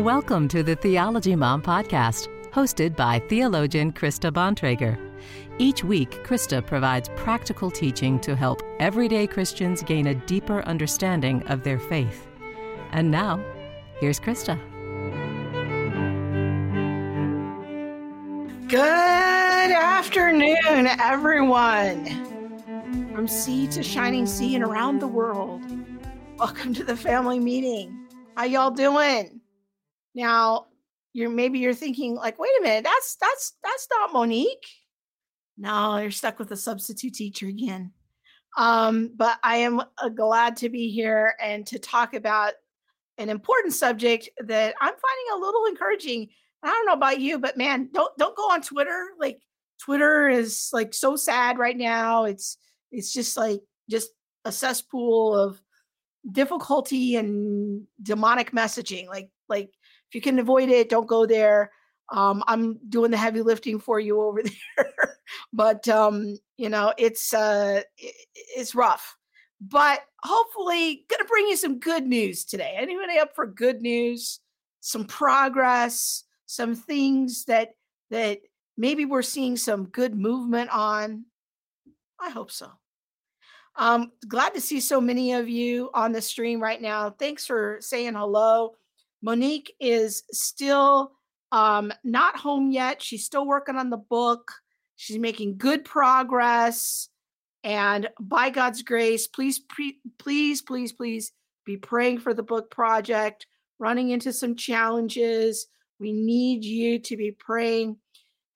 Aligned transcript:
Welcome 0.00 0.48
to 0.48 0.62
the 0.62 0.76
Theology 0.76 1.36
Mom 1.36 1.60
Podcast, 1.60 2.28
hosted 2.52 2.96
by 2.96 3.18
theologian 3.28 3.92
Krista 3.92 4.32
Bontrager. 4.32 4.98
Each 5.58 5.84
week, 5.84 6.24
Krista 6.24 6.66
provides 6.66 7.10
practical 7.16 7.70
teaching 7.70 8.18
to 8.20 8.34
help 8.34 8.62
everyday 8.78 9.26
Christians 9.26 9.82
gain 9.82 10.06
a 10.06 10.14
deeper 10.14 10.62
understanding 10.62 11.46
of 11.48 11.64
their 11.64 11.78
faith. 11.78 12.26
And 12.92 13.10
now, 13.10 13.44
here's 14.00 14.18
Krista. 14.18 14.58
Good 18.68 18.80
afternoon, 18.80 20.86
everyone. 20.98 22.06
From 23.14 23.28
sea 23.28 23.66
to 23.66 23.82
shining 23.82 24.24
sea 24.24 24.54
and 24.54 24.64
around 24.64 25.00
the 25.00 25.08
world. 25.08 25.60
Welcome 26.38 26.72
to 26.72 26.84
the 26.84 26.96
family 26.96 27.38
meeting. 27.38 28.08
How 28.34 28.44
y'all 28.44 28.70
doing? 28.70 29.39
Now, 30.14 30.66
you're 31.12 31.30
maybe 31.30 31.58
you're 31.58 31.74
thinking 31.74 32.14
like, 32.14 32.38
wait 32.38 32.50
a 32.60 32.62
minute, 32.62 32.84
that's 32.84 33.16
that's 33.20 33.54
that's 33.62 33.88
not 33.90 34.12
Monique. 34.12 34.66
No, 35.58 35.98
you're 35.98 36.10
stuck 36.10 36.38
with 36.38 36.50
a 36.52 36.56
substitute 36.56 37.14
teacher 37.14 37.46
again. 37.46 37.92
Um, 38.56 39.12
but 39.14 39.38
I 39.42 39.58
am 39.58 39.80
uh, 39.80 40.08
glad 40.08 40.56
to 40.58 40.68
be 40.68 40.90
here 40.90 41.34
and 41.40 41.66
to 41.66 41.78
talk 41.78 42.14
about 42.14 42.54
an 43.18 43.28
important 43.28 43.74
subject 43.74 44.28
that 44.38 44.74
I'm 44.80 44.88
finding 44.88 45.26
a 45.34 45.44
little 45.44 45.66
encouraging. 45.66 46.28
I 46.62 46.68
don't 46.68 46.86
know 46.86 46.94
about 46.94 47.20
you, 47.20 47.38
but 47.38 47.56
man, 47.56 47.90
don't 47.92 48.16
don't 48.18 48.36
go 48.36 48.50
on 48.50 48.62
Twitter. 48.62 49.08
Like 49.18 49.40
Twitter 49.80 50.28
is 50.28 50.70
like 50.72 50.94
so 50.94 51.16
sad 51.16 51.58
right 51.58 51.76
now. 51.76 52.24
It's 52.24 52.56
it's 52.90 53.12
just 53.12 53.36
like 53.36 53.60
just 53.88 54.10
a 54.44 54.52
cesspool 54.52 55.36
of 55.36 55.60
difficulty 56.30 57.16
and 57.16 57.86
demonic 58.02 58.52
messaging. 58.52 59.06
Like 59.08 59.30
like 59.48 59.70
if 60.10 60.14
you 60.16 60.20
can 60.20 60.40
avoid 60.40 60.68
it, 60.68 60.88
don't 60.88 61.06
go 61.06 61.24
there. 61.24 61.70
Um, 62.12 62.42
I'm 62.48 62.80
doing 62.88 63.12
the 63.12 63.16
heavy 63.16 63.42
lifting 63.42 63.78
for 63.78 64.00
you 64.00 64.20
over 64.20 64.42
there, 64.76 65.16
but 65.52 65.86
um, 65.88 66.36
you 66.56 66.68
know 66.68 66.92
it's 66.98 67.32
uh, 67.32 67.82
it's 67.96 68.74
rough. 68.74 69.16
But 69.60 70.00
hopefully, 70.22 71.04
gonna 71.08 71.24
bring 71.24 71.46
you 71.46 71.56
some 71.56 71.78
good 71.78 72.04
news 72.04 72.44
today. 72.44 72.74
Anybody 72.76 73.18
up 73.18 73.36
for 73.36 73.46
good 73.46 73.80
news? 73.80 74.40
Some 74.80 75.04
progress, 75.04 76.24
some 76.46 76.74
things 76.74 77.44
that 77.44 77.70
that 78.10 78.40
maybe 78.76 79.04
we're 79.04 79.22
seeing 79.22 79.56
some 79.56 79.84
good 79.86 80.16
movement 80.16 80.70
on. 80.70 81.26
I 82.20 82.30
hope 82.30 82.50
so. 82.50 82.72
Um, 83.76 84.10
glad 84.26 84.54
to 84.54 84.60
see 84.60 84.80
so 84.80 85.00
many 85.00 85.34
of 85.34 85.48
you 85.48 85.90
on 85.94 86.10
the 86.10 86.20
stream 86.20 86.60
right 86.60 86.82
now. 86.82 87.10
Thanks 87.10 87.46
for 87.46 87.78
saying 87.80 88.14
hello. 88.14 88.74
Monique 89.22 89.74
is 89.80 90.22
still 90.32 91.12
um, 91.52 91.92
not 92.04 92.36
home 92.36 92.70
yet. 92.70 93.02
She's 93.02 93.24
still 93.24 93.46
working 93.46 93.76
on 93.76 93.90
the 93.90 93.96
book. 93.96 94.52
She's 94.96 95.18
making 95.18 95.58
good 95.58 95.84
progress. 95.84 97.08
And 97.62 98.08
by 98.18 98.50
God's 98.50 98.82
grace, 98.82 99.26
please, 99.26 99.58
pre- 99.58 100.00
please, 100.18 100.62
please, 100.62 100.92
please 100.92 101.32
be 101.66 101.76
praying 101.76 102.20
for 102.20 102.32
the 102.32 102.42
book 102.42 102.70
project, 102.70 103.46
running 103.78 104.10
into 104.10 104.32
some 104.32 104.56
challenges. 104.56 105.66
We 105.98 106.12
need 106.12 106.64
you 106.64 106.98
to 107.00 107.16
be 107.16 107.32
praying. 107.32 107.96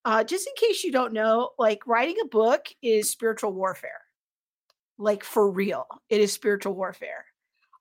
Uh, 0.04 0.24
just 0.24 0.46
in 0.46 0.68
case 0.68 0.84
you 0.84 0.92
don't 0.92 1.12
know, 1.12 1.50
like 1.58 1.86
writing 1.86 2.16
a 2.22 2.28
book 2.28 2.66
is 2.82 3.10
spiritual 3.10 3.52
warfare. 3.52 4.00
Like 4.98 5.24
for 5.24 5.50
real, 5.50 5.86
it 6.08 6.20
is 6.20 6.32
spiritual 6.32 6.74
warfare. 6.74 7.24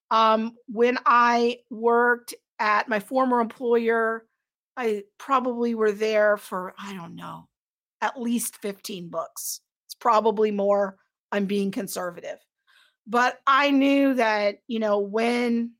Um, 0.10 0.54
when 0.68 0.98
I 1.06 1.60
worked 1.70 2.34
at 2.60 2.90
my 2.90 3.00
former 3.00 3.40
employer, 3.40 4.26
I 4.76 5.04
probably 5.18 5.76
were 5.76 5.92
there 5.92 6.38
for, 6.38 6.74
I 6.78 6.94
don't 6.94 7.16
know, 7.16 7.48
at 8.02 8.20
least 8.20 8.58
15 8.58 9.10
books. 9.10 9.62
It's 9.88 9.96
probably 9.96 10.52
more. 10.52 10.98
I'm 11.32 11.46
being 11.46 11.72
conservative. 11.72 12.38
But 13.08 13.40
I 13.46 13.72
knew 13.72 14.14
that, 14.16 14.60
you 14.68 14.80
know, 14.80 15.00
when 15.00 15.72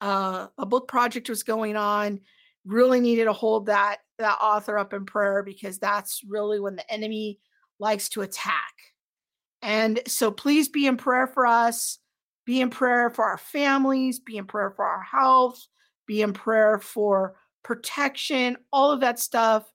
uh, 0.00 0.48
a 0.58 0.66
book 0.66 0.88
project 0.88 1.28
was 1.28 1.42
going 1.42 1.76
on, 1.76 2.20
really 2.64 3.00
needed 3.00 3.24
to 3.24 3.32
hold 3.32 3.66
that 3.66 3.98
that 4.18 4.38
author 4.40 4.78
up 4.78 4.92
in 4.92 5.06
prayer 5.06 5.42
because 5.42 5.78
that's 5.78 6.20
really 6.28 6.60
when 6.60 6.76
the 6.76 6.92
enemy 6.92 7.38
likes 7.78 8.10
to 8.10 8.20
attack. 8.20 8.74
And 9.62 10.00
so 10.06 10.30
please 10.30 10.68
be 10.68 10.86
in 10.86 10.98
prayer 10.98 11.26
for 11.26 11.46
us 11.46 11.98
be 12.50 12.60
in 12.60 12.68
prayer 12.68 13.10
for 13.10 13.24
our 13.24 13.38
families, 13.38 14.18
be 14.18 14.36
in 14.36 14.44
prayer 14.44 14.72
for 14.72 14.84
our 14.84 15.02
health, 15.04 15.68
be 16.08 16.20
in 16.20 16.32
prayer 16.32 16.80
for 16.80 17.36
protection, 17.62 18.56
all 18.72 18.90
of 18.90 18.98
that 18.98 19.20
stuff. 19.20 19.72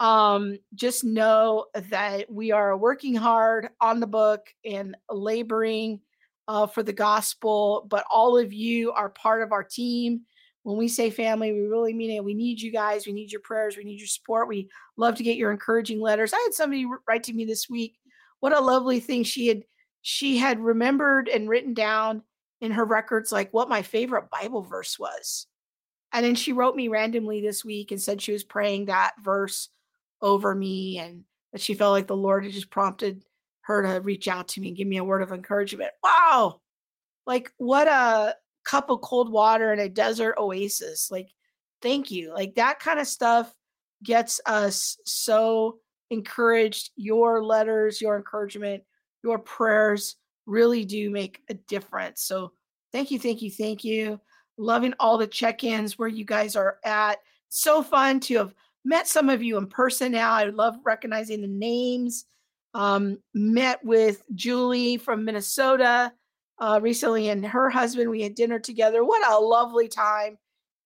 Um, 0.00 0.58
just 0.74 1.04
know 1.04 1.66
that 1.90 2.28
we 2.28 2.50
are 2.50 2.76
working 2.76 3.14
hard 3.14 3.68
on 3.80 4.00
the 4.00 4.08
book 4.08 4.40
and 4.64 4.96
laboring 5.08 6.00
uh, 6.48 6.66
for 6.66 6.82
the 6.82 6.92
gospel, 6.92 7.86
but 7.88 8.04
all 8.12 8.36
of 8.36 8.52
you 8.52 8.90
are 8.90 9.10
part 9.10 9.42
of 9.42 9.52
our 9.52 9.62
team. 9.62 10.22
When 10.64 10.76
we 10.76 10.88
say 10.88 11.10
family, 11.10 11.52
we 11.52 11.60
really 11.60 11.94
mean 11.94 12.10
it. 12.10 12.24
We 12.24 12.34
need 12.34 12.60
you 12.60 12.72
guys. 12.72 13.06
We 13.06 13.12
need 13.12 13.30
your 13.30 13.40
prayers. 13.42 13.76
We 13.76 13.84
need 13.84 14.00
your 14.00 14.08
support. 14.08 14.48
We 14.48 14.68
love 14.96 15.14
to 15.14 15.22
get 15.22 15.36
your 15.36 15.52
encouraging 15.52 16.00
letters. 16.00 16.32
I 16.32 16.38
had 16.38 16.54
somebody 16.54 16.86
write 17.06 17.22
to 17.22 17.32
me 17.32 17.44
this 17.44 17.70
week. 17.70 17.94
What 18.40 18.52
a 18.52 18.58
lovely 18.58 18.98
thing 18.98 19.22
she 19.22 19.46
had 19.46 19.62
she 20.06 20.36
had 20.36 20.60
remembered 20.60 21.30
and 21.30 21.48
written 21.48 21.72
down 21.72 22.22
in 22.60 22.72
her 22.72 22.84
records 22.84 23.32
like 23.32 23.50
what 23.54 23.70
my 23.70 23.80
favorite 23.80 24.28
Bible 24.28 24.60
verse 24.60 24.98
was. 24.98 25.46
And 26.12 26.22
then 26.22 26.34
she 26.34 26.52
wrote 26.52 26.76
me 26.76 26.88
randomly 26.88 27.40
this 27.40 27.64
week 27.64 27.90
and 27.90 28.00
said 28.00 28.20
she 28.20 28.32
was 28.32 28.44
praying 28.44 28.84
that 28.84 29.14
verse 29.24 29.70
over 30.20 30.54
me 30.54 30.98
and 30.98 31.24
that 31.52 31.62
she 31.62 31.72
felt 31.72 31.92
like 31.92 32.06
the 32.06 32.14
Lord 32.14 32.44
had 32.44 32.52
just 32.52 32.68
prompted 32.68 33.24
her 33.62 33.82
to 33.82 34.00
reach 34.02 34.28
out 34.28 34.48
to 34.48 34.60
me 34.60 34.68
and 34.68 34.76
give 34.76 34.86
me 34.86 34.98
a 34.98 35.04
word 35.04 35.22
of 35.22 35.32
encouragement. 35.32 35.92
Wow. 36.02 36.60
Like 37.26 37.50
what 37.56 37.88
a 37.88 38.36
cup 38.66 38.90
of 38.90 39.00
cold 39.00 39.32
water 39.32 39.72
in 39.72 39.78
a 39.78 39.88
desert 39.88 40.34
oasis. 40.36 41.10
Like 41.10 41.30
thank 41.80 42.10
you. 42.10 42.34
Like 42.34 42.56
that 42.56 42.78
kind 42.78 43.00
of 43.00 43.06
stuff 43.06 43.54
gets 44.02 44.38
us 44.44 44.98
so 45.06 45.78
encouraged. 46.10 46.90
Your 46.94 47.42
letters, 47.42 48.02
your 48.02 48.18
encouragement 48.18 48.82
your 49.24 49.38
prayers 49.38 50.16
really 50.46 50.84
do 50.84 51.10
make 51.10 51.40
a 51.48 51.54
difference. 51.54 52.22
So 52.22 52.52
thank 52.92 53.10
you, 53.10 53.18
thank 53.18 53.40
you, 53.40 53.50
thank 53.50 53.82
you. 53.82 54.20
Loving 54.58 54.92
all 55.00 55.16
the 55.16 55.26
check 55.26 55.64
ins 55.64 55.98
where 55.98 56.08
you 56.08 56.26
guys 56.26 56.54
are 56.54 56.78
at. 56.84 57.18
So 57.48 57.82
fun 57.82 58.20
to 58.20 58.36
have 58.36 58.54
met 58.84 59.08
some 59.08 59.30
of 59.30 59.42
you 59.42 59.56
in 59.56 59.66
person 59.66 60.12
now. 60.12 60.32
I 60.32 60.44
love 60.44 60.76
recognizing 60.84 61.40
the 61.40 61.48
names. 61.48 62.26
Um, 62.74 63.18
met 63.32 63.82
with 63.84 64.22
Julie 64.34 64.96
from 64.96 65.24
Minnesota 65.24 66.12
uh, 66.58 66.80
recently 66.82 67.30
and 67.30 67.46
her 67.46 67.70
husband. 67.70 68.10
We 68.10 68.22
had 68.22 68.34
dinner 68.34 68.58
together. 68.58 69.04
What 69.04 69.26
a 69.26 69.38
lovely 69.38 69.88
time. 69.88 70.36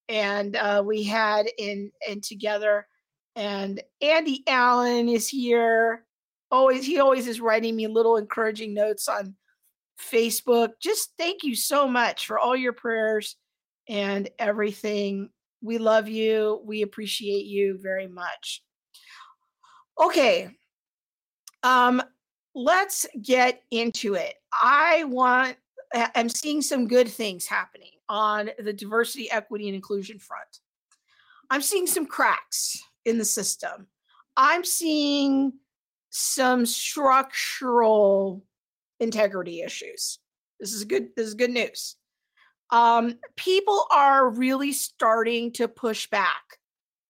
And 0.08 0.54
uh, 0.54 0.82
we 0.86 1.02
had 1.02 1.46
in 1.58 1.90
and 2.08 2.22
together. 2.22 2.86
And 3.36 3.82
Andy 4.00 4.44
Allen 4.46 5.08
is 5.08 5.28
here 5.28 6.04
always 6.50 6.84
he 6.84 6.98
always 6.98 7.26
is 7.26 7.40
writing 7.40 7.76
me 7.76 7.86
little 7.86 8.16
encouraging 8.16 8.74
notes 8.74 9.08
on 9.08 9.34
Facebook. 10.00 10.70
Just 10.80 11.12
thank 11.18 11.42
you 11.42 11.54
so 11.54 11.88
much 11.88 12.26
for 12.26 12.38
all 12.38 12.56
your 12.56 12.72
prayers 12.72 13.36
and 13.88 14.28
everything. 14.38 15.30
We 15.60 15.78
love 15.78 16.08
you. 16.08 16.62
We 16.64 16.82
appreciate 16.82 17.46
you 17.46 17.78
very 17.80 18.06
much. 18.06 18.62
Okay. 20.00 20.50
Um 21.62 22.02
let's 22.54 23.06
get 23.20 23.62
into 23.70 24.14
it. 24.14 24.34
I 24.52 25.04
want 25.04 25.56
I'm 25.94 26.28
seeing 26.28 26.60
some 26.60 26.86
good 26.86 27.08
things 27.08 27.46
happening 27.46 27.92
on 28.08 28.50
the 28.58 28.72
diversity, 28.72 29.30
equity 29.30 29.68
and 29.68 29.74
inclusion 29.74 30.18
front. 30.18 30.60
I'm 31.50 31.62
seeing 31.62 31.86
some 31.86 32.06
cracks 32.06 32.82
in 33.04 33.18
the 33.18 33.24
system. 33.24 33.86
I'm 34.36 34.64
seeing 34.64 35.54
some 36.10 36.66
structural 36.66 38.44
integrity 39.00 39.62
issues. 39.62 40.18
This 40.60 40.72
is 40.72 40.84
good. 40.84 41.08
This 41.16 41.28
is 41.28 41.34
good 41.34 41.50
news. 41.50 41.96
Um, 42.70 43.18
people 43.36 43.86
are 43.92 44.30
really 44.30 44.72
starting 44.72 45.52
to 45.52 45.68
push 45.68 46.08
back 46.08 46.42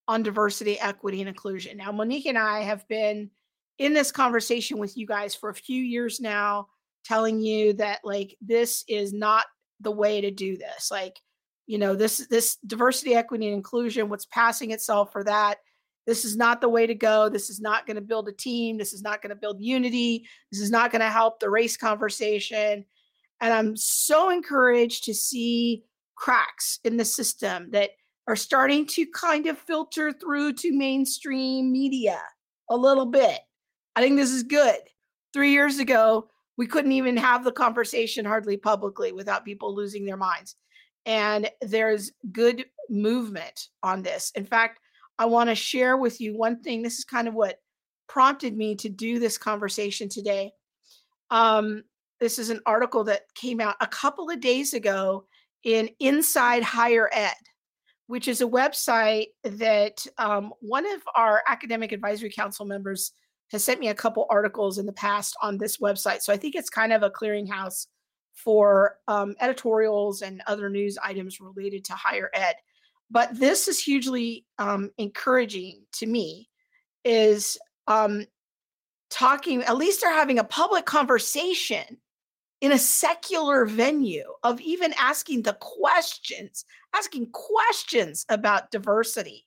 on 0.07 0.23
diversity, 0.23 0.79
equity, 0.79 1.21
and 1.21 1.29
inclusion. 1.29 1.77
Now, 1.77 1.93
Monique 1.93 2.27
and 2.27 2.39
I 2.39 2.61
have 2.61 2.87
been 2.89 3.31
in 3.79 3.93
this 3.93 4.11
conversation 4.11 4.79
with 4.79 4.97
you 4.97 5.07
guys 5.07 5.35
for 5.35 5.51
a 5.51 5.55
few 5.55 5.83
years 5.83 6.21
now, 6.21 6.69
telling 7.05 7.41
you 7.41 7.73
that 7.75 8.01
like 8.05 8.37
this 8.41 8.85
is 8.89 9.13
not 9.13 9.47
the 9.81 9.91
way 9.91 10.21
to 10.21 10.31
do 10.31 10.57
this. 10.57 10.91
Like, 10.91 11.19
you 11.67 11.79
know, 11.79 11.95
this 11.95 12.27
this 12.29 12.57
diversity, 12.67 13.15
equity, 13.15 13.47
and 13.47 13.55
inclusion, 13.55 14.09
what's 14.09 14.27
passing 14.27 14.71
itself 14.71 15.13
for 15.13 15.25
that 15.25 15.59
this 16.09 16.25
is 16.25 16.39
not 16.39 16.63
the 16.63 16.71
way 16.71 16.87
to 16.87 16.95
go. 16.95 17.29
This 17.29 17.51
is 17.51 17.61
not 17.61 17.87
going 17.87 17.97
to 17.97 18.01
build 18.01 18.31
a 18.31 18.33
team. 18.33 18.79
This 18.79 18.95
is 18.95 19.03
not 19.03 19.21
going 19.21 19.29
to 19.29 19.37
build 19.37 19.61
unity. 19.61 20.27
This 20.51 20.63
is 20.63 20.71
not 20.71 20.91
going 20.91 21.03
to 21.03 21.11
help 21.11 21.39
the 21.39 21.51
race 21.51 21.77
conversation. 21.77 22.87
And 23.43 23.53
I'm 23.53 23.77
so 23.77 24.31
encouraged 24.31 25.05
to 25.05 25.13
see 25.13 25.85
cracks 26.17 26.81
in 26.83 26.97
the 26.97 27.05
system 27.05 27.73
that 27.73 27.91
are 28.27 28.37
starting 28.37 28.87
to 28.87 29.05
kind 29.15 29.49
of 29.49 29.59
filter 29.59 30.11
through 30.11 30.55
to 30.55 30.73
mainstream 30.73 31.71
media 31.71 32.19
a 32.71 32.77
little 32.77 33.07
bit. 33.07 33.41
I 33.95 34.01
think 34.01 34.17
this 34.17 34.31
is 34.31 34.45
good. 34.45 34.79
Three 35.35 35.53
years 35.53 35.79
ago, 35.79 36.31
we 36.57 36.67
couldn't 36.67 36.93
even 36.93 37.19
have 37.19 37.45
the 37.45 37.53
conversation 37.53 38.25
hardly 38.25 38.57
publicly 38.57 39.13
without 39.13 39.45
people 39.45 39.75
losing 39.75 40.07
their 40.07 40.17
minds. 40.17 40.57
And 41.05 41.51
there's 41.61 42.13
good 42.33 42.65
movement 42.89 43.69
on 43.83 44.03
this. 44.03 44.33
In 44.35 44.47
fact, 44.47 44.81
I 45.19 45.27
want 45.27 45.49
to 45.51 45.55
share 45.55 45.97
with 45.97 46.21
you 46.21 46.37
one 46.37 46.63
thing. 46.63 46.83
This 46.83 46.99
is 46.99 47.05
kind 47.05 47.29
of 47.29 47.35
what 47.35 47.59
prompted 48.09 48.57
me 48.57 48.75
to 48.77 48.89
do 48.89 49.19
this 49.19 49.37
conversation 49.39 50.09
today. 50.09 50.53
Um, 51.31 51.85
this 52.21 52.39
is 52.39 52.51
an 52.51 52.61
article 52.67 53.05
that 53.05 53.23
came 53.35 53.61
out 53.61 53.77
a 53.81 53.87
couple 53.87 54.31
of 54.31 54.41
days 54.41 54.75
ago 54.75 55.27
in 55.65 55.91
Inside 56.01 56.63
Higher 56.63 57.09
Ed, 57.13 57.35
which 58.07 58.29
is 58.29 58.41
a 58.41 58.47
website 58.47 59.27
that 59.45 60.07
um, 60.19 60.53
one 60.61 60.87
of 60.87 61.03
our 61.15 61.43
academic 61.47 61.93
advisory 61.93 62.31
council 62.31 62.65
members 62.65 63.13
has 63.51 63.65
sent 63.65 63.81
me 63.81 63.89
a 63.89 63.95
couple 63.95 64.27
articles 64.31 64.79
in 64.79 64.87
the 64.87 64.93
past 64.93 65.37
on 65.43 65.59
this 65.59 65.79
website. 65.79 66.23
So 66.23 66.33
I 66.33 66.37
think 66.37 66.55
it's 66.55 66.71
kind 66.71 66.93
of 66.93 67.03
a 67.03 67.11
clearinghouse 67.11 67.87
for 68.35 68.99
um, 69.09 69.35
editorials 69.41 70.23
and 70.23 70.43
other 70.47 70.71
news 70.71 70.99
items 71.03 71.41
related 71.41 71.85
to 71.87 71.95
higher 71.95 72.31
ed. 72.35 72.55
But 73.11 73.39
this 73.39 73.69
is 73.69 73.83
hugely 73.83 74.45
um, 74.59 74.91
encouraging 74.99 75.83
to 75.95 76.07
me. 76.07 76.49
Is 77.05 77.59
um, 77.87 78.27
talking, 79.09 79.63
at 79.63 79.77
least 79.77 80.01
they're 80.01 80.13
having 80.13 80.39
a 80.39 80.45
public 80.45 80.85
conversation 80.85 81.99
in 82.61 82.73
a 82.73 82.79
secular 82.79 83.65
venue 83.65 84.25
of 84.43 84.61
even 84.61 84.93
asking 84.99 85.43
the 85.43 85.57
questions, 85.61 86.65
asking 86.95 87.31
questions 87.31 88.27
about 88.29 88.71
diversity 88.71 89.47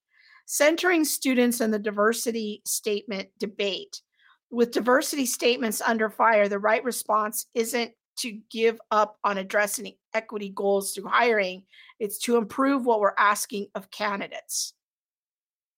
centering 0.52 1.06
students 1.06 1.62
in 1.62 1.72
the 1.72 1.80
diversity 1.80 2.62
statement 2.66 3.30
debate. 3.40 4.02
With 4.50 4.72
diversity 4.72 5.26
statements 5.26 5.80
under 5.80 6.10
fire, 6.10 6.50
the 6.50 6.60
right 6.60 6.84
response 6.84 7.46
isn't 7.54 7.94
to 8.18 8.38
give 8.52 8.78
up 8.92 9.18
on 9.24 9.38
addressing 9.38 9.94
equity 10.14 10.50
goals 10.50 10.92
through 10.92 11.08
hiring, 11.08 11.64
it's 12.02 12.18
to 12.18 12.36
improve 12.36 12.84
what 12.84 13.00
we're 13.00 13.14
asking 13.18 13.68
of 13.76 13.92
candidates. 13.92 14.74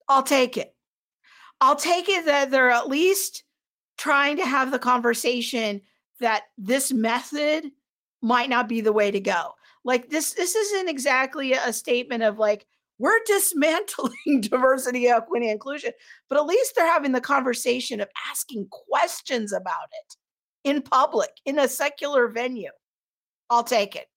I'll 0.07 0.23
take 0.23 0.55
it. 0.55 0.73
I'll 1.59 1.75
take 1.75 2.07
it 2.07 2.25
that 2.25 2.49
they're 2.49 2.71
at 2.71 2.87
least 2.87 3.43
trying 3.97 4.37
to 4.37 4.45
have 4.45 4.71
the 4.71 4.79
conversation 4.79 5.81
that 6.21 6.43
this 6.57 6.93
method 6.93 7.65
might 8.21 8.49
not 8.49 8.69
be 8.69 8.79
the 8.79 8.93
way 8.93 9.11
to 9.11 9.19
go. 9.19 9.51
Like 9.83 10.09
this 10.09 10.31
this 10.33 10.55
isn't 10.55 10.87
exactly 10.87 11.51
a 11.51 11.73
statement 11.73 12.23
of 12.23 12.39
like 12.39 12.65
we're 12.99 13.19
dismantling 13.25 14.13
diversity, 14.41 15.09
equity, 15.09 15.49
inclusion, 15.49 15.91
but 16.29 16.37
at 16.37 16.45
least 16.45 16.73
they're 16.73 16.87
having 16.87 17.11
the 17.11 17.19
conversation 17.19 17.99
of 17.99 18.07
asking 18.29 18.67
questions 18.69 19.51
about 19.51 19.89
it 20.05 20.15
in 20.69 20.81
public, 20.81 21.31
in 21.45 21.59
a 21.59 21.67
secular 21.67 22.29
venue. 22.29 22.71
I'll 23.49 23.65
take 23.65 23.97
it 23.97 24.07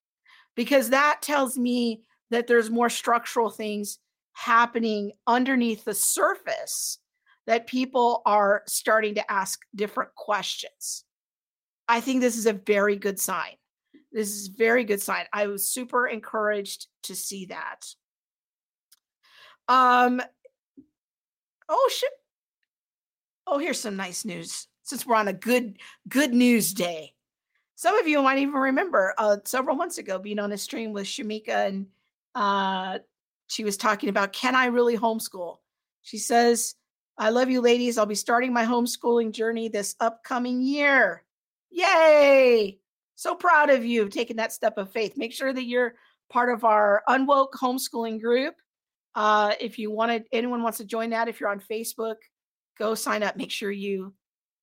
because 0.57 0.91
that 0.91 1.23
tells 1.23 1.57
me 1.57 2.03
that 2.31 2.49
there's 2.49 2.71
more 2.71 2.91
structural 2.91 3.51
things 3.51 3.99
happening 4.33 5.13
underneath 5.27 5.85
the 5.85 5.95
surface 5.95 6.99
that 7.47 7.67
people 7.67 8.23
are 8.27 8.63
starting 8.67 9.15
to 9.15 9.31
ask 9.31 9.61
different 9.75 10.15
questions. 10.15 11.05
I 11.89 12.01
think 12.01 12.21
this 12.21 12.37
is 12.37 12.47
a 12.47 12.53
very 12.53 12.97
good 12.97 13.21
sign. 13.21 13.55
This 14.13 14.31
is 14.31 14.49
very 14.49 14.85
good 14.85 15.01
sign. 15.01 15.27
I 15.33 15.47
was 15.47 15.71
super 15.71 16.07
encouraged 16.07 16.87
to 17.05 17.15
see 17.15 17.47
that. 17.47 17.87
Um. 19.69 20.21
Oh 21.69 21.91
shit. 21.93 22.11
Oh, 23.47 23.59
here's 23.59 23.81
some 23.81 23.97
nice 23.97 24.25
news. 24.25 24.67
Since 24.83 25.07
we're 25.07 25.17
on 25.17 25.29
a 25.29 25.33
good 25.33 25.79
good 26.09 26.33
news 26.33 26.73
day, 26.73 27.13
some 27.77 27.99
of 27.99 28.09
you 28.09 28.23
might 28.23 28.39
even 28.39 28.55
remember 28.55 29.15
uh, 29.19 29.37
several 29.45 29.77
months 29.77 29.99
ago 29.99 30.19
being 30.19 30.39
on 30.39 30.51
a 30.53 30.59
stream 30.59 30.93
with 30.93 31.05
Shamika, 31.05 31.69
and 31.69 31.87
uh, 32.35 32.99
she 33.47 33.65
was 33.65 33.77
talking 33.77 34.09
about 34.09 34.33
can 34.33 34.55
I 34.55 34.67
really 34.67 34.97
homeschool? 34.97 35.59
She 36.03 36.17
says, 36.17 36.75
"I 37.19 37.29
love 37.29 37.51
you, 37.51 37.61
ladies. 37.61 37.99
I'll 37.99 38.07
be 38.07 38.15
starting 38.15 38.53
my 38.53 38.65
homeschooling 38.65 39.33
journey 39.33 39.69
this 39.69 39.95
upcoming 40.01 40.63
year. 40.63 41.23
Yay! 41.71 42.79
So 43.15 43.35
proud 43.35 43.69
of 43.69 43.85
you 43.85 44.09
taking 44.09 44.37
that 44.37 44.55
step 44.55 44.79
of 44.79 44.91
faith. 44.91 45.19
Make 45.19 45.35
sure 45.35 45.53
that 45.53 45.65
you're 45.65 45.95
part 46.31 46.51
of 46.51 46.65
our 46.65 47.03
unwoke 47.09 47.53
homeschooling 47.53 48.23
group. 48.23 48.55
Uh, 49.15 49.53
if 49.61 49.79
you 49.79 49.91
wanted, 49.91 50.25
anyone 50.33 50.63
wants 50.63 50.79
to 50.79 50.85
join 50.85 51.11
that, 51.11 51.29
if 51.29 51.41
you're 51.41 51.51
on 51.51 51.61
Facebook, 51.61 52.17
go 52.79 52.95
sign 52.95 53.23
up. 53.23 53.37
Make 53.37 53.51
sure 53.51 53.71
you 53.71 54.15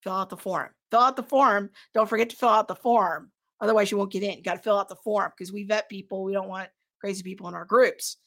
fill 0.02 0.14
out 0.14 0.30
the 0.30 0.38
form. 0.38 0.70
Fill 0.94 1.02
out 1.02 1.16
the 1.16 1.24
form. 1.24 1.72
Don't 1.96 2.08
forget 2.08 2.30
to 2.30 2.36
fill 2.36 2.50
out 2.50 2.68
the 2.68 2.76
form. 2.76 3.32
Otherwise, 3.60 3.90
you 3.90 3.98
won't 3.98 4.12
get 4.12 4.22
in. 4.22 4.38
You 4.38 4.44
got 4.44 4.58
to 4.58 4.62
fill 4.62 4.78
out 4.78 4.90
the 4.90 4.96
form 4.98 5.32
because 5.36 5.52
we 5.52 5.64
vet 5.64 5.90
people. 5.90 6.24
We 6.24 6.34
don't 6.34 6.48
want 6.48 6.70
crazy 7.02 7.24
people 7.24 7.48
in 7.48 7.56
our 7.56 7.66
groups. 7.66 8.18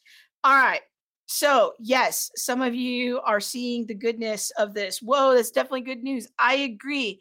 All 0.43 0.57
right. 0.57 0.81
So, 1.27 1.75
yes, 1.79 2.29
some 2.35 2.63
of 2.63 2.75
you 2.75 3.21
are 3.21 3.39
seeing 3.39 3.87
the 3.87 3.95
goodness 3.95 4.51
of 4.59 4.75
this. 4.75 4.99
Whoa, 4.99 5.37
that's 5.37 5.53
definitely 5.53 5.83
good 5.83 6.03
news. 6.03 6.27
I 6.41 6.55
agree. 6.57 7.21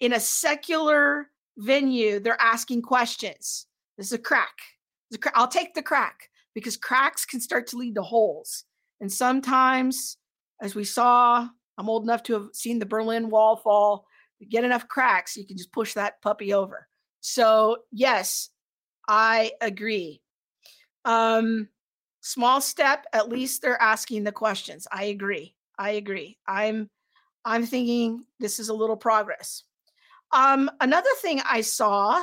In 0.00 0.14
a 0.14 0.18
secular 0.18 1.28
venue, 1.56 2.18
they're 2.18 2.40
asking 2.40 2.82
questions. 2.82 3.66
This 3.96 4.08
is 4.08 4.14
a 4.14 4.18
crack. 4.18 4.58
I'll 5.34 5.46
take 5.46 5.74
the 5.74 5.82
crack 5.82 6.30
because 6.52 6.76
cracks 6.76 7.24
can 7.24 7.40
start 7.40 7.68
to 7.68 7.76
lead 7.76 7.94
to 7.94 8.02
holes. 8.02 8.64
And 9.00 9.12
sometimes, 9.12 10.16
as 10.60 10.74
we 10.74 10.82
saw, 10.82 11.46
I'm 11.78 11.88
old 11.88 12.02
enough 12.02 12.24
to 12.24 12.32
have 12.32 12.48
seen 12.54 12.80
the 12.80 12.86
Berlin 12.86 13.30
Wall 13.30 13.54
fall. 13.54 14.06
Get 14.48 14.64
enough 14.64 14.88
cracks, 14.88 15.36
you 15.36 15.46
can 15.46 15.56
just 15.56 15.72
push 15.72 15.94
that 15.94 16.20
puppy 16.22 16.54
over. 16.54 16.88
So, 17.20 17.78
yes, 17.92 18.50
I 19.08 19.52
agree. 19.60 20.22
Um, 21.04 21.68
small 22.20 22.60
step, 22.60 23.06
at 23.12 23.28
least 23.28 23.62
they're 23.62 23.80
asking 23.80 24.24
the 24.24 24.32
questions. 24.32 24.86
I 24.90 25.04
agree. 25.04 25.54
I 25.78 25.90
agree. 25.90 26.38
I'm 26.46 26.88
I'm 27.44 27.64
thinking 27.64 28.24
this 28.38 28.58
is 28.58 28.68
a 28.68 28.74
little 28.74 28.96
progress. 28.96 29.64
Um, 30.32 30.70
another 30.80 31.08
thing 31.20 31.40
I 31.44 31.62
saw 31.62 32.22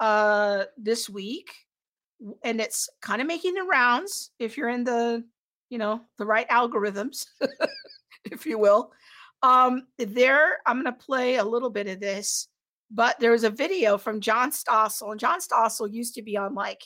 uh, 0.00 0.64
this 0.76 1.08
week 1.08 1.52
and 2.42 2.60
it's 2.60 2.88
kind 3.00 3.20
of 3.20 3.26
making 3.26 3.54
the 3.54 3.62
rounds 3.62 4.30
if 4.38 4.56
you're 4.56 4.68
in 4.68 4.84
the 4.84 5.24
you 5.70 5.78
know 5.78 6.00
the 6.18 6.26
right 6.26 6.48
algorithms 6.48 7.26
if 8.30 8.46
you 8.46 8.58
will 8.58 8.92
um 9.42 9.86
there 9.98 10.58
i'm 10.66 10.82
going 10.82 10.92
to 10.92 11.04
play 11.04 11.36
a 11.36 11.44
little 11.44 11.70
bit 11.70 11.88
of 11.88 12.00
this 12.00 12.48
but 12.90 13.18
there 13.20 13.32
was 13.32 13.44
a 13.44 13.50
video 13.50 13.98
from 13.98 14.20
john 14.20 14.50
stossel 14.50 15.10
and 15.10 15.20
john 15.20 15.40
stossel 15.40 15.92
used 15.92 16.14
to 16.14 16.22
be 16.22 16.36
on 16.36 16.54
like 16.54 16.82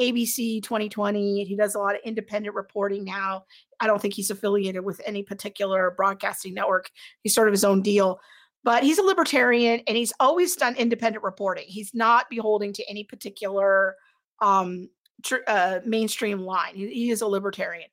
abc 0.00 0.62
2020 0.62 1.44
he 1.44 1.56
does 1.56 1.74
a 1.74 1.78
lot 1.78 1.94
of 1.94 2.00
independent 2.04 2.54
reporting 2.54 3.04
now. 3.04 3.44
I 3.80 3.86
don't 3.86 4.00
think 4.00 4.14
he's 4.14 4.30
affiliated 4.30 4.84
with 4.84 5.00
any 5.04 5.22
particular 5.22 5.92
broadcasting 5.96 6.54
network. 6.54 6.90
He's 7.22 7.34
sort 7.34 7.48
of 7.48 7.52
his 7.52 7.64
own 7.64 7.82
deal 7.82 8.20
but 8.64 8.82
he's 8.82 8.98
a 8.98 9.02
libertarian 9.02 9.80
and 9.86 9.96
he's 9.96 10.12
always 10.20 10.56
done 10.56 10.74
independent 10.76 11.24
reporting. 11.24 11.64
He's 11.66 11.94
not 11.94 12.28
beholding 12.28 12.72
to 12.74 12.84
any 12.88 13.04
particular 13.04 13.96
um, 14.40 14.88
tr- 15.24 15.36
uh, 15.46 15.80
mainstream 15.84 16.40
line. 16.40 16.74
He, 16.74 16.88
he, 16.88 17.10
is 17.10 17.20
a 17.20 17.26
libertarian, 17.26 17.88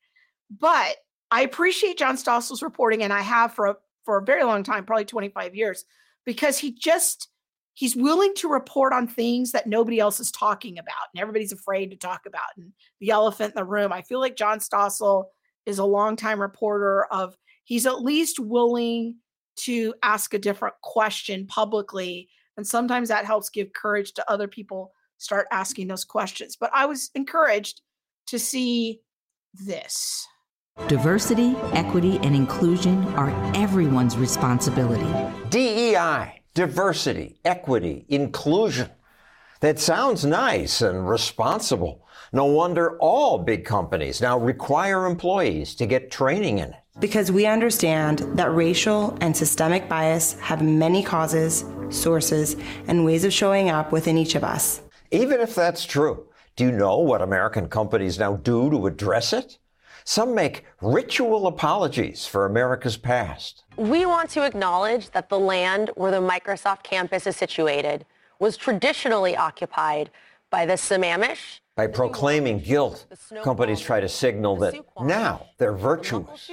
but 0.49 0.97
I 1.31 1.41
appreciate 1.41 1.97
John 1.97 2.17
Stossel's 2.17 2.61
reporting, 2.61 3.03
and 3.03 3.13
I 3.13 3.21
have 3.21 3.53
for 3.53 3.67
a, 3.67 3.75
for 4.05 4.17
a 4.17 4.23
very 4.23 4.43
long 4.43 4.63
time, 4.63 4.85
probably 4.85 5.05
25 5.05 5.55
years, 5.55 5.85
because 6.25 6.57
he 6.57 6.71
just 6.71 7.29
he's 7.73 7.95
willing 7.95 8.33
to 8.35 8.47
report 8.47 8.93
on 8.93 9.07
things 9.07 9.51
that 9.51 9.67
nobody 9.67 9.99
else 9.99 10.19
is 10.19 10.31
talking 10.31 10.79
about, 10.79 11.09
and 11.13 11.21
everybody's 11.21 11.51
afraid 11.51 11.91
to 11.91 11.97
talk 11.97 12.25
about. 12.25 12.55
And 12.57 12.71
the 13.01 13.09
elephant 13.09 13.53
in 13.55 13.59
the 13.59 13.65
room. 13.65 13.91
I 13.91 14.01
feel 14.01 14.19
like 14.19 14.37
John 14.37 14.59
Stossel 14.59 15.25
is 15.65 15.79
a 15.79 15.85
longtime 15.85 16.39
reporter 16.39 17.05
of 17.05 17.35
he's 17.63 17.85
at 17.85 18.01
least 18.01 18.39
willing 18.39 19.15
to 19.57 19.93
ask 20.03 20.33
a 20.33 20.39
different 20.39 20.75
question 20.81 21.47
publicly 21.47 22.29
and 22.57 22.65
sometimes 22.65 23.09
that 23.09 23.25
helps 23.25 23.49
give 23.49 23.73
courage 23.73 24.13
to 24.13 24.31
other 24.31 24.47
people 24.47 24.93
start 25.17 25.47
asking 25.51 25.87
those 25.87 26.05
questions. 26.05 26.55
But 26.55 26.71
I 26.73 26.85
was 26.85 27.11
encouraged 27.15 27.81
to 28.27 28.39
see 28.39 29.01
this. 29.53 30.25
Diversity, 30.87 31.55
equity, 31.73 32.19
and 32.21 32.35
inclusion 32.35 33.03
are 33.15 33.31
everyone's 33.55 34.17
responsibility. 34.17 35.09
DEI, 35.49 36.41
diversity, 36.53 37.39
equity, 37.43 38.05
inclusion. 38.09 38.91
That 39.61 39.79
sounds 39.79 40.25
nice 40.25 40.83
and 40.83 41.09
responsible. 41.09 42.05
No 42.31 42.45
wonder 42.45 42.99
all 42.99 43.39
big 43.39 43.65
companies 43.65 44.21
now 44.21 44.37
require 44.37 45.07
employees 45.07 45.73
to 45.75 45.87
get 45.87 46.11
training 46.11 46.59
in 46.59 46.69
it. 46.69 46.79
Because 46.99 47.31
we 47.31 47.47
understand 47.47 48.19
that 48.37 48.53
racial 48.53 49.17
and 49.21 49.35
systemic 49.35 49.89
bias 49.89 50.33
have 50.39 50.61
many 50.61 51.01
causes, 51.01 51.65
sources, 51.89 52.57
and 52.87 53.03
ways 53.03 53.23
of 53.23 53.33
showing 53.33 53.71
up 53.71 53.91
within 53.91 54.19
each 54.19 54.35
of 54.35 54.43
us. 54.43 54.81
Even 55.09 55.39
if 55.39 55.55
that's 55.55 55.83
true, 55.83 56.27
do 56.55 56.65
you 56.65 56.71
know 56.71 56.99
what 56.99 57.23
American 57.23 57.69
companies 57.69 58.19
now 58.19 58.35
do 58.35 58.69
to 58.69 58.85
address 58.85 59.33
it? 59.33 59.57
Some 60.07 60.35
make 60.35 60.65
ritual 60.83 61.47
apologies 61.47 62.27
for 62.27 62.45
America's 62.45 62.95
past. 62.95 63.63
We 63.75 64.05
want 64.05 64.29
to 64.29 64.45
acknowledge 64.45 65.09
that 65.09 65.29
the 65.29 65.39
land 65.39 65.89
where 65.95 66.11
the 66.11 66.21
Microsoft 66.21 66.83
campus 66.83 67.25
is 67.25 67.35
situated 67.35 68.05
was 68.37 68.55
traditionally 68.55 69.35
occupied 69.35 70.11
by 70.51 70.67
the 70.67 70.73
Sammamish. 70.73 71.59
By 71.75 71.87
proclaiming 71.87 72.59
guilt, 72.59 73.07
companies 73.43 73.81
try 73.81 73.99
to 73.99 74.07
signal 74.07 74.57
that 74.57 74.75
now 75.01 75.47
they're 75.57 75.73
virtuous. 75.73 76.51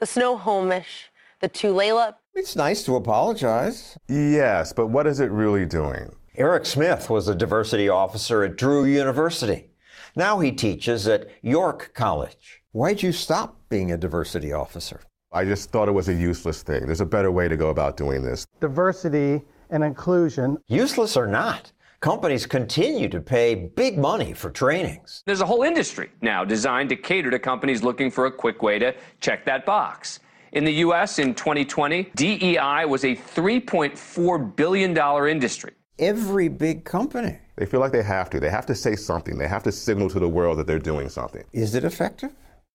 The 0.00 0.06
Snohomish, 0.06 1.12
the 1.38 1.48
Tulalip. 1.48 2.16
It's 2.34 2.56
nice 2.56 2.82
to 2.86 2.96
apologize. 2.96 3.96
Yes, 4.08 4.72
but 4.72 4.88
what 4.88 5.06
is 5.06 5.20
it 5.20 5.30
really 5.30 5.64
doing? 5.64 6.10
Eric 6.34 6.66
Smith 6.66 7.08
was 7.08 7.28
a 7.28 7.36
diversity 7.36 7.88
officer 7.88 8.42
at 8.42 8.56
Drew 8.56 8.84
University. 8.84 9.70
Now 10.16 10.40
he 10.40 10.50
teaches 10.50 11.06
at 11.06 11.28
York 11.40 11.92
College. 11.94 12.59
Why'd 12.72 13.02
you 13.02 13.10
stop 13.10 13.56
being 13.68 13.90
a 13.90 13.96
diversity 13.96 14.52
officer? 14.52 15.00
I 15.32 15.44
just 15.44 15.72
thought 15.72 15.88
it 15.88 15.92
was 15.92 16.08
a 16.08 16.14
useless 16.14 16.62
thing. 16.62 16.86
There's 16.86 17.00
a 17.00 17.04
better 17.06 17.32
way 17.32 17.48
to 17.48 17.56
go 17.56 17.70
about 17.70 17.96
doing 17.96 18.22
this. 18.22 18.46
Diversity 18.60 19.42
and 19.70 19.82
inclusion. 19.82 20.56
Useless 20.68 21.16
or 21.16 21.26
not, 21.26 21.72
companies 21.98 22.46
continue 22.46 23.08
to 23.08 23.20
pay 23.20 23.56
big 23.56 23.98
money 23.98 24.32
for 24.32 24.50
trainings. 24.50 25.24
There's 25.26 25.40
a 25.40 25.46
whole 25.46 25.64
industry 25.64 26.10
now 26.20 26.44
designed 26.44 26.90
to 26.90 26.96
cater 26.96 27.28
to 27.32 27.40
companies 27.40 27.82
looking 27.82 28.08
for 28.08 28.26
a 28.26 28.30
quick 28.30 28.62
way 28.62 28.78
to 28.78 28.94
check 29.18 29.44
that 29.46 29.66
box. 29.66 30.20
In 30.52 30.62
the 30.62 30.74
U.S. 30.74 31.18
in 31.18 31.34
2020, 31.34 32.12
DEI 32.14 32.84
was 32.84 33.02
a 33.02 33.16
$3.4 33.16 34.54
billion 34.54 35.26
industry. 35.28 35.72
Every 35.98 36.46
big 36.46 36.84
company. 36.84 37.36
They 37.56 37.66
feel 37.66 37.80
like 37.80 37.90
they 37.90 38.04
have 38.04 38.30
to. 38.30 38.38
They 38.38 38.48
have 38.48 38.66
to 38.66 38.76
say 38.76 38.94
something. 38.94 39.36
They 39.36 39.48
have 39.48 39.64
to 39.64 39.72
signal 39.72 40.08
to 40.10 40.20
the 40.20 40.28
world 40.28 40.56
that 40.58 40.68
they're 40.68 40.78
doing 40.78 41.08
something. 41.08 41.42
Is 41.52 41.74
it 41.74 41.82
effective? 41.82 42.30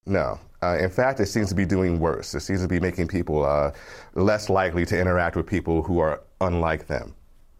No. 0.05 0.39
Uh, 0.61 0.77
in 0.79 0.89
fact, 0.89 1.19
it 1.19 1.27
seems 1.27 1.49
to 1.49 1.55
be 1.55 1.65
doing 1.65 1.99
worse. 1.99 2.33
It 2.33 2.39
seems 2.41 2.61
to 2.61 2.67
be 2.67 2.79
making 2.79 3.07
people 3.07 3.43
uh, 3.43 3.71
less 4.15 4.49
likely 4.49 4.85
to 4.85 4.99
interact 4.99 5.35
with 5.35 5.45
people 5.45 5.83
who 5.83 5.99
are 5.99 6.21
unlike 6.41 6.87
them, 6.87 7.13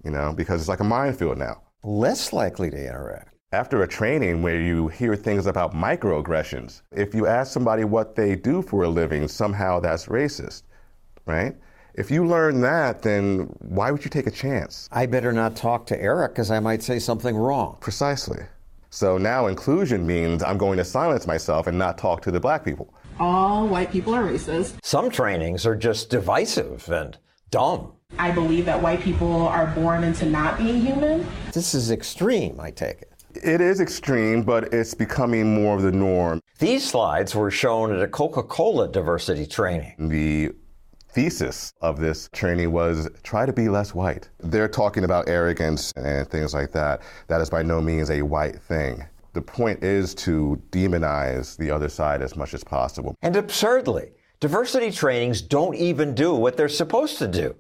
you 0.03 0.11
know, 0.11 0.33
because 0.33 0.61
it's 0.61 0.69
like 0.69 0.79
a 0.79 0.85
minefield 0.85 1.37
now. 1.37 1.61
Less 1.83 2.33
likely 2.33 2.69
to 2.71 2.77
interact. 2.77 3.35
After 3.51 3.83
a 3.83 3.87
training 3.87 4.41
where 4.41 4.59
you 4.59 4.87
hear 4.87 5.15
things 5.15 5.45
about 5.45 5.73
microaggressions, 5.73 6.81
if 6.91 7.13
you 7.13 7.27
ask 7.27 7.53
somebody 7.53 7.83
what 7.83 8.15
they 8.15 8.35
do 8.35 8.61
for 8.61 8.83
a 8.83 8.89
living, 8.89 9.27
somehow 9.27 9.79
that's 9.79 10.07
racist, 10.07 10.63
right? 11.25 11.55
If 11.93 12.11
you 12.11 12.25
learn 12.25 12.59
that, 12.61 13.01
then 13.01 13.55
why 13.59 13.91
would 13.91 14.03
you 14.03 14.09
take 14.09 14.27
a 14.27 14.31
chance? 14.31 14.89
I 14.91 15.05
better 15.05 15.31
not 15.31 15.55
talk 15.55 15.85
to 15.87 16.01
Eric 16.01 16.33
because 16.33 16.51
I 16.51 16.59
might 16.59 16.83
say 16.83 16.99
something 16.99 17.35
wrong. 17.35 17.77
Precisely. 17.79 18.39
So 18.95 19.17
now 19.17 19.47
inclusion 19.47 20.07
means 20.07 20.41
I'm 20.41 20.57
going 20.57 20.77
to 20.77 20.85
silence 20.85 21.27
myself 21.27 21.67
and 21.67 21.77
not 21.77 21.97
talk 21.97 22.21
to 22.21 22.31
the 22.31 22.39
black 22.39 22.63
people. 22.63 22.93
All 23.19 23.67
white 23.67 23.91
people 23.91 24.15
are 24.15 24.23
racist. 24.23 24.77
Some 24.83 25.09
trainings 25.09 25.65
are 25.65 25.75
just 25.75 26.09
divisive 26.09 26.89
and 26.89 27.17
dumb. 27.51 27.91
I 28.17 28.31
believe 28.31 28.63
that 28.67 28.81
white 28.81 29.01
people 29.01 29.49
are 29.49 29.67
born 29.67 30.05
into 30.05 30.25
not 30.25 30.57
being 30.57 30.79
human. 30.79 31.27
This 31.51 31.73
is 31.73 31.91
extreme, 31.91 32.57
I 32.57 32.71
take 32.71 33.01
it. 33.01 33.11
It 33.43 33.59
is 33.59 33.81
extreme, 33.81 34.43
but 34.43 34.73
it's 34.73 34.93
becoming 34.93 35.53
more 35.53 35.75
of 35.75 35.81
the 35.81 35.91
norm. 35.91 36.41
These 36.59 36.89
slides 36.89 37.35
were 37.35 37.51
shown 37.51 37.93
at 37.93 38.01
a 38.01 38.07
Coca 38.07 38.43
Cola 38.43 38.87
diversity 38.87 39.45
training. 39.45 40.07
The 40.07 40.53
thesis 41.15 41.73
of 41.79 41.97
this 41.97 42.29
training 42.33 42.73
was 42.73 43.09
try 43.23 43.45
to 43.45 43.53
be 43.53 43.69
less 43.69 43.95
white. 43.95 44.29
They're 44.39 44.67
talking 44.67 45.05
about 45.05 45.29
arrogance 45.29 45.93
and 45.95 46.29
things 46.29 46.53
like 46.53 46.73
that. 46.73 47.01
That 47.27 47.39
is 47.39 47.49
by 47.49 47.63
no 47.63 47.81
means 47.81 48.11
a 48.11 48.21
white 48.21 48.59
thing. 48.59 49.01
The 49.31 49.41
point 49.41 49.81
is 49.81 50.13
to 50.15 50.61
demonize 50.71 51.55
the 51.55 51.71
other 51.71 51.87
side 51.87 52.21
as 52.21 52.35
much 52.35 52.53
as 52.53 52.65
possible. 52.65 53.15
And 53.21 53.37
absurdly, 53.37 54.11
diversity 54.41 54.91
trainings 54.91 55.41
don't 55.41 55.75
even 55.75 56.15
do 56.15 56.33
what 56.33 56.57
they're 56.57 56.67
supposed 56.67 57.17
to 57.19 57.29
do. 57.29 57.55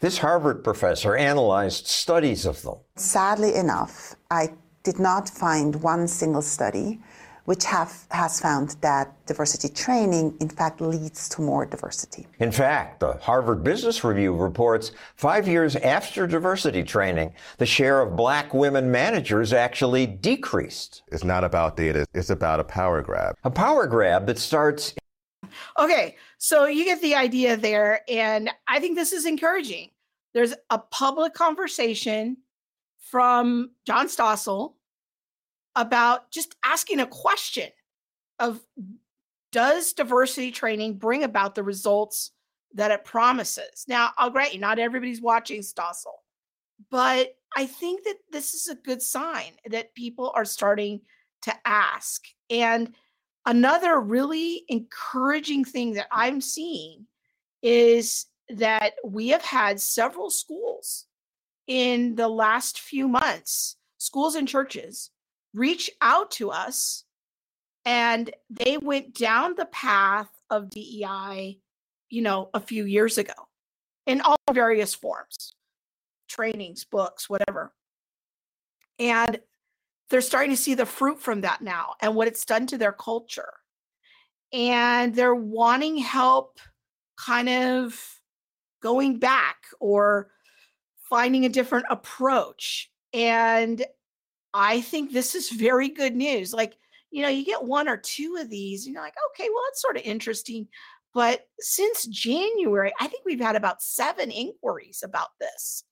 This 0.00 0.18
Harvard 0.18 0.64
professor 0.64 1.14
analyzed 1.16 1.86
studies 1.86 2.44
of 2.44 2.60
them. 2.62 2.78
Sadly 2.96 3.54
enough, 3.54 4.16
I 4.32 4.48
did 4.82 4.98
not 4.98 5.28
find 5.28 5.76
one 5.76 6.08
single 6.08 6.42
study 6.42 7.00
which 7.46 7.64
have, 7.64 8.06
has 8.10 8.40
found 8.40 8.76
that 8.82 9.14
diversity 9.26 9.68
training, 9.68 10.36
in 10.40 10.48
fact, 10.48 10.80
leads 10.80 11.28
to 11.30 11.40
more 11.40 11.64
diversity. 11.64 12.26
In 12.38 12.52
fact, 12.52 13.00
the 13.00 13.14
Harvard 13.14 13.64
Business 13.64 14.04
Review 14.04 14.34
reports 14.34 14.92
five 15.16 15.48
years 15.48 15.74
after 15.76 16.26
diversity 16.26 16.82
training, 16.82 17.32
the 17.58 17.66
share 17.66 18.02
of 18.02 18.16
black 18.16 18.52
women 18.52 18.90
managers 18.90 19.52
actually 19.52 20.06
decreased. 20.06 21.02
It's 21.10 21.24
not 21.24 21.44
about 21.44 21.76
data, 21.76 22.06
it's 22.14 22.30
about 22.30 22.60
a 22.60 22.64
power 22.64 23.00
grab. 23.00 23.36
A 23.44 23.50
power 23.50 23.86
grab 23.86 24.26
that 24.26 24.38
starts. 24.38 24.94
Okay, 25.78 26.16
so 26.38 26.66
you 26.66 26.84
get 26.84 27.00
the 27.00 27.14
idea 27.14 27.56
there, 27.56 28.00
and 28.08 28.50
I 28.68 28.80
think 28.80 28.96
this 28.96 29.12
is 29.12 29.24
encouraging. 29.24 29.90
There's 30.34 30.54
a 30.70 30.78
public 30.78 31.32
conversation 31.32 32.38
from 32.98 33.70
John 33.86 34.08
Stossel 34.08 34.74
about 35.76 36.30
just 36.30 36.56
asking 36.64 37.00
a 37.00 37.06
question 37.06 37.68
of 38.38 38.60
does 39.52 39.92
diversity 39.92 40.50
training 40.50 40.94
bring 40.94 41.22
about 41.22 41.54
the 41.54 41.62
results 41.62 42.32
that 42.74 42.90
it 42.90 43.04
promises? 43.04 43.84
Now, 43.86 44.10
I'll 44.18 44.30
grant 44.30 44.54
you, 44.54 44.60
not 44.60 44.78
everybody's 44.78 45.22
watching 45.22 45.60
Stossel, 45.60 46.16
but 46.90 47.36
I 47.56 47.66
think 47.66 48.04
that 48.04 48.16
this 48.32 48.54
is 48.54 48.68
a 48.68 48.74
good 48.74 49.00
sign 49.00 49.52
that 49.66 49.94
people 49.94 50.32
are 50.34 50.44
starting 50.44 51.00
to 51.42 51.54
ask. 51.64 52.24
And 52.50 52.94
another 53.46 54.00
really 54.00 54.64
encouraging 54.68 55.64
thing 55.64 55.92
that 55.92 56.08
I'm 56.10 56.40
seeing 56.40 57.06
is 57.62 58.26
that 58.48 58.94
we 59.04 59.28
have 59.28 59.42
had 59.42 59.80
several 59.80 60.30
schools 60.30 61.06
in 61.66 62.14
the 62.14 62.28
last 62.28 62.80
few 62.80 63.08
months, 63.08 63.76
schools 63.98 64.34
and 64.34 64.46
churches 64.46 65.10
reach 65.56 65.90
out 66.02 66.30
to 66.32 66.50
us 66.50 67.04
and 67.84 68.30
they 68.50 68.76
went 68.78 69.14
down 69.14 69.54
the 69.54 69.66
path 69.66 70.28
of 70.50 70.70
DEI, 70.70 71.58
you 72.10 72.22
know, 72.22 72.50
a 72.52 72.60
few 72.60 72.84
years 72.84 73.16
ago 73.16 73.32
in 74.06 74.20
all 74.20 74.36
various 74.52 74.94
forms 74.94 75.54
trainings, 76.28 76.84
books, 76.84 77.30
whatever. 77.30 77.72
And 78.98 79.40
they're 80.10 80.20
starting 80.20 80.50
to 80.50 80.56
see 80.56 80.74
the 80.74 80.84
fruit 80.84 81.20
from 81.20 81.42
that 81.42 81.62
now 81.62 81.94
and 82.00 82.14
what 82.14 82.28
it's 82.28 82.44
done 82.44 82.66
to 82.68 82.78
their 82.78 82.92
culture. 82.92 83.52
And 84.52 85.14
they're 85.14 85.34
wanting 85.34 85.98
help 85.98 86.58
kind 87.16 87.48
of 87.48 87.98
going 88.82 89.18
back 89.18 89.56
or 89.80 90.30
finding 91.08 91.44
a 91.44 91.48
different 91.48 91.86
approach. 91.90 92.90
And 93.12 93.84
I 94.58 94.80
think 94.80 95.12
this 95.12 95.34
is 95.34 95.50
very 95.50 95.90
good 95.90 96.16
news. 96.16 96.54
Like, 96.54 96.78
you 97.10 97.20
know, 97.20 97.28
you 97.28 97.44
get 97.44 97.62
one 97.62 97.88
or 97.88 97.98
two 97.98 98.38
of 98.40 98.48
these, 98.48 98.86
and 98.86 98.94
you're 98.94 99.02
like, 99.02 99.14
okay, 99.32 99.50
well, 99.52 99.62
that's 99.68 99.82
sort 99.82 99.98
of 99.98 100.02
interesting. 100.02 100.66
But 101.12 101.42
since 101.60 102.06
January, 102.06 102.90
I 102.98 103.06
think 103.06 103.24
we've 103.26 103.38
had 103.38 103.54
about 103.54 103.82
seven 103.82 104.30
inquiries 104.30 105.02
about 105.04 105.28
this 105.38 105.84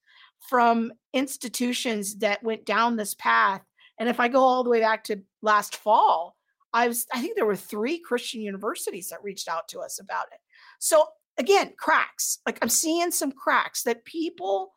from 0.48 0.92
institutions 1.12 2.16
that 2.18 2.42
went 2.42 2.64
down 2.64 2.96
this 2.96 3.14
path. 3.14 3.60
And 4.00 4.08
if 4.08 4.18
I 4.18 4.28
go 4.28 4.40
all 4.40 4.64
the 4.64 4.70
way 4.70 4.80
back 4.80 5.04
to 5.04 5.22
last 5.42 5.76
fall, 5.76 6.34
I 6.72 6.88
was 6.88 7.06
I 7.12 7.20
think 7.20 7.36
there 7.36 7.46
were 7.46 7.56
three 7.56 7.98
Christian 7.98 8.40
universities 8.40 9.10
that 9.10 9.22
reached 9.22 9.48
out 9.48 9.68
to 9.68 9.80
us 9.80 10.00
about 10.00 10.26
it. 10.32 10.40
So 10.78 11.06
again, 11.36 11.74
cracks. 11.78 12.38
Like 12.46 12.58
I'm 12.62 12.70
seeing 12.70 13.10
some 13.10 13.30
cracks 13.30 13.82
that 13.82 14.06
people 14.06 14.72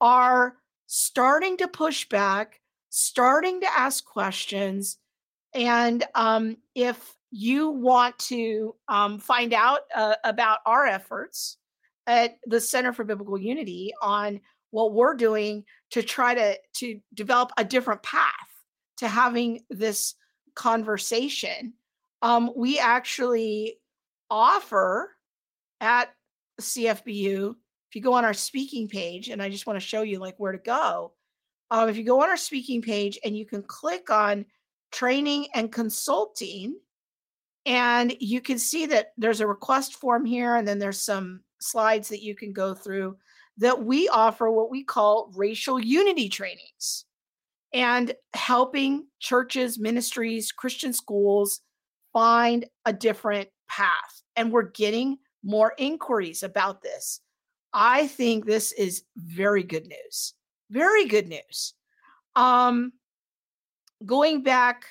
are 0.00 0.58
starting 0.86 1.56
to 1.56 1.68
push 1.68 2.08
back 2.08 2.60
starting 2.94 3.62
to 3.62 3.66
ask 3.74 4.04
questions. 4.04 4.98
And 5.54 6.04
um, 6.14 6.58
if 6.74 7.16
you 7.30 7.70
want 7.70 8.18
to 8.18 8.74
um, 8.86 9.18
find 9.18 9.54
out 9.54 9.80
uh, 9.94 10.14
about 10.24 10.58
our 10.66 10.86
efforts 10.86 11.56
at 12.06 12.36
the 12.44 12.60
Center 12.60 12.92
for 12.92 13.04
Biblical 13.04 13.38
Unity 13.38 13.94
on 14.02 14.40
what 14.72 14.92
we're 14.92 15.14
doing 15.14 15.64
to 15.92 16.02
try 16.02 16.34
to 16.34 16.58
to 16.74 17.00
develop 17.14 17.50
a 17.56 17.64
different 17.64 18.02
path 18.02 18.32
to 18.98 19.08
having 19.08 19.60
this 19.70 20.14
conversation, 20.54 21.72
um, 22.20 22.50
we 22.54 22.78
actually 22.78 23.78
offer 24.30 25.10
at 25.80 26.10
CFBU. 26.60 27.54
If 27.88 27.96
you 27.96 28.02
go 28.02 28.12
on 28.12 28.26
our 28.26 28.34
speaking 28.34 28.88
page, 28.88 29.30
and 29.30 29.42
I 29.42 29.48
just 29.48 29.66
want 29.66 29.80
to 29.80 29.86
show 29.86 30.02
you 30.02 30.18
like 30.18 30.34
where 30.36 30.52
to 30.52 30.58
go, 30.58 31.12
um, 31.72 31.88
if 31.88 31.96
you 31.96 32.04
go 32.04 32.20
on 32.20 32.28
our 32.28 32.36
speaking 32.36 32.82
page 32.82 33.18
and 33.24 33.34
you 33.34 33.46
can 33.46 33.62
click 33.62 34.10
on 34.10 34.44
training 34.92 35.46
and 35.54 35.72
consulting, 35.72 36.76
and 37.64 38.14
you 38.20 38.42
can 38.42 38.58
see 38.58 38.84
that 38.86 39.12
there's 39.16 39.40
a 39.40 39.46
request 39.46 39.94
form 39.94 40.26
here, 40.26 40.56
and 40.56 40.68
then 40.68 40.78
there's 40.78 41.00
some 41.00 41.40
slides 41.60 42.10
that 42.10 42.22
you 42.22 42.34
can 42.34 42.52
go 42.52 42.74
through 42.74 43.16
that 43.56 43.82
we 43.82 44.06
offer 44.10 44.50
what 44.50 44.70
we 44.70 44.84
call 44.84 45.32
racial 45.34 45.80
unity 45.80 46.28
trainings 46.28 47.06
and 47.72 48.14
helping 48.34 49.06
churches, 49.18 49.78
ministries, 49.78 50.52
Christian 50.52 50.92
schools 50.92 51.60
find 52.12 52.66
a 52.84 52.92
different 52.92 53.48
path. 53.66 54.22
And 54.36 54.52
we're 54.52 54.70
getting 54.70 55.16
more 55.42 55.72
inquiries 55.78 56.42
about 56.42 56.82
this. 56.82 57.20
I 57.72 58.08
think 58.08 58.44
this 58.44 58.72
is 58.72 59.04
very 59.16 59.62
good 59.62 59.86
news. 59.86 60.34
Very 60.72 61.04
good 61.04 61.28
news. 61.28 61.74
Um, 62.34 62.94
going 64.06 64.42
back 64.42 64.86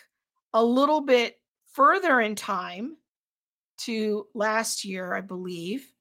a 0.53 0.63
little 0.63 1.01
bit 1.01 1.38
further 1.73 2.21
in 2.21 2.35
time 2.35 2.97
to 3.79 4.27
last 4.35 4.85
year, 4.85 5.15
I 5.15 5.21
believe, 5.21 5.91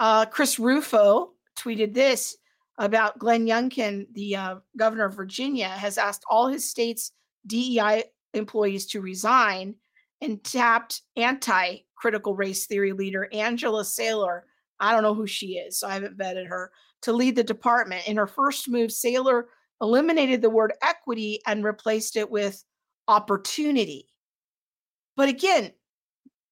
uh, 0.00 0.24
Chris 0.24 0.58
Rufo 0.58 1.32
tweeted 1.58 1.92
this 1.92 2.38
about 2.78 3.18
Glenn 3.18 3.46
Youngkin, 3.46 4.06
the 4.14 4.34
uh, 4.34 4.56
governor 4.78 5.04
of 5.04 5.14
Virginia, 5.14 5.68
has 5.68 5.98
asked 5.98 6.24
all 6.26 6.48
his 6.48 6.66
state's 6.66 7.12
DEI 7.46 8.04
employees 8.32 8.86
to 8.86 9.02
resign 9.02 9.74
and 10.22 10.42
tapped 10.42 11.02
anti 11.16 11.80
critical 11.96 12.34
race 12.34 12.64
theory 12.64 12.92
leader 12.92 13.28
Angela 13.30 13.84
Sailor. 13.84 14.46
I 14.80 14.92
don't 14.92 15.02
know 15.02 15.14
who 15.14 15.26
she 15.26 15.58
is, 15.58 15.78
so 15.78 15.86
I 15.86 15.92
haven't 15.92 16.16
vetted 16.16 16.48
her 16.48 16.72
to 17.02 17.12
lead 17.12 17.36
the 17.36 17.44
department. 17.44 18.08
In 18.08 18.16
her 18.16 18.26
first 18.26 18.68
move, 18.68 18.92
Sailor 18.92 19.48
eliminated 19.80 20.42
the 20.42 20.50
word 20.50 20.72
equity 20.82 21.40
and 21.46 21.64
replaced 21.64 22.16
it 22.16 22.30
with 22.30 22.64
opportunity. 23.08 24.06
But 25.16 25.28
again, 25.28 25.72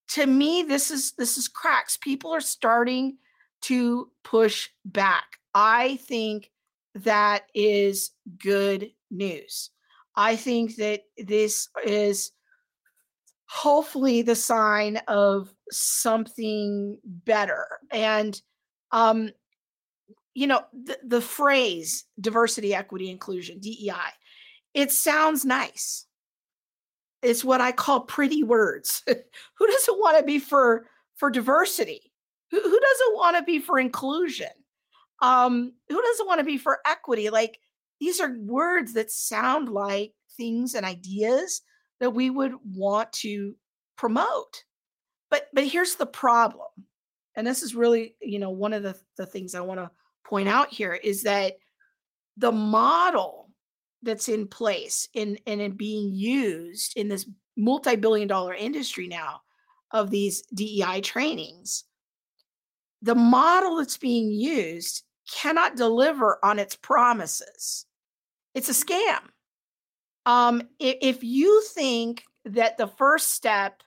to 0.09 0.25
me, 0.25 0.63
this 0.63 0.91
is 0.91 1.13
this 1.13 1.37
is 1.37 1.47
cracks. 1.47 1.97
People 1.97 2.31
are 2.31 2.41
starting 2.41 3.17
to 3.61 4.11
push 4.23 4.69
back. 4.85 5.23
I 5.53 5.97
think 5.97 6.51
that 6.95 7.43
is 7.53 8.11
good 8.37 8.91
news. 9.09 9.69
I 10.15 10.35
think 10.35 10.75
that 10.75 11.01
this 11.17 11.69
is 11.85 12.31
hopefully 13.45 14.21
the 14.21 14.35
sign 14.35 14.97
of 15.07 15.53
something 15.71 16.97
better. 17.03 17.65
And 17.91 18.39
um, 18.91 19.31
you 20.33 20.47
know, 20.47 20.63
the, 20.71 20.97
the 21.03 21.21
phrase 21.21 22.05
diversity, 22.19 22.73
equity, 22.73 23.09
inclusion, 23.09 23.59
DEI, 23.59 24.11
it 24.73 24.91
sounds 24.91 25.45
nice. 25.45 26.05
It's 27.21 27.43
what 27.43 27.61
I 27.61 27.71
call 27.71 28.01
pretty 28.01 28.43
words. 28.43 29.03
Who 29.07 29.67
doesn't 29.67 29.99
want 29.99 30.17
to 30.17 30.23
be 30.23 30.39
for 30.39 30.87
for 31.15 31.29
diversity? 31.29 32.11
Who, 32.51 32.59
who 32.59 32.79
doesn't 32.79 33.15
want 33.15 33.37
to 33.37 33.43
be 33.43 33.59
for 33.59 33.79
inclusion? 33.79 34.49
Um, 35.21 35.73
who 35.87 36.01
doesn't 36.01 36.27
want 36.27 36.39
to 36.39 36.45
be 36.45 36.57
for 36.57 36.79
equity? 36.85 37.29
Like 37.29 37.59
these 37.99 38.19
are 38.19 38.35
words 38.39 38.93
that 38.93 39.11
sound 39.11 39.69
like 39.69 40.13
things 40.35 40.73
and 40.73 40.85
ideas 40.85 41.61
that 41.99 42.09
we 42.09 42.29
would 42.29 42.53
want 42.65 43.11
to 43.13 43.55
promote. 43.97 44.63
But 45.29 45.47
but 45.53 45.67
here's 45.67 45.95
the 45.95 46.07
problem. 46.07 46.67
And 47.35 47.45
this 47.45 47.61
is 47.61 47.75
really, 47.75 48.15
you 48.21 48.39
know, 48.39 48.49
one 48.49 48.73
of 48.73 48.83
the, 48.83 48.97
the 49.17 49.25
things 49.25 49.55
I 49.55 49.61
want 49.61 49.79
to 49.79 49.91
point 50.23 50.49
out 50.49 50.73
here 50.73 50.93
is 50.93 51.23
that 51.23 51.53
the 52.37 52.51
model 52.51 53.49
that's 54.03 54.29
in 54.29 54.47
place 54.47 55.07
in 55.13 55.37
and 55.45 55.61
in 55.61 55.71
being 55.73 56.13
used 56.13 56.97
in 56.97 57.07
this 57.07 57.27
multi-billion 57.57 58.27
dollar 58.27 58.53
industry 58.53 59.07
now 59.07 59.41
of 59.91 60.09
these 60.09 60.41
DEI 60.53 61.01
trainings, 61.01 61.83
the 63.01 63.15
model 63.15 63.77
that's 63.77 63.97
being 63.97 64.31
used 64.31 65.03
cannot 65.31 65.75
deliver 65.75 66.43
on 66.43 66.59
its 66.59 66.75
promises. 66.75 67.85
It's 68.53 68.69
a 68.69 68.85
scam. 68.85 69.19
Um, 70.25 70.61
if, 70.79 70.97
if 71.01 71.23
you 71.23 71.63
think 71.73 72.23
that 72.45 72.77
the 72.77 72.87
first 72.87 73.31
step 73.31 73.81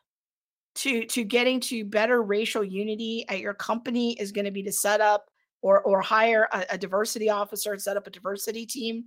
to 0.76 1.06
to 1.06 1.22
getting 1.22 1.61
to 1.61 1.85
better 1.85 2.20
racial 2.20 2.64
unity 2.64 3.24
at 3.28 3.38
your 3.38 3.54
company 3.54 4.14
is 4.14 4.32
going 4.32 4.44
to 4.44 4.50
be 4.50 4.64
to 4.64 4.72
set 4.72 5.00
up 5.00 5.30
or 5.64 5.81
or 5.81 6.03
hire 6.03 6.46
a, 6.53 6.66
a 6.72 6.79
diversity 6.79 7.31
officer 7.31 7.72
and 7.72 7.81
set 7.81 7.96
up 7.96 8.07
a 8.07 8.11
diversity 8.11 8.66
team, 8.66 9.07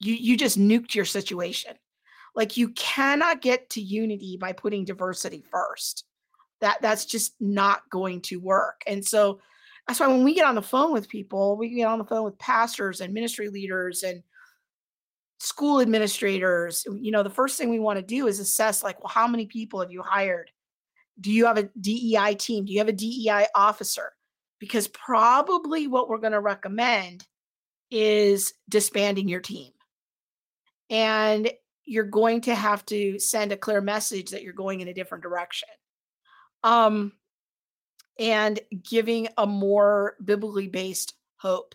you 0.00 0.14
you 0.14 0.38
just 0.38 0.58
nuked 0.58 0.94
your 0.94 1.04
situation. 1.04 1.74
Like 2.34 2.56
you 2.56 2.70
cannot 2.70 3.42
get 3.42 3.68
to 3.70 3.80
unity 3.82 4.38
by 4.38 4.52
putting 4.52 4.86
diversity 4.86 5.44
first. 5.52 6.04
That 6.62 6.78
that's 6.80 7.04
just 7.04 7.34
not 7.40 7.82
going 7.90 8.22
to 8.22 8.40
work. 8.40 8.82
And 8.86 9.04
so 9.04 9.40
that's 9.86 10.00
why 10.00 10.06
when 10.06 10.24
we 10.24 10.34
get 10.34 10.46
on 10.46 10.54
the 10.54 10.62
phone 10.62 10.94
with 10.94 11.10
people, 11.10 11.58
we 11.58 11.68
get 11.68 11.84
on 11.84 11.98
the 11.98 12.06
phone 12.06 12.24
with 12.24 12.38
pastors 12.38 13.02
and 13.02 13.12
ministry 13.12 13.50
leaders 13.50 14.04
and 14.04 14.22
school 15.40 15.80
administrators, 15.80 16.86
you 16.90 17.10
know, 17.12 17.22
the 17.22 17.30
first 17.30 17.58
thing 17.58 17.68
we 17.68 17.78
want 17.78 17.98
to 17.98 18.02
do 18.02 18.26
is 18.28 18.40
assess 18.40 18.82
like, 18.82 18.98
well, 19.00 19.12
how 19.12 19.28
many 19.28 19.44
people 19.44 19.80
have 19.80 19.92
you 19.92 20.02
hired? 20.02 20.50
Do 21.20 21.30
you 21.30 21.44
have 21.44 21.58
a 21.58 21.68
DEI 21.80 22.34
team? 22.38 22.64
Do 22.64 22.72
you 22.72 22.78
have 22.78 22.88
a 22.88 22.92
DEI 22.92 23.46
officer? 23.54 24.12
Because 24.58 24.88
probably 24.88 25.86
what 25.86 26.08
we're 26.08 26.18
going 26.18 26.32
to 26.32 26.40
recommend 26.40 27.26
is 27.90 28.52
disbanding 28.68 29.28
your 29.28 29.40
team. 29.40 29.72
And 30.90 31.50
you're 31.84 32.04
going 32.04 32.42
to 32.42 32.54
have 32.54 32.84
to 32.86 33.18
send 33.18 33.52
a 33.52 33.56
clear 33.56 33.80
message 33.80 34.30
that 34.30 34.42
you're 34.42 34.52
going 34.52 34.80
in 34.80 34.88
a 34.88 34.94
different 34.94 35.22
direction. 35.22 35.68
Um, 36.62 37.12
and 38.18 38.58
giving 38.82 39.28
a 39.38 39.46
more 39.46 40.16
biblically 40.24 40.68
based 40.68 41.14
hope. 41.36 41.74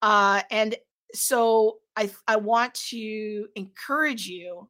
Uh, 0.00 0.42
and 0.50 0.76
so 1.12 1.78
I, 1.96 2.10
I 2.26 2.36
want 2.36 2.74
to 2.90 3.48
encourage 3.56 4.26
you 4.26 4.68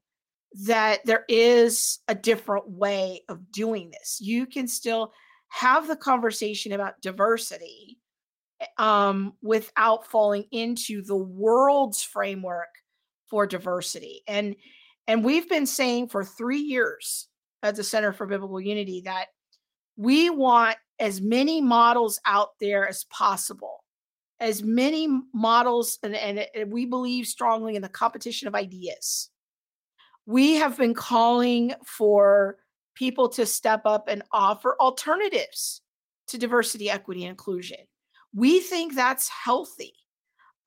that 0.65 1.05
there 1.05 1.25
is 1.29 2.01
a 2.09 2.15
different 2.15 2.69
way 2.69 3.23
of 3.29 3.53
doing 3.53 3.91
this. 3.91 4.19
You 4.21 4.47
can 4.47 4.69
still 4.69 5.12
have 5.53 5.87
the 5.87 5.97
conversation 5.97 6.73
about 6.73 7.01
diversity 7.03 7.99
eh, 8.61 8.67
um, 8.79 9.35
without 9.43 10.07
falling 10.07 10.45
into 10.51 11.03
the 11.03 11.17
world's 11.17 12.03
framework 12.03 12.69
for 13.29 13.47
diversity. 13.47 14.23
And 14.27 14.57
and 15.07 15.25
we've 15.25 15.49
been 15.49 15.67
saying 15.67 16.09
for 16.09 16.25
three 16.25 16.61
years 16.61 17.29
at 17.62 17.77
the 17.77 17.85
Center 17.85 18.12
for 18.12 18.27
Biblical 18.27 18.61
Unity 18.61 19.03
that 19.05 19.27
we 19.97 20.31
want 20.31 20.77
as 20.99 21.21
many 21.21 21.61
models 21.61 22.19
out 22.25 22.51
there 22.61 22.88
as 22.88 23.05
possible, 23.05 23.85
as 24.41 24.62
many 24.62 25.09
models, 25.35 25.99
and, 26.03 26.15
and, 26.15 26.47
and 26.55 26.73
we 26.73 26.87
believe 26.87 27.27
strongly 27.27 27.77
in 27.77 27.83
the 27.83 27.88
competition 27.88 28.49
of 28.49 28.55
ideas. 28.55 29.29
We 30.25 30.55
have 30.55 30.79
been 30.79 30.95
calling 30.95 31.75
for 31.85 32.59
people 32.94 33.28
to 33.31 33.46
step 33.46 33.83
up 33.85 34.09
and 34.09 34.22
offer 34.33 34.76
alternatives 34.81 35.81
to 36.28 36.38
diversity, 36.38 36.90
equity, 36.90 37.22
and 37.24 37.31
inclusion. 37.31 37.78
We 38.35 38.61
think 38.61 38.94
that's 38.94 39.28
healthy. 39.28 39.94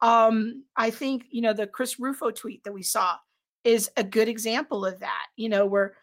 Um, 0.01 0.63
I 0.75 0.89
think, 0.89 1.25
you 1.31 1.41
know, 1.41 1.53
the 1.53 1.67
Chris 1.67 1.99
Rufo 1.99 2.31
tweet 2.31 2.63
that 2.63 2.73
we 2.73 2.83
saw 2.83 3.15
is 3.63 3.89
a 3.97 4.03
good 4.03 4.27
example 4.27 4.85
of 4.85 4.99
that, 4.99 5.25
you 5.35 5.49
know, 5.49 5.65
where 5.65 5.95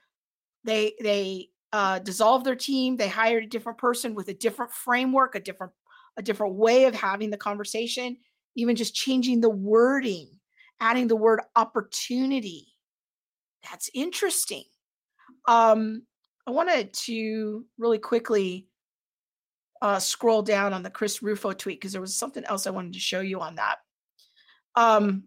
they 0.64 0.94
they 1.00 1.50
uh, 1.72 1.98
dissolved 2.00 2.44
their 2.44 2.56
team, 2.56 2.96
they 2.96 3.08
hired 3.08 3.44
a 3.44 3.48
different 3.48 3.78
person 3.78 4.14
with 4.14 4.28
a 4.28 4.34
different 4.34 4.72
framework, 4.72 5.34
a 5.34 5.40
different 5.40 5.72
a 6.16 6.22
different 6.22 6.54
way 6.54 6.84
of 6.84 6.94
having 6.94 7.30
the 7.30 7.36
conversation, 7.36 8.16
even 8.56 8.76
just 8.76 8.94
changing 8.94 9.40
the 9.40 9.50
wording, 9.50 10.28
adding 10.80 11.06
the 11.06 11.16
word 11.16 11.40
opportunity. 11.56 12.68
That's 13.70 13.88
interesting. 13.94 14.64
Um, 15.46 16.02
I 16.46 16.50
wanted 16.50 16.92
to 16.92 17.64
really 17.78 17.98
quickly 17.98 18.66
uh, 19.80 19.98
scroll 19.98 20.42
down 20.42 20.72
on 20.72 20.82
the 20.82 20.90
Chris 20.90 21.22
Rufo 21.22 21.52
tweet 21.52 21.80
because 21.80 21.92
there 21.92 22.00
was 22.00 22.14
something 22.14 22.44
else 22.44 22.66
I 22.66 22.70
wanted 22.70 22.94
to 22.94 23.00
show 23.00 23.20
you 23.20 23.40
on 23.40 23.56
that. 23.56 23.78
Um, 24.74 25.24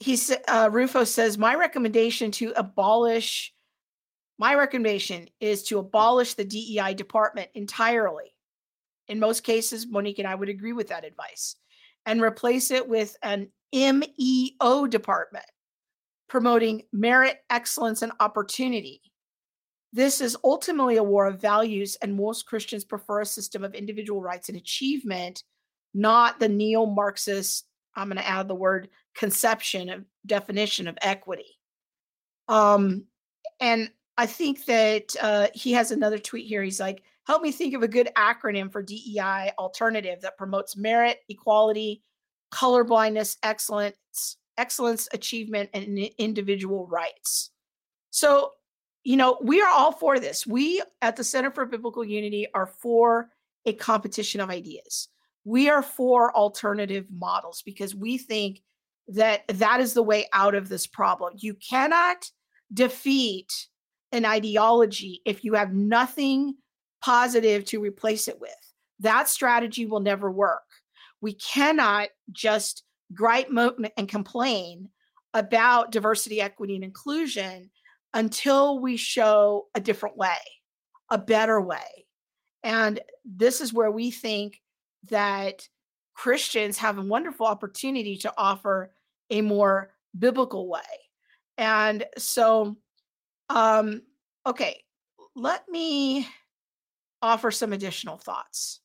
he 0.00 0.16
said, 0.16 0.42
uh, 0.48 0.68
Rufo 0.72 1.04
says, 1.04 1.38
my 1.38 1.54
recommendation 1.54 2.30
to 2.32 2.52
abolish, 2.56 3.52
my 4.38 4.54
recommendation 4.54 5.28
is 5.40 5.62
to 5.64 5.78
abolish 5.78 6.34
the 6.34 6.44
DEI 6.44 6.94
department 6.94 7.50
entirely. 7.54 8.34
In 9.08 9.20
most 9.20 9.42
cases, 9.42 9.86
Monique 9.86 10.18
and 10.18 10.28
I 10.28 10.34
would 10.34 10.48
agree 10.48 10.72
with 10.72 10.88
that 10.88 11.04
advice 11.04 11.56
and 12.06 12.22
replace 12.22 12.70
it 12.70 12.88
with 12.88 13.16
an 13.22 13.48
MEO 13.72 14.86
department 14.86 15.46
promoting 16.30 16.82
merit, 16.92 17.40
excellence, 17.50 18.02
and 18.02 18.12
opportunity. 18.20 19.02
This 19.92 20.20
is 20.20 20.36
ultimately 20.44 20.96
a 20.96 21.02
war 21.02 21.26
of 21.26 21.40
values, 21.40 21.98
and 22.00 22.14
most 22.14 22.46
Christians 22.46 22.84
prefer 22.84 23.22
a 23.22 23.26
system 23.26 23.64
of 23.64 23.74
individual 23.74 24.22
rights 24.22 24.48
and 24.48 24.56
achievement, 24.56 25.42
not 25.92 26.38
the 26.38 26.48
neo 26.48 26.86
Marxist, 26.86 27.66
I'm 27.96 28.06
going 28.06 28.18
to 28.18 28.26
add 28.26 28.46
the 28.46 28.54
word 28.54 28.88
conception 29.16 29.90
of 29.90 30.04
definition 30.24 30.86
of 30.86 30.96
equity. 31.02 31.58
Um, 32.46 33.06
and 33.58 33.90
I 34.16 34.26
think 34.26 34.64
that 34.66 35.16
uh, 35.20 35.48
he 35.52 35.72
has 35.72 35.90
another 35.90 36.18
tweet 36.18 36.46
here. 36.46 36.62
He's 36.62 36.78
like, 36.78 37.02
help 37.26 37.42
me 37.42 37.50
think 37.50 37.74
of 37.74 37.82
a 37.82 37.88
good 37.88 38.10
acronym 38.16 38.70
for 38.70 38.82
DEI 38.82 39.50
alternative 39.58 40.20
that 40.22 40.38
promotes 40.38 40.76
merit, 40.76 41.18
equality, 41.28 42.02
colorblindness, 42.52 43.36
excellence, 43.42 43.96
excellence, 44.60 45.08
achievement, 45.12 45.70
and 45.72 45.98
individual 46.18 46.86
rights. 46.86 47.50
So 48.10 48.52
you 49.02 49.16
know, 49.16 49.38
we 49.40 49.60
are 49.62 49.68
all 49.68 49.92
for 49.92 50.18
this. 50.18 50.46
We 50.46 50.82
at 51.00 51.16
the 51.16 51.24
Center 51.24 51.50
for 51.50 51.64
Biblical 51.64 52.04
Unity 52.04 52.46
are 52.54 52.66
for 52.66 53.30
a 53.64 53.72
competition 53.72 54.40
of 54.40 54.50
ideas. 54.50 55.08
We 55.44 55.70
are 55.70 55.82
for 55.82 56.36
alternative 56.36 57.06
models 57.10 57.62
because 57.64 57.94
we 57.94 58.18
think 58.18 58.62
that 59.08 59.42
that 59.48 59.80
is 59.80 59.94
the 59.94 60.02
way 60.02 60.26
out 60.32 60.54
of 60.54 60.68
this 60.68 60.86
problem. 60.86 61.34
You 61.38 61.54
cannot 61.54 62.30
defeat 62.72 63.68
an 64.12 64.24
ideology 64.24 65.22
if 65.24 65.44
you 65.44 65.54
have 65.54 65.72
nothing 65.72 66.54
positive 67.02 67.64
to 67.66 67.80
replace 67.80 68.28
it 68.28 68.40
with. 68.40 68.50
That 69.00 69.28
strategy 69.28 69.86
will 69.86 70.00
never 70.00 70.30
work. 70.30 70.60
We 71.22 71.34
cannot 71.34 72.08
just 72.30 72.84
gripe 73.12 73.48
and 73.96 74.08
complain 74.08 74.88
about 75.34 75.92
diversity, 75.92 76.40
equity, 76.40 76.74
and 76.74 76.84
inclusion 76.84 77.70
until 78.14 78.80
we 78.80 78.96
show 78.96 79.66
a 79.74 79.80
different 79.80 80.16
way, 80.16 80.38
a 81.10 81.18
better 81.18 81.60
way. 81.60 82.06
And 82.62 83.00
this 83.24 83.60
is 83.60 83.72
where 83.72 83.90
we 83.90 84.10
think 84.10 84.60
that 85.08 85.68
Christians 86.14 86.78
have 86.78 86.98
a 86.98 87.02
wonderful 87.02 87.46
opportunity 87.46 88.16
to 88.18 88.32
offer 88.36 88.92
a 89.30 89.40
more 89.40 89.92
biblical 90.18 90.68
way. 90.68 90.80
And 91.56 92.04
so, 92.18 92.76
um, 93.48 94.02
okay, 94.46 94.82
let 95.36 95.68
me 95.68 96.26
offer 97.22 97.50
some 97.50 97.72
additional 97.72 98.18
thoughts. 98.18 98.80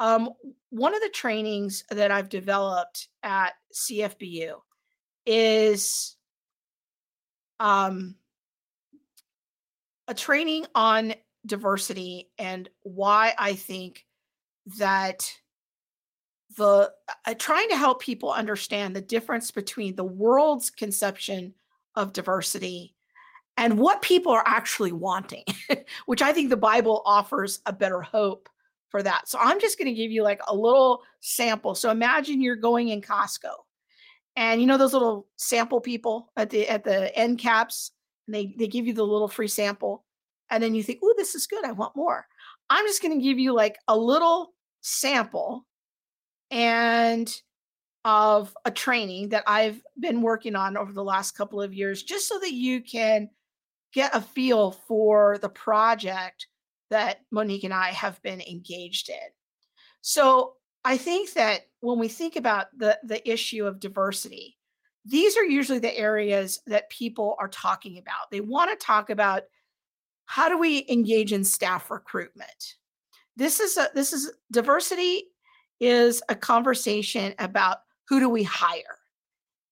Um, 0.00 0.30
one 0.70 0.94
of 0.94 1.00
the 1.00 1.08
trainings 1.08 1.84
that 1.90 2.10
I've 2.10 2.28
developed 2.28 3.08
at 3.22 3.54
CFBU 3.74 4.54
is 5.26 6.16
um, 7.58 8.14
a 10.06 10.14
training 10.14 10.66
on 10.74 11.14
diversity 11.46 12.30
and 12.38 12.68
why 12.82 13.34
I 13.38 13.54
think 13.54 14.06
that 14.78 15.32
the 16.56 16.92
uh, 17.26 17.34
trying 17.38 17.68
to 17.70 17.76
help 17.76 18.00
people 18.00 18.32
understand 18.32 18.94
the 18.94 19.00
difference 19.00 19.50
between 19.50 19.96
the 19.96 20.04
world's 20.04 20.70
conception 20.70 21.54
of 21.94 22.12
diversity 22.12 22.94
and 23.56 23.78
what 23.78 24.02
people 24.02 24.32
are 24.32 24.44
actually 24.46 24.92
wanting, 24.92 25.44
which 26.06 26.22
I 26.22 26.32
think 26.32 26.48
the 26.48 26.56
Bible 26.56 27.02
offers 27.04 27.60
a 27.66 27.72
better 27.72 28.00
hope 28.00 28.48
for 28.90 29.02
that. 29.02 29.28
So 29.28 29.38
I'm 29.40 29.60
just 29.60 29.78
going 29.78 29.86
to 29.86 29.94
give 29.94 30.10
you 30.10 30.22
like 30.22 30.40
a 30.48 30.54
little 30.54 31.02
sample. 31.20 31.74
So 31.74 31.90
imagine 31.90 32.40
you're 32.40 32.56
going 32.56 32.88
in 32.88 33.00
Costco 33.00 33.52
and 34.36 34.60
you 34.60 34.66
know 34.66 34.78
those 34.78 34.92
little 34.92 35.26
sample 35.36 35.80
people 35.80 36.32
at 36.36 36.50
the 36.50 36.68
at 36.68 36.84
the 36.84 37.14
end 37.16 37.38
caps 37.38 37.92
and 38.26 38.34
they 38.34 38.54
they 38.58 38.68
give 38.68 38.86
you 38.86 38.92
the 38.92 39.04
little 39.04 39.28
free 39.28 39.48
sample 39.48 40.04
and 40.50 40.62
then 40.62 40.74
you 40.74 40.82
think, 40.82 41.00
"Oh, 41.02 41.14
this 41.16 41.34
is 41.34 41.46
good. 41.46 41.64
I 41.64 41.72
want 41.72 41.96
more." 41.96 42.26
I'm 42.70 42.86
just 42.86 43.02
going 43.02 43.18
to 43.18 43.24
give 43.24 43.38
you 43.38 43.52
like 43.52 43.76
a 43.88 43.96
little 43.96 44.54
sample 44.80 45.66
and 46.50 47.34
of 48.04 48.56
a 48.64 48.70
training 48.70 49.30
that 49.30 49.44
I've 49.46 49.82
been 49.98 50.22
working 50.22 50.54
on 50.54 50.76
over 50.76 50.92
the 50.92 51.04
last 51.04 51.32
couple 51.32 51.60
of 51.60 51.74
years 51.74 52.02
just 52.02 52.28
so 52.28 52.38
that 52.38 52.52
you 52.52 52.80
can 52.80 53.28
get 53.92 54.14
a 54.14 54.20
feel 54.20 54.70
for 54.70 55.38
the 55.38 55.48
project 55.48 56.46
that 56.90 57.20
Monique 57.30 57.64
and 57.64 57.74
I 57.74 57.88
have 57.88 58.20
been 58.22 58.40
engaged 58.40 59.08
in. 59.08 59.16
So 60.00 60.54
I 60.84 60.96
think 60.96 61.34
that 61.34 61.62
when 61.80 61.98
we 61.98 62.08
think 62.08 62.36
about 62.36 62.66
the, 62.76 62.98
the 63.04 63.28
issue 63.28 63.66
of 63.66 63.80
diversity, 63.80 64.56
these 65.04 65.36
are 65.36 65.44
usually 65.44 65.78
the 65.78 65.96
areas 65.96 66.60
that 66.66 66.90
people 66.90 67.36
are 67.38 67.48
talking 67.48 67.98
about. 67.98 68.30
They 68.30 68.40
want 68.40 68.70
to 68.70 68.86
talk 68.86 69.10
about 69.10 69.42
how 70.26 70.48
do 70.48 70.58
we 70.58 70.84
engage 70.88 71.32
in 71.32 71.44
staff 71.44 71.90
recruitment. 71.90 72.76
This 73.36 73.60
is 73.60 73.76
a 73.76 73.88
this 73.94 74.12
is 74.12 74.32
diversity 74.52 75.24
is 75.80 76.22
a 76.28 76.34
conversation 76.34 77.34
about 77.38 77.78
who 78.08 78.20
do 78.20 78.28
we 78.28 78.42
hire 78.42 78.98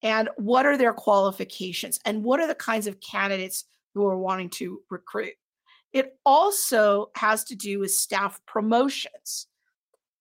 and 0.02 0.28
what 0.36 0.64
are 0.64 0.78
their 0.78 0.92
qualifications 0.92 1.98
and 2.04 2.22
what 2.22 2.40
are 2.40 2.46
the 2.46 2.54
kinds 2.54 2.86
of 2.86 3.00
candidates 3.00 3.64
who 3.94 4.06
are 4.06 4.18
wanting 4.18 4.48
to 4.50 4.80
recruit. 4.88 5.34
It 5.96 6.18
also 6.26 7.10
has 7.14 7.42
to 7.44 7.54
do 7.54 7.78
with 7.78 7.90
staff 7.90 8.38
promotions. 8.44 9.46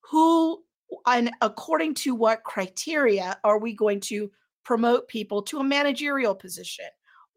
Who 0.09 0.63
and 1.05 1.31
according 1.41 1.95
to 1.95 2.15
what 2.15 2.45
criteria 2.45 3.37
are 3.43 3.59
we 3.59 3.73
going 3.73 3.99
to 4.11 4.31
promote 4.63 5.09
people 5.09 5.41
to 5.41 5.59
a 5.59 5.65
managerial 5.65 6.33
position 6.33 6.85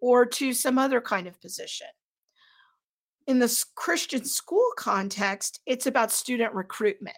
or 0.00 0.24
to 0.24 0.52
some 0.52 0.78
other 0.78 1.00
kind 1.00 1.26
of 1.26 1.40
position? 1.40 1.88
In 3.26 3.40
the 3.40 3.64
Christian 3.74 4.24
school 4.24 4.70
context, 4.76 5.58
it's 5.66 5.88
about 5.88 6.12
student 6.12 6.54
recruitment. 6.54 7.16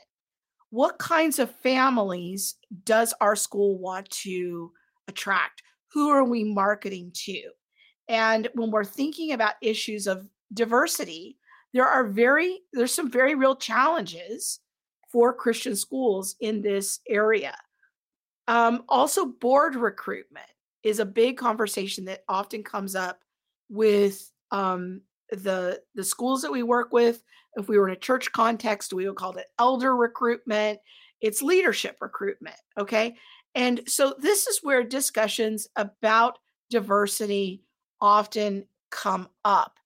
What 0.71 0.99
kinds 0.99 1.39
of 1.39 1.55
families 1.57 2.55
does 2.85 3.13
our 3.21 3.37
school 3.37 3.77
want 3.77 4.09
to 4.23 4.73
attract? 5.07 5.63
Who 5.93 6.09
are 6.09 6.25
we 6.25 6.45
marketing 6.45 7.13
to? 7.27 7.43
And 8.09 8.49
when 8.55 8.71
we're 8.71 8.85
thinking 8.85 9.33
about 9.33 9.57
issues 9.61 10.07
of 10.07 10.27
diversity, 10.53 11.37
there 11.73 11.87
are 11.87 12.05
very 12.05 12.61
there's 12.73 12.95
some 12.95 13.11
very 13.11 13.35
real 13.35 13.57
challenges 13.57 14.61
for 15.11 15.33
Christian 15.33 15.77
schools 15.77 16.37
in 16.41 16.63
this 16.63 17.01
area. 17.09 17.57
Um, 18.49 18.85
also, 18.89 19.27
board 19.27 19.77
recruitment 19.77 20.47
is 20.83 20.99
a 20.99 21.05
big 21.05 21.37
conversation 21.37 22.05
that 22.07 22.25
often 22.29 22.63
comes 22.63 22.95
up 22.97 23.21
with 23.69 24.31
um, 24.51 25.03
the 25.31 25.81
the 25.95 26.05
schools 26.05 26.43
that 26.43 26.53
we 26.53 26.63
work 26.63 26.93
with. 26.93 27.23
If 27.57 27.69
we 27.69 27.79
were 27.79 27.89
in 27.89 27.97
a 27.97 27.99
church 28.01 28.33
context, 28.33 28.93
we 28.93 29.07
would 29.07 29.17
call 29.17 29.37
it 29.37 29.47
elder 29.59 29.97
recruitment. 29.97 30.79
It's 31.21 31.43
leadership 31.43 31.99
recruitment. 32.01 32.57
Okay, 32.79 33.17
and 33.55 33.83
so 33.87 34.15
this 34.19 34.47
is 34.47 34.61
where 34.63 34.83
discussions 34.83 35.69
about 35.77 36.39
diversity 36.71 37.63
often 38.01 38.65
come 38.91 39.29
up. 39.45 39.79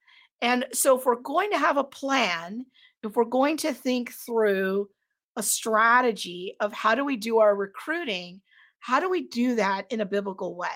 And 0.45 0.67
so, 0.75 0.99
if 0.99 1.07
we're 1.07 1.17
going 1.17 1.51
to 1.53 1.59
have 1.59 1.79
a 1.79 1.85
plan, 1.85 2.67
if 3.03 3.17
we're 3.17 3.25
going 3.25 3.57
to 3.59 3.73
think 3.73 4.13
through 4.13 4.91
a 5.37 5.43
strategy 5.43 6.55
of 6.61 6.71
how 6.71 6.95
do 6.95 7.03
we 7.03 7.17
do 7.17 7.39
our 7.39 7.57
recruiting, 7.57 8.43
how 8.79 9.01
do 9.01 9.09
we 9.09 9.27
do 9.29 9.55
that 9.55 9.87
in 9.91 10.03
a 10.03 10.07
biblical 10.07 10.55
way? 10.55 10.69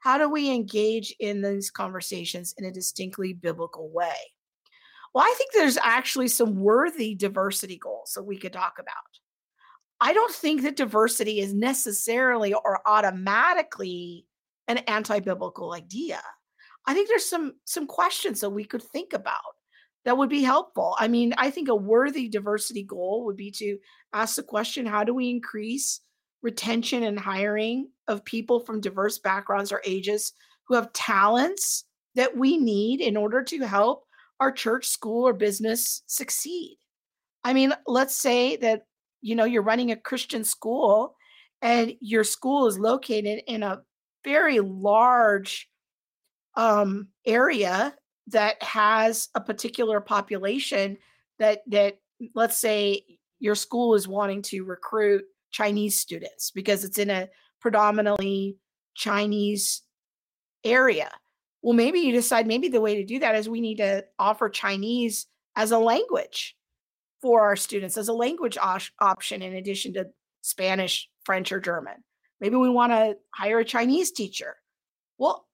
How 0.00 0.18
do 0.18 0.28
we 0.28 0.50
engage 0.50 1.14
in 1.20 1.40
these 1.40 1.70
conversations 1.70 2.54
in 2.58 2.66
a 2.66 2.70
distinctly 2.70 3.32
biblical 3.32 3.90
way? 3.90 4.14
Well, 5.14 5.24
I 5.24 5.34
think 5.38 5.52
there's 5.54 5.78
actually 5.78 6.28
some 6.28 6.56
worthy 6.56 7.14
diversity 7.14 7.78
goals 7.78 8.12
that 8.14 8.24
we 8.24 8.36
could 8.36 8.52
talk 8.52 8.74
about. 8.78 8.94
I 10.02 10.12
don't 10.12 10.34
think 10.34 10.60
that 10.62 10.76
diversity 10.76 11.40
is 11.40 11.54
necessarily 11.54 12.52
or 12.52 12.86
automatically 12.86 14.26
an 14.68 14.78
anti 14.78 15.20
biblical 15.20 15.72
idea. 15.72 16.20
I 16.88 16.94
think 16.94 17.06
there's 17.06 17.28
some 17.28 17.52
some 17.66 17.86
questions 17.86 18.40
that 18.40 18.48
we 18.48 18.64
could 18.64 18.82
think 18.82 19.12
about 19.12 19.54
that 20.06 20.16
would 20.16 20.30
be 20.30 20.42
helpful. 20.42 20.96
I 20.98 21.06
mean, 21.06 21.34
I 21.36 21.50
think 21.50 21.68
a 21.68 21.74
worthy 21.74 22.28
diversity 22.28 22.82
goal 22.82 23.26
would 23.26 23.36
be 23.36 23.50
to 23.52 23.76
ask 24.14 24.36
the 24.36 24.42
question 24.42 24.86
how 24.86 25.04
do 25.04 25.12
we 25.12 25.28
increase 25.28 26.00
retention 26.40 27.02
and 27.02 27.20
hiring 27.20 27.90
of 28.06 28.24
people 28.24 28.60
from 28.60 28.80
diverse 28.80 29.18
backgrounds 29.18 29.70
or 29.70 29.82
ages 29.84 30.32
who 30.66 30.76
have 30.76 30.90
talents 30.94 31.84
that 32.14 32.34
we 32.34 32.56
need 32.56 33.02
in 33.02 33.18
order 33.18 33.42
to 33.42 33.66
help 33.66 34.04
our 34.40 34.50
church, 34.50 34.86
school, 34.86 35.28
or 35.28 35.34
business 35.34 36.02
succeed? 36.06 36.78
I 37.44 37.52
mean, 37.52 37.74
let's 37.86 38.16
say 38.16 38.56
that 38.56 38.86
you 39.20 39.34
know 39.34 39.44
you're 39.44 39.62
running 39.62 39.90
a 39.90 39.96
Christian 39.96 40.42
school 40.42 41.16
and 41.60 41.92
your 42.00 42.24
school 42.24 42.66
is 42.66 42.78
located 42.78 43.42
in 43.46 43.62
a 43.62 43.82
very 44.24 44.60
large 44.60 45.68
um, 46.58 47.06
area 47.24 47.94
that 48.26 48.62
has 48.62 49.28
a 49.34 49.40
particular 49.40 50.00
population 50.00 50.98
that 51.38 51.62
that 51.68 51.98
let's 52.34 52.58
say 52.58 53.04
your 53.38 53.54
school 53.54 53.94
is 53.94 54.08
wanting 54.08 54.42
to 54.42 54.64
recruit 54.64 55.24
Chinese 55.52 55.98
students 55.98 56.50
because 56.50 56.84
it's 56.84 56.98
in 56.98 57.10
a 57.10 57.28
predominantly 57.60 58.56
Chinese 58.94 59.82
area. 60.64 61.10
Well, 61.62 61.74
maybe 61.74 62.00
you 62.00 62.12
decide 62.12 62.46
maybe 62.46 62.68
the 62.68 62.80
way 62.80 62.96
to 62.96 63.04
do 63.04 63.20
that 63.20 63.36
is 63.36 63.48
we 63.48 63.60
need 63.60 63.76
to 63.76 64.04
offer 64.18 64.48
Chinese 64.48 65.26
as 65.56 65.70
a 65.70 65.78
language 65.78 66.56
for 67.22 67.42
our 67.42 67.56
students 67.56 67.96
as 67.96 68.08
a 68.08 68.12
language 68.12 68.58
option 69.00 69.42
in 69.42 69.54
addition 69.54 69.92
to 69.94 70.08
Spanish, 70.42 71.08
French, 71.24 71.52
or 71.52 71.60
German. 71.60 71.94
Maybe 72.40 72.56
we 72.56 72.68
want 72.68 72.92
to 72.92 73.16
hire 73.32 73.60
a 73.60 73.64
Chinese 73.64 74.10
teacher. 74.10 74.56
Well, 75.18 75.47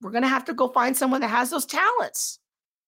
we're 0.00 0.10
going 0.10 0.22
to 0.22 0.28
have 0.28 0.44
to 0.46 0.54
go 0.54 0.68
find 0.68 0.96
someone 0.96 1.20
that 1.22 1.28
has 1.28 1.50
those 1.50 1.66
talents. 1.66 2.38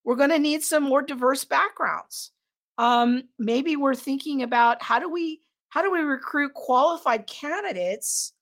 We're 0.04 0.16
going 0.16 0.30
to 0.30 0.38
need 0.38 0.62
some 0.62 0.82
more 0.82 1.02
diverse 1.02 1.44
backgrounds. 1.44 2.32
Um, 2.78 3.24
maybe 3.38 3.76
we're 3.76 3.94
thinking 3.94 4.42
about 4.42 4.82
how 4.82 4.98
do 4.98 5.10
we 5.10 5.40
how 5.70 5.82
do 5.82 5.90
we 5.90 6.00
recruit 6.00 6.54
qualified 6.54 7.26
candidates 7.26 8.32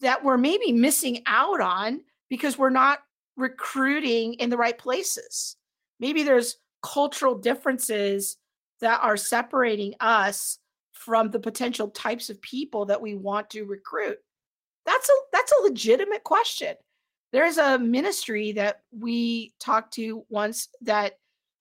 that 0.00 0.24
we're 0.24 0.38
maybe 0.38 0.72
missing 0.72 1.22
out 1.26 1.60
on 1.60 2.00
because 2.30 2.56
we're 2.56 2.70
not 2.70 3.00
recruiting 3.36 4.34
in 4.34 4.50
the 4.50 4.56
right 4.56 4.78
places. 4.78 5.56
maybe 6.00 6.22
there's 6.22 6.56
cultural 6.82 7.34
differences 7.36 8.36
that 8.80 9.00
are 9.02 9.16
separating 9.16 9.94
us 10.00 10.58
from 10.92 11.30
the 11.30 11.38
potential 11.38 11.88
types 11.88 12.28
of 12.28 12.42
people 12.42 12.84
that 12.86 13.00
we 13.00 13.14
want 13.14 13.48
to 13.50 13.64
recruit 13.64 14.18
that's 14.84 15.08
a 15.08 15.12
that's 15.32 15.52
a 15.52 15.62
legitimate 15.62 16.24
question 16.24 16.74
there's 17.32 17.56
a 17.56 17.78
ministry 17.78 18.52
that 18.52 18.82
we 18.96 19.54
talked 19.58 19.94
to 19.94 20.24
once 20.28 20.68
that 20.82 21.18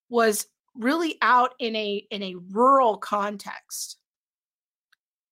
was 0.09 0.47
really 0.75 1.17
out 1.21 1.55
in 1.59 1.75
a 1.75 2.05
in 2.11 2.21
a 2.21 2.35
rural 2.51 2.97
context. 2.97 3.97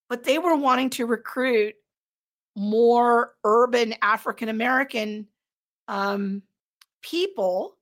But 0.07 0.23
they 0.23 0.39
were 0.39 0.55
wanting 0.55 0.89
to 0.91 1.05
recruit 1.05 1.75
more 2.55 3.35
urban 3.43 3.93
african 4.01 4.49
american 4.49 5.27
um, 5.87 6.41
people 7.01 7.77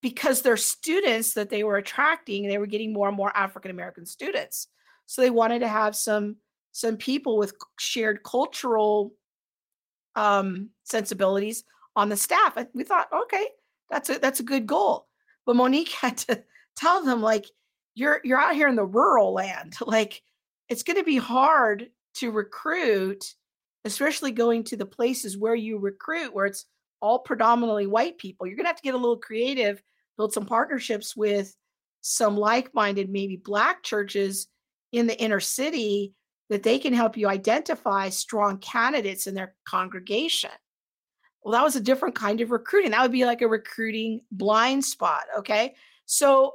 because 0.00 0.40
their 0.40 0.56
students 0.56 1.34
that 1.34 1.50
they 1.50 1.64
were 1.64 1.76
attracting 1.76 2.46
they 2.46 2.58
were 2.58 2.66
getting 2.66 2.92
more 2.92 3.08
and 3.08 3.16
more 3.16 3.36
african 3.36 3.70
american 3.70 4.06
students. 4.06 4.68
So 5.06 5.20
they 5.20 5.30
wanted 5.30 5.60
to 5.60 5.68
have 5.68 5.96
some 5.96 6.36
some 6.72 6.96
people 6.96 7.38
with 7.38 7.54
shared 7.78 8.22
cultural 8.22 9.12
um, 10.16 10.70
sensibilities 10.84 11.64
on 11.96 12.08
the 12.08 12.16
staff. 12.16 12.56
We 12.74 12.84
thought, 12.84 13.08
okay, 13.12 13.46
that's 13.90 14.10
a 14.10 14.18
that's 14.18 14.40
a 14.40 14.44
good 14.44 14.66
goal. 14.66 15.06
But 15.46 15.56
Monique 15.56 15.88
had 16.00 16.18
to 16.18 16.42
tell 16.76 17.04
them 17.04 17.22
like, 17.22 17.46
you're 17.94 18.20
you're 18.24 18.40
out 18.40 18.54
here 18.54 18.68
in 18.68 18.76
the 18.76 18.84
rural 18.84 19.32
land. 19.32 19.76
Like, 19.86 20.22
it's 20.68 20.82
going 20.82 20.96
to 20.96 21.04
be 21.04 21.18
hard 21.18 21.88
to 22.14 22.30
recruit, 22.30 23.24
especially 23.84 24.32
going 24.32 24.64
to 24.64 24.76
the 24.76 24.86
places 24.86 25.36
where 25.36 25.54
you 25.54 25.78
recruit, 25.78 26.34
where 26.34 26.46
it's 26.46 26.66
all 27.00 27.18
predominantly 27.18 27.86
white 27.86 28.18
people. 28.18 28.46
You're 28.46 28.56
going 28.56 28.64
to 28.64 28.68
have 28.68 28.76
to 28.76 28.82
get 28.82 28.94
a 28.94 28.98
little 28.98 29.18
creative, 29.18 29.82
build 30.16 30.32
some 30.32 30.46
partnerships 30.46 31.14
with 31.14 31.54
some 32.00 32.36
like-minded, 32.36 33.10
maybe 33.10 33.36
black 33.36 33.82
churches 33.82 34.46
in 34.92 35.06
the 35.06 35.20
inner 35.20 35.40
city 35.40 36.14
that 36.48 36.62
they 36.62 36.78
can 36.78 36.92
help 36.92 37.16
you 37.16 37.28
identify 37.28 38.08
strong 38.08 38.58
candidates 38.58 39.26
in 39.26 39.34
their 39.34 39.54
congregation. 39.66 40.50
Well, 41.44 41.52
that 41.52 41.62
was 41.62 41.76
a 41.76 41.80
different 41.80 42.14
kind 42.14 42.40
of 42.40 42.50
recruiting. 42.50 42.92
That 42.92 43.02
would 43.02 43.12
be 43.12 43.26
like 43.26 43.42
a 43.42 43.48
recruiting 43.48 44.20
blind 44.32 44.84
spot. 44.84 45.24
Okay. 45.38 45.74
So 46.06 46.54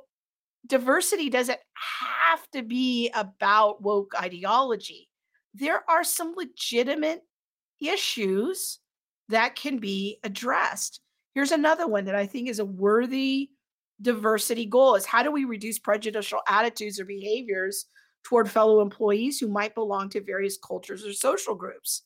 diversity 0.65 1.29
doesn't 1.29 1.59
have 2.01 2.49
to 2.51 2.63
be 2.63 3.11
about 3.13 3.83
woke 3.83 4.13
ideology. 4.19 5.07
There 5.53 5.83
are 5.89 6.03
some 6.03 6.33
legitimate 6.35 7.21
issues 7.79 8.79
that 9.29 9.55
can 9.55 9.77
be 9.77 10.19
addressed. 10.23 11.01
Here's 11.35 11.51
another 11.51 11.87
one 11.87 12.05
that 12.05 12.15
I 12.15 12.25
think 12.25 12.49
is 12.49 12.59
a 12.59 12.65
worthy 12.65 13.51
diversity 14.01 14.65
goal 14.65 14.95
is 14.95 15.05
how 15.05 15.21
do 15.21 15.31
we 15.31 15.45
reduce 15.45 15.77
prejudicial 15.77 16.39
attitudes 16.47 16.99
or 16.99 17.05
behaviors 17.05 17.85
toward 18.23 18.49
fellow 18.49 18.81
employees 18.81 19.39
who 19.39 19.47
might 19.47 19.75
belong 19.75 20.09
to 20.09 20.21
various 20.21 20.57
cultures 20.57 21.05
or 21.05 21.13
social 21.13 21.55
groups. 21.55 22.03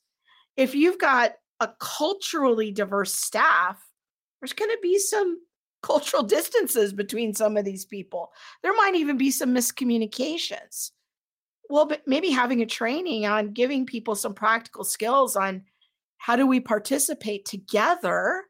If 0.57 0.75
you've 0.75 0.99
got 0.99 1.33
a 1.63 1.73
culturally 1.79 2.71
diverse 2.71 3.13
staff, 3.13 3.81
there's 4.39 4.53
going 4.53 4.71
to 4.71 4.79
be 4.81 4.99
some 4.99 5.39
cultural 5.81 6.23
distances 6.23 6.93
between 6.93 7.33
some 7.33 7.57
of 7.57 7.65
these 7.65 7.85
people. 7.85 8.31
There 8.61 8.73
might 8.73 8.95
even 8.95 9.17
be 9.17 9.31
some 9.31 9.53
miscommunications. 9.53 10.91
Well, 11.69 11.85
but 11.85 12.01
maybe 12.05 12.29
having 12.29 12.61
a 12.61 12.65
training 12.65 13.25
on 13.25 13.51
giving 13.51 13.85
people 13.85 14.15
some 14.15 14.33
practical 14.33 14.83
skills 14.83 15.35
on 15.35 15.63
how 16.17 16.35
do 16.35 16.45
we 16.45 16.59
participate 16.59 17.45
together, 17.45 18.43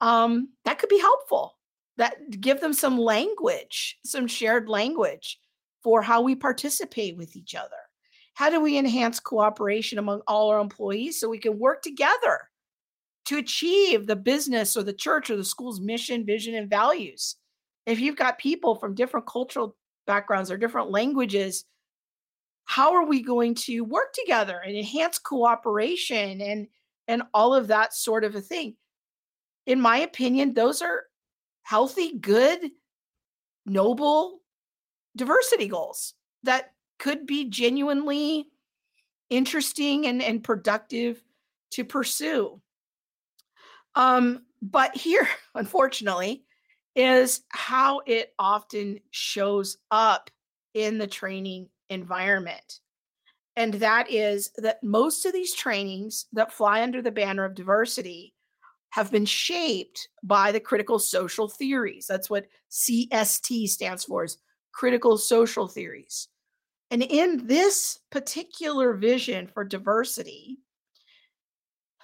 um, 0.00 0.48
that 0.64 0.78
could 0.78 0.88
be 0.88 0.98
helpful. 0.98 1.56
That 1.98 2.40
give 2.40 2.60
them 2.60 2.72
some 2.72 2.98
language, 2.98 3.98
some 4.04 4.26
shared 4.26 4.68
language 4.68 5.38
for 5.82 6.02
how 6.02 6.20
we 6.20 6.34
participate 6.34 7.16
with 7.16 7.36
each 7.36 7.54
other. 7.54 7.85
How 8.36 8.50
do 8.50 8.60
we 8.60 8.76
enhance 8.76 9.18
cooperation 9.18 9.98
among 9.98 10.20
all 10.26 10.50
our 10.50 10.60
employees 10.60 11.18
so 11.18 11.26
we 11.26 11.38
can 11.38 11.58
work 11.58 11.80
together 11.80 12.38
to 13.24 13.38
achieve 13.38 14.06
the 14.06 14.14
business 14.14 14.76
or 14.76 14.82
the 14.82 14.92
church 14.92 15.30
or 15.30 15.36
the 15.36 15.44
school's 15.44 15.80
mission, 15.80 16.26
vision, 16.26 16.54
and 16.54 16.68
values? 16.68 17.36
If 17.86 17.98
you've 17.98 18.16
got 18.16 18.36
people 18.36 18.74
from 18.74 18.94
different 18.94 19.26
cultural 19.26 19.74
backgrounds 20.06 20.50
or 20.50 20.58
different 20.58 20.90
languages, 20.90 21.64
how 22.66 22.92
are 22.92 23.06
we 23.06 23.22
going 23.22 23.54
to 23.54 23.80
work 23.80 24.12
together 24.12 24.60
and 24.62 24.76
enhance 24.76 25.18
cooperation 25.18 26.42
and 26.42 26.66
and 27.08 27.22
all 27.32 27.54
of 27.54 27.68
that 27.68 27.94
sort 27.94 28.22
of 28.22 28.34
a 28.34 28.42
thing? 28.42 28.76
In 29.64 29.80
my 29.80 30.00
opinion, 30.00 30.52
those 30.52 30.82
are 30.82 31.04
healthy, 31.62 32.18
good, 32.18 32.60
noble 33.64 34.40
diversity 35.16 35.68
goals 35.68 36.12
that 36.42 36.72
could 36.98 37.26
be 37.26 37.48
genuinely 37.48 38.46
interesting 39.30 40.06
and, 40.06 40.22
and 40.22 40.42
productive 40.42 41.22
to 41.72 41.84
pursue. 41.84 42.60
Um, 43.94 44.42
but 44.62 44.96
here, 44.96 45.28
unfortunately, 45.54 46.44
is 46.94 47.42
how 47.48 48.00
it 48.06 48.32
often 48.38 49.00
shows 49.10 49.76
up 49.90 50.30
in 50.74 50.98
the 50.98 51.06
training 51.06 51.68
environment. 51.90 52.80
And 53.56 53.74
that 53.74 54.10
is 54.10 54.50
that 54.58 54.82
most 54.82 55.24
of 55.24 55.32
these 55.32 55.54
trainings 55.54 56.26
that 56.32 56.52
fly 56.52 56.82
under 56.82 57.00
the 57.00 57.10
banner 57.10 57.44
of 57.44 57.54
diversity 57.54 58.34
have 58.90 59.10
been 59.10 59.24
shaped 59.24 60.08
by 60.22 60.52
the 60.52 60.60
critical 60.60 60.98
social 60.98 61.48
theories. 61.48 62.06
That's 62.06 62.30
what 62.30 62.46
CST 62.70 63.68
stands 63.68 64.04
for 64.04 64.24
is 64.24 64.38
critical 64.72 65.16
social 65.16 65.68
theories. 65.68 66.28
And 66.90 67.02
in 67.02 67.46
this 67.46 67.98
particular 68.10 68.94
vision 68.94 69.48
for 69.48 69.64
diversity, 69.64 70.58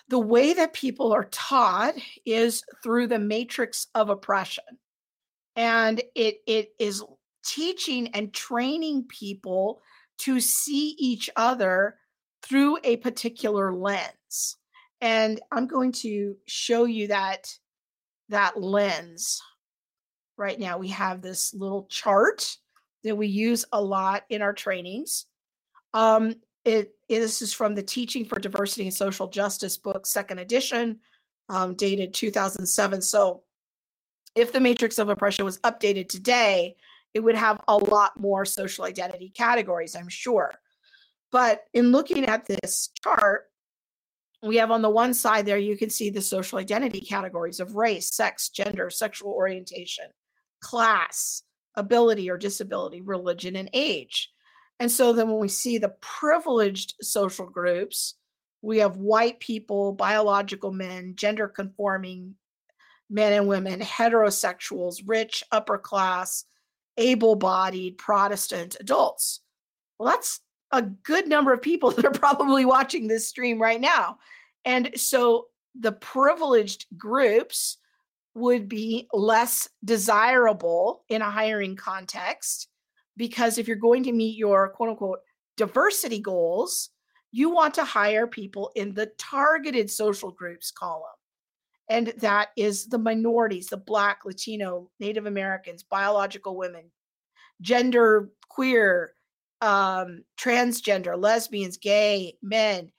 the 0.09 0.19
way 0.19 0.53
that 0.53 0.73
people 0.73 1.13
are 1.13 1.29
taught 1.31 1.95
is 2.27 2.63
through 2.83 3.07
the 3.07 3.19
matrix 3.19 3.87
of 3.95 4.11
oppression. 4.11 4.65
And 5.55 6.03
it, 6.15 6.39
it 6.47 6.71
is 6.79 7.03
teaching 7.45 8.09
and 8.09 8.33
training 8.33 9.05
people 9.09 9.81
to 10.19 10.41
see 10.41 10.97
each 10.99 11.31
other 11.37 11.97
through 12.43 12.79
a 12.85 12.97
particular 12.99 13.73
lens. 13.73 14.57
And 15.01 15.41
I'm 15.51 15.67
going 15.67 15.93
to 15.93 16.37
show 16.47 16.85
you 16.85 17.09
that 17.09 17.53
that 18.29 18.61
lens 18.61 19.41
right 20.37 20.59
now. 20.59 20.79
We 20.79 20.89
have 20.89 21.23
this 21.23 21.55
little 21.55 21.87
chart 21.91 22.57
that 23.05 23.17
we 23.17 23.27
use 23.27 23.65
a 23.73 23.81
lot 23.81 24.25
in 24.29 24.43
our 24.43 24.53
trainings. 24.53 25.27
Um, 25.95 26.37
it, 26.65 26.95
it, 27.09 27.21
this 27.21 27.43
is 27.43 27.53
from 27.53 27.75
the 27.75 27.83
Teaching 27.83 28.25
for 28.25 28.39
Diversity 28.39 28.85
and 28.85 28.95
Social 28.95 29.29
Justice 29.29 29.77
book, 29.77 30.07
second 30.07 30.39
edition, 30.39 31.01
um, 31.49 31.75
dated 31.75 32.15
2007. 32.15 33.03
So, 33.03 33.43
if 34.35 34.53
the 34.53 34.61
matrix 34.61 34.99
of 34.99 35.11
oppression 35.11 35.45
was 35.45 35.59
updated 35.59 36.09
today, 36.09 36.77
it 37.13 37.21
would 37.21 37.35
have 37.35 37.61
a 37.69 37.77
lot 37.77 38.19
more 38.19 38.47
social 38.47 38.85
identity 38.85 39.31
categories, 39.37 39.95
I'm 39.95 40.09
sure. 40.09 40.55
But 41.31 41.65
in 41.75 41.93
looking 41.93 42.25
at 42.27 42.47
this 42.47 42.91
chart, 43.03 43.51
we 44.43 44.57
have 44.57 44.71
on 44.71 44.83
the 44.83 44.91
one 44.91 45.15
side 45.15 45.47
there, 45.47 45.59
you 45.59 45.77
can 45.77 45.91
see 45.91 46.11
the 46.11 46.21
social 46.21 46.59
identity 46.59 47.01
categories 47.01 47.61
of 47.61 47.77
race, 47.77 48.15
sex, 48.15 48.49
gender, 48.49 48.91
sexual 48.91 49.33
orientation, 49.33 50.07
class, 50.61 51.43
ability 51.75 52.31
or 52.31 52.39
disability, 52.39 53.01
religion, 53.01 53.57
and 53.57 53.71
age. 53.73 54.31
And 54.81 54.91
so 54.91 55.13
then 55.13 55.29
when 55.29 55.39
we 55.39 55.49
see 55.49 55.79
the 55.79 55.95
privileged 56.01 56.95
social 57.01 57.47
groups, 57.47 58.15
we 58.63 58.79
have 58.79 58.97
white 58.97 59.41
people, 59.41 59.93
biological 59.93 60.73
men, 60.73 61.15
gender 61.17 61.49
conforming 61.49 62.35
men 63.11 63.33
and 63.33 63.47
women, 63.47 63.81
heterosexuals, 63.81 65.03
rich, 65.05 65.45
upper 65.53 65.79
class, 65.79 66.45
able 66.97 67.37
bodied 67.37 67.99
Protestant 67.99 68.77
adults. 68.81 69.41
Well, 69.99 70.13
that's 70.13 70.41
a 70.71 70.83
good 70.83 71.29
number 71.29 71.53
of 71.53 71.63
people 71.63 71.91
that 71.93 72.05
are 72.05 72.11
probably 72.11 72.65
watching 72.65 73.07
this 73.07 73.29
stream 73.29 73.61
right 73.61 73.81
now. 73.81 74.19
And 74.65 74.91
so 74.97 75.49
the 75.79 75.93
privileged 75.93 76.87
groups 76.97 77.79
would 78.35 78.69
be 78.69 79.09
less 79.13 79.69
desirable 79.85 81.05
in 81.09 81.23
a 81.23 81.31
hiring 81.31 81.77
context 81.77 82.69
because 83.17 83.59
if 83.59 83.69
you're 83.69 83.77
going 83.77 84.03
to 84.05 84.13
meet 84.13 84.37
your 84.37 84.71
quote 84.71 84.91
unquote 84.91 85.21
diversity 85.57 86.19
goals, 86.19 86.91
you 87.31 87.51
want 87.51 87.75
to 87.75 87.85
hire 87.85 88.27
people 88.27 88.71
in 88.75 88.95
the 88.95 89.11
targeted 89.19 89.91
social 89.91 90.31
groups 90.31 90.71
column. 90.71 91.05
And 91.89 92.09
that 92.19 92.51
is 92.57 92.87
the 92.87 92.99
minorities, 92.99 93.67
the 93.67 93.77
Black, 93.77 94.21
Latino, 94.25 94.91
Native 95.01 95.27
Americans, 95.27 95.83
biological 95.83 96.57
women, 96.57 96.91
gender 97.61 98.31
queer, 98.49 99.13
um, 99.61 100.25
transgender, 100.39 101.21
lesbians, 101.21 101.77
gay, 101.77 102.35
men, 102.43 102.91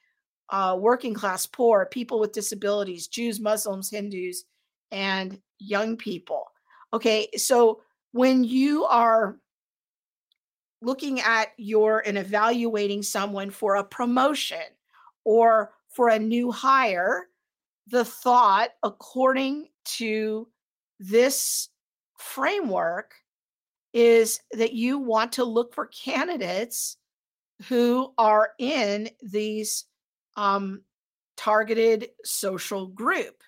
uh, 0.49 0.77
working 0.79 1.13
class, 1.13 1.45
poor, 1.45 1.85
people 1.85 2.19
with 2.19 2.33
disabilities, 2.33 3.07
Jews, 3.07 3.39
Muslims, 3.39 3.89
Hindus, 3.89 4.45
and 4.93 5.41
young 5.59 5.97
people. 5.97 6.45
Okay, 6.93 7.27
so 7.35 7.81
when 8.11 8.43
you 8.43 8.85
are 8.85 9.39
looking 10.81 11.19
at 11.19 11.47
your 11.57 12.03
and 12.05 12.17
evaluating 12.17 13.01
someone 13.01 13.49
for 13.49 13.75
a 13.75 13.83
promotion 13.83 14.61
or 15.25 15.71
for 15.89 16.09
a 16.09 16.19
new 16.19 16.51
hire, 16.51 17.27
the 17.87 18.05
thought, 18.05 18.69
according 18.83 19.67
to 19.85 20.47
this 20.99 21.69
framework, 22.17 23.15
is 23.93 24.39
that 24.51 24.73
you 24.73 24.99
want 24.99 25.33
to 25.33 25.43
look 25.43 25.73
for 25.73 25.87
candidates 25.87 26.97
who 27.67 28.13
are 28.17 28.51
in 28.59 29.09
these 29.21 29.85
um, 30.35 30.81
targeted 31.37 32.09
social 32.23 32.87
group. 32.87 33.43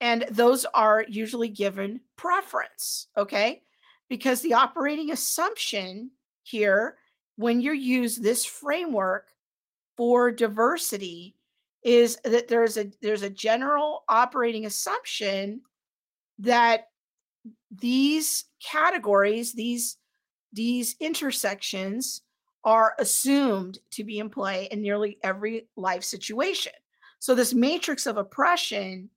And 0.00 0.24
those 0.30 0.64
are 0.72 1.04
usually 1.08 1.48
given 1.48 2.00
preference, 2.16 3.08
okay? 3.16 3.62
Because 4.08 4.40
the 4.40 4.54
operating 4.54 5.10
assumption 5.10 6.10
here, 6.42 6.96
when 7.36 7.60
you 7.60 7.72
use 7.72 8.16
this 8.16 8.44
framework 8.44 9.28
for 9.96 10.30
diversity, 10.30 11.36
is 11.82 12.18
that 12.24 12.48
there's 12.48 12.76
a 12.76 12.90
there's 13.00 13.22
a 13.22 13.30
general 13.30 14.04
operating 14.08 14.66
assumption 14.66 15.62
that 16.38 16.88
these 17.70 18.44
categories, 18.62 19.52
these 19.52 19.96
these 20.52 20.96
intersections 21.00 22.22
are 22.64 22.94
assumed 22.98 23.78
to 23.92 24.04
be 24.04 24.18
in 24.18 24.28
play 24.28 24.68
in 24.70 24.82
nearly 24.82 25.18
every 25.22 25.68
life 25.76 26.04
situation. 26.04 26.72
So 27.18 27.34
this 27.34 27.54
matrix 27.54 28.06
of 28.06 28.16
oppression 28.16 29.08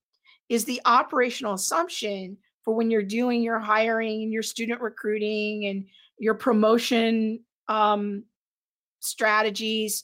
is 0.54 0.66
the 0.66 0.82
operational 0.86 1.54
assumption 1.54 2.38
for 2.64 2.76
when 2.76 2.92
you're 2.92 3.02
doing 3.02 3.42
your 3.42 3.60
hiring 3.60 4.22
and 4.22 4.32
your 4.32 4.44
student 4.44 4.82
recruiting 4.82 5.66
and 5.66 5.86
your 6.20 6.36
promotion 6.36 7.40
um, 7.68 8.24
strategies. 9.00 10.04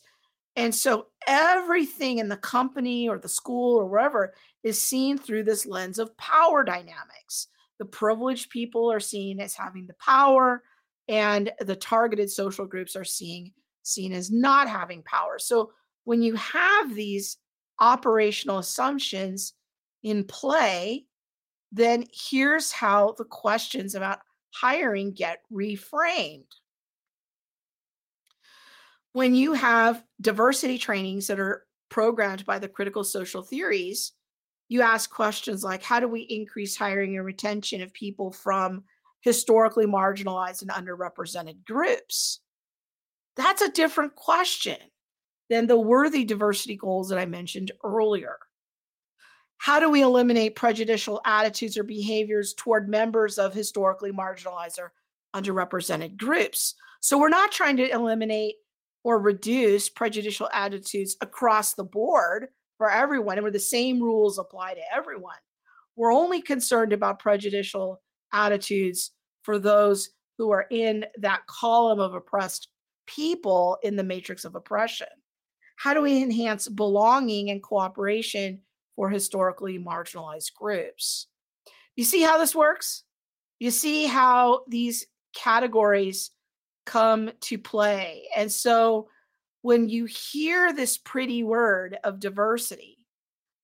And 0.56 0.74
so 0.74 1.06
everything 1.28 2.18
in 2.18 2.30
the 2.30 2.38
company 2.38 3.08
or 3.08 3.20
the 3.20 3.30
school 3.30 3.80
or 3.80 3.86
wherever 3.86 4.34
is 4.64 4.82
seen 4.82 5.20
through 5.20 5.44
this 5.44 5.68
lens 5.68 6.00
of 6.00 6.18
power 6.18 6.64
dynamics. 6.64 7.48
The 7.78 7.86
privileged 7.86 8.50
people 8.50 8.92
are 8.92 9.00
seen 9.00 9.40
as 9.40 9.54
having 9.54 9.86
the 9.86 9.96
power, 10.04 10.64
and 11.08 11.52
the 11.60 11.76
targeted 11.76 12.30
social 12.30 12.66
groups 12.66 12.96
are 12.96 13.06
seen 13.06 13.54
seen 13.84 14.14
as 14.14 14.32
not 14.32 14.68
having 14.68 15.04
power. 15.04 15.40
So 15.40 15.72
when 16.04 16.22
you 16.22 16.36
have 16.36 16.94
these 16.94 17.38
operational 17.80 18.58
assumptions 18.58 19.54
in 20.04 20.24
play, 20.24 21.06
then 21.72 22.06
here's 22.12 22.72
how 22.72 23.14
the 23.18 23.26
questions 23.26 23.96
about 23.96 24.20
hiring 24.54 25.14
get 25.14 25.40
reframed. 25.52 26.46
When 29.14 29.36
you 29.36 29.54
have 29.54 30.04
diversity 30.22 30.78
trainings 30.78 31.28
that 31.28 31.40
are 31.40 31.66
programmed 31.90 32.46
by 32.46 32.60
the 32.60 32.70
critical 32.70 33.04
social 33.04 33.42
theories, 33.42 34.14
you 34.68 34.82
ask 34.82 35.10
questions 35.10 35.64
like 35.64 35.84
how 35.84 36.00
do 36.00 36.08
we 36.08 36.22
increase 36.22 36.78
hiring 36.78 37.18
and 37.18 37.26
retention 37.26 37.82
of 37.82 37.92
people 37.94 38.32
from 38.32 38.84
historically 39.22 39.86
marginalized 39.86 40.62
and 40.62 40.72
underrepresented 40.72 41.66
groups? 41.66 42.40
That's 43.36 43.62
a 43.62 43.72
different 43.72 44.16
question 44.16 44.78
than 45.50 45.68
the 45.68 45.80
worthy 45.80 46.24
diversity 46.24 46.76
goals 46.76 47.10
that 47.10 47.18
I 47.18 47.26
mentioned 47.26 47.72
earlier. 47.84 48.38
How 49.60 49.82
do 49.82 49.90
we 49.90 50.02
eliminate 50.02 50.56
prejudicial 50.56 51.22
attitudes 51.26 51.78
or 51.78 51.84
behaviors 51.84 52.54
toward 52.54 52.88
members 52.88 53.38
of 53.38 53.54
historically 53.54 54.12
marginalized 54.12 54.80
or 54.80 54.94
underrepresented 55.36 56.16
groups? 56.16 56.76
So 57.02 57.20
we're 57.20 57.28
not 57.28 57.52
trying 57.52 57.76
to 57.78 57.90
eliminate 57.90 58.56
or 59.04 59.20
reduce 59.20 59.90
prejudicial 59.90 60.50
attitudes 60.54 61.18
across 61.22 61.74
the 61.74 61.84
board 61.84 62.48
for 62.78 62.90
everyone, 62.90 63.38
and 63.38 63.44
where 63.44 63.52
the 63.52 63.60
same 63.60 64.02
rules 64.02 64.40
apply 64.40 64.76
to 64.76 64.82
everyone. 64.96 65.36
We're 65.98 66.14
only 66.14 66.42
concerned 66.42 66.94
about 66.94 67.20
prejudicial 67.20 68.02
attitudes 68.32 69.12
for 69.44 69.60
those 69.60 70.12
who 70.38 70.52
are 70.52 70.68
in 70.72 71.06
that 71.18 71.46
column 71.48 72.00
of 72.00 72.14
oppressed 72.14 72.70
people 73.08 73.78
in 73.84 73.98
the 73.98 74.04
matrix 74.04 74.46
of 74.46 74.56
oppression. 74.56 75.08
How 75.76 75.94
do 75.94 76.02
we 76.02 76.24
enhance 76.24 76.70
belonging 76.70 77.50
and 77.50 77.62
cooperation 77.62 78.62
or 79.00 79.10
historically 79.10 79.80
marginalized 79.80 80.54
groups. 80.54 81.28
You 81.96 82.04
see 82.04 82.22
how 82.22 82.38
this 82.38 82.54
works? 82.54 83.06
You 83.58 83.72
see 83.72 84.08
how 84.08 84.64
these 84.68 85.08
categories 85.34 86.32
come 86.86 87.32
to 87.40 87.58
play. 87.58 88.24
And 88.36 88.52
so 88.52 89.08
when 89.62 89.88
you 89.88 90.04
hear 90.04 90.74
this 90.74 90.98
pretty 90.98 91.44
word 91.44 91.98
of 92.04 92.20
diversity, 92.20 92.98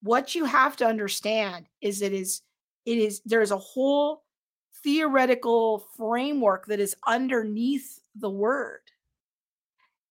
what 0.01 0.35
you 0.35 0.45
have 0.45 0.77
to 0.77 0.85
understand 0.85 1.65
is 1.81 2.01
it 2.01 2.13
is 2.13 2.41
it 2.85 2.97
is 2.97 3.21
there's 3.25 3.51
a 3.51 3.57
whole 3.57 4.23
theoretical 4.85 5.85
framework 5.97 6.67
that 6.67 6.79
is 6.79 6.95
underneath 7.05 7.99
the 8.15 8.29
word. 8.29 8.79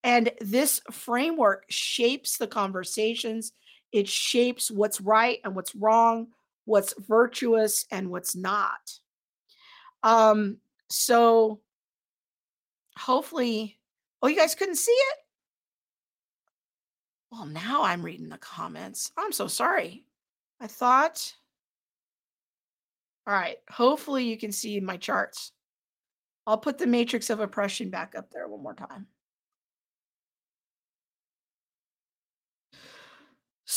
And 0.03 0.33
this 0.43 0.83
framework 0.91 1.65
shapes 1.71 2.37
the 2.37 2.47
conversations 2.47 3.53
it 3.95 4.09
shapes 4.09 4.73
what's 4.73 5.01
right 5.01 5.39
and 5.45 5.55
what's 5.55 5.73
wrong, 5.73 6.27
what's 6.65 6.95
virtuous 6.99 7.87
and 7.93 8.11
what's 8.11 8.35
not. 8.35 8.93
Um, 10.03 10.57
so 10.91 11.61
hopefully, 12.99 13.79
oh, 14.21 14.27
you 14.27 14.35
guys 14.35 14.57
couldn't 14.57 14.79
see 14.79 14.91
it? 14.91 15.19
Well, 17.31 17.47
now 17.47 17.85
I'm 17.85 18.03
reading 18.03 18.29
the 18.29 18.39
comments. 18.39 19.13
I'm 19.17 19.31
so 19.31 19.47
sorry. 19.47 20.05
I 20.61 20.67
thought. 20.67 21.33
All 23.29 23.35
right. 23.35 23.59
Hopefully, 23.71 24.25
you 24.25 24.37
can 24.37 24.51
see 24.51 24.81
my 24.81 24.97
charts. 24.97 25.53
I'll 26.49 26.59
put 26.59 26.79
the 26.79 26.87
matrix 26.89 27.31
of 27.31 27.39
oppression 27.39 27.91
back 27.91 28.17
up 28.17 28.33
there 28.33 28.49
one 28.49 28.63
more 28.63 28.75
time. 28.75 29.07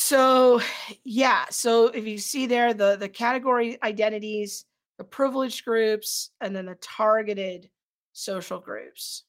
So, 0.07 0.61
yeah. 1.03 1.43
So 1.49 1.87
if 1.87 2.07
you 2.07 2.17
see 2.17 2.45
there 2.45 2.73
the 2.73 2.95
the 2.95 3.09
category 3.09 3.77
identities, 3.83 4.63
the 4.97 5.03
privileged 5.03 5.65
groups, 5.65 6.29
and 6.39 6.55
then 6.55 6.67
the 6.67 6.75
targeted 6.75 7.69
social 8.13 8.57
groups. 8.57 9.23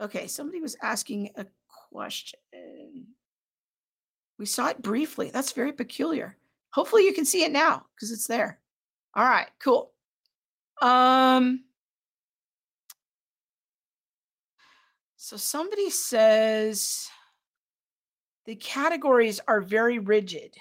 Okay, 0.00 0.28
somebody 0.28 0.60
was 0.60 0.76
asking 0.82 1.30
a 1.34 1.46
question. 1.90 2.38
We 4.38 4.46
saw 4.46 4.68
it 4.68 4.80
briefly. 4.80 5.32
That's 5.32 5.50
very 5.50 5.72
peculiar. 5.72 6.36
Hopefully 6.70 7.04
you 7.04 7.12
can 7.12 7.24
see 7.24 7.42
it 7.42 7.50
now 7.50 7.84
because 7.96 8.12
it's 8.12 8.28
there. 8.28 8.60
All 9.16 9.24
right, 9.24 9.48
cool. 9.58 9.90
Um 10.80 11.64
so 15.16 15.36
somebody 15.36 15.90
says 15.90 17.08
the 18.46 18.56
categories 18.56 19.40
are 19.46 19.60
very 19.60 19.98
rigid. 19.98 20.54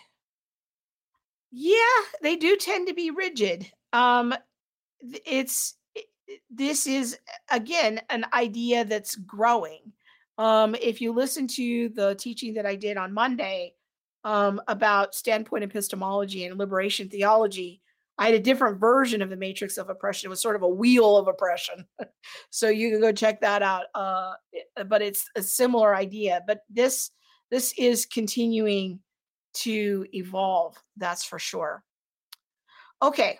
Yeah, 1.52 1.76
they 2.22 2.36
do 2.36 2.56
tend 2.58 2.88
to 2.88 2.94
be 2.94 3.12
rigid. 3.12 3.70
Um, 3.92 4.34
it's 5.26 5.76
this 6.50 6.88
is 6.88 7.18
again 7.50 8.02
an 8.10 8.26
idea 8.34 8.86
that's 8.86 9.16
growing. 9.16 9.92
Um, 10.38 10.76
if 10.76 11.02
you 11.02 11.12
listen 11.12 11.48
to 11.48 11.90
the 11.90 12.16
teaching 12.16 12.54
that 12.54 12.66
I 12.66 12.76
did 12.76 12.98
on 12.98 13.14
Monday 13.14 13.74
um, 14.24 14.62
about 14.68 15.14
standpoint 15.14 15.64
epistemology 15.64 16.46
and 16.46 16.58
liberation 16.58 17.10
theology, 17.10 17.82
I 18.18 18.26
had 18.26 18.36
a 18.36 18.40
different 18.40 18.80
version 18.80 19.22
of 19.22 19.30
the 19.30 19.36
matrix 19.36 19.78
of 19.78 19.90
oppression. 19.90 20.28
It 20.28 20.30
was 20.30 20.42
sort 20.42 20.56
of 20.56 20.62
a 20.62 20.70
wheel 20.70 21.18
of 21.18 21.28
oppression. 21.28 21.86
so 22.50 22.70
you 22.70 22.92
can 22.92 23.02
go 23.02 23.12
check 23.12 23.42
that 23.42 23.62
out. 23.62 23.86
Uh, 23.94 24.34
but 24.88 25.02
it's 25.02 25.26
a 25.36 25.42
similar 25.42 25.96
idea. 25.96 26.42
But 26.46 26.62
this 26.70 27.12
this 27.52 27.74
is 27.78 28.06
continuing 28.06 29.00
to 29.54 30.06
evolve, 30.14 30.78
that's 30.98 31.24
for 31.24 31.38
sure. 31.38 31.84
Okay. 33.02 33.40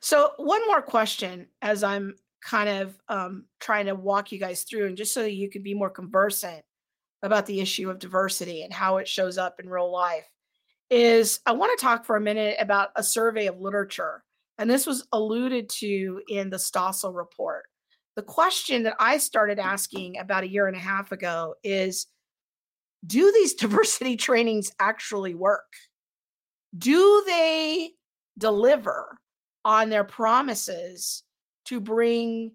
So, 0.00 0.32
one 0.36 0.64
more 0.66 0.82
question 0.82 1.48
as 1.62 1.82
I'm 1.82 2.14
kind 2.42 2.68
of 2.68 2.94
um, 3.08 3.46
trying 3.58 3.86
to 3.86 3.94
walk 3.94 4.30
you 4.32 4.38
guys 4.38 4.62
through, 4.62 4.86
and 4.86 4.96
just 4.96 5.14
so 5.14 5.24
you 5.24 5.48
can 5.50 5.62
be 5.62 5.74
more 5.74 5.90
conversant 5.90 6.62
about 7.22 7.46
the 7.46 7.60
issue 7.60 7.90
of 7.90 7.98
diversity 7.98 8.62
and 8.62 8.72
how 8.72 8.98
it 8.98 9.08
shows 9.08 9.38
up 9.38 9.58
in 9.60 9.68
real 9.68 9.90
life, 9.90 10.28
is 10.90 11.40
I 11.46 11.52
want 11.52 11.76
to 11.76 11.82
talk 11.82 12.04
for 12.04 12.16
a 12.16 12.20
minute 12.20 12.56
about 12.60 12.90
a 12.96 13.02
survey 13.02 13.46
of 13.46 13.60
literature 13.60 14.22
and 14.58 14.70
this 14.70 14.86
was 14.86 15.06
alluded 15.12 15.68
to 15.68 16.20
in 16.28 16.50
the 16.50 16.56
Stossel 16.56 17.14
report. 17.14 17.64
The 18.16 18.22
question 18.22 18.84
that 18.84 18.94
I 19.00 19.18
started 19.18 19.58
asking 19.58 20.18
about 20.18 20.44
a 20.44 20.48
year 20.48 20.68
and 20.68 20.76
a 20.76 20.80
half 20.80 21.12
ago 21.12 21.54
is 21.64 22.06
do 23.06 23.32
these 23.32 23.54
diversity 23.64 24.16
trainings 24.16 24.72
actually 24.78 25.34
work? 25.34 25.72
Do 26.76 27.22
they 27.26 27.90
deliver 28.38 29.18
on 29.64 29.88
their 29.88 30.04
promises 30.04 31.22
to 31.66 31.80
bring 31.80 32.52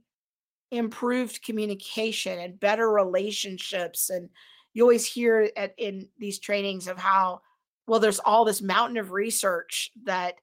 improved 0.71 1.43
communication 1.43 2.39
and 2.39 2.59
better 2.59 2.91
relationships 2.91 4.11
and 4.11 4.29
you 4.73 4.83
always 4.83 5.05
hear 5.05 5.49
at 5.57 5.73
in 5.77 6.07
these 6.19 6.37
trainings 6.37 6.87
of 6.87 6.97
how 6.97 7.41
well 7.87 7.99
there's 7.99 8.19
all 8.19 8.45
this 8.45 8.61
mountain 8.61 8.97
of 8.97 9.11
research 9.11 9.91
that 10.03 10.35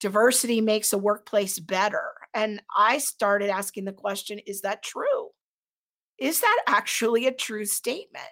diversity 0.00 0.60
makes 0.60 0.92
a 0.92 0.98
workplace 0.98 1.58
better. 1.58 2.12
And 2.34 2.62
i 2.76 2.98
started 2.98 3.50
asking 3.50 3.84
the 3.84 3.92
question 3.92 4.38
is 4.46 4.62
that 4.62 4.82
true? 4.82 5.28
Is 6.18 6.40
that 6.40 6.62
actually 6.66 7.26
a 7.26 7.32
true 7.32 7.64
statement? 7.64 8.24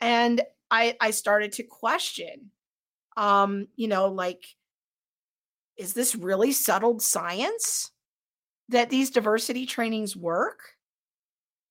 And 0.00 0.42
i 0.70 0.96
i 1.00 1.10
started 1.10 1.52
to 1.52 1.62
question 1.62 2.50
um 3.16 3.68
you 3.76 3.88
know 3.88 4.08
like 4.08 4.44
is 5.76 5.94
this 5.94 6.14
really 6.14 6.52
settled 6.52 7.02
science 7.02 7.90
that 8.68 8.90
these 8.90 9.10
diversity 9.10 9.66
trainings 9.66 10.16
work? 10.16 10.60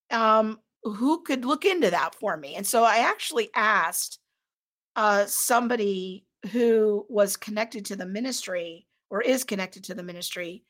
Um 0.09 0.59
who 0.83 1.21
could 1.21 1.45
look 1.45 1.63
into 1.63 1.91
that 1.91 2.15
for 2.15 2.35
me? 2.35 2.55
And 2.55 2.65
so 2.65 2.83
i 2.83 2.97
actually 2.97 3.49
asked 3.55 4.19
uh 4.95 5.25
somebody 5.27 6.25
who 6.51 7.05
was 7.07 7.37
connected 7.37 7.85
to 7.85 7.95
the 7.95 8.05
ministry 8.05 8.87
or 9.11 9.21
is 9.21 9.43
connected 9.43 9.83
to 9.83 9.93
the 9.93 10.03
ministry 10.03 10.63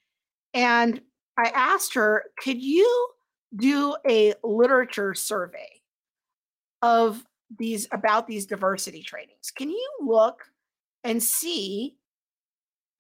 and 0.54 1.02
i 1.38 1.50
asked 1.54 1.94
her 1.94 2.26
could 2.44 2.62
you 2.62 3.08
do 3.56 3.96
a 4.08 4.34
literature 4.44 5.14
survey 5.14 5.82
of 6.82 7.24
these 7.58 7.88
about 7.92 8.28
these 8.28 8.46
diversity 8.46 9.02
trainings 9.02 9.52
can 9.56 9.70
you 9.70 9.90
look 10.02 10.44
and 11.04 11.22
see 11.22 11.96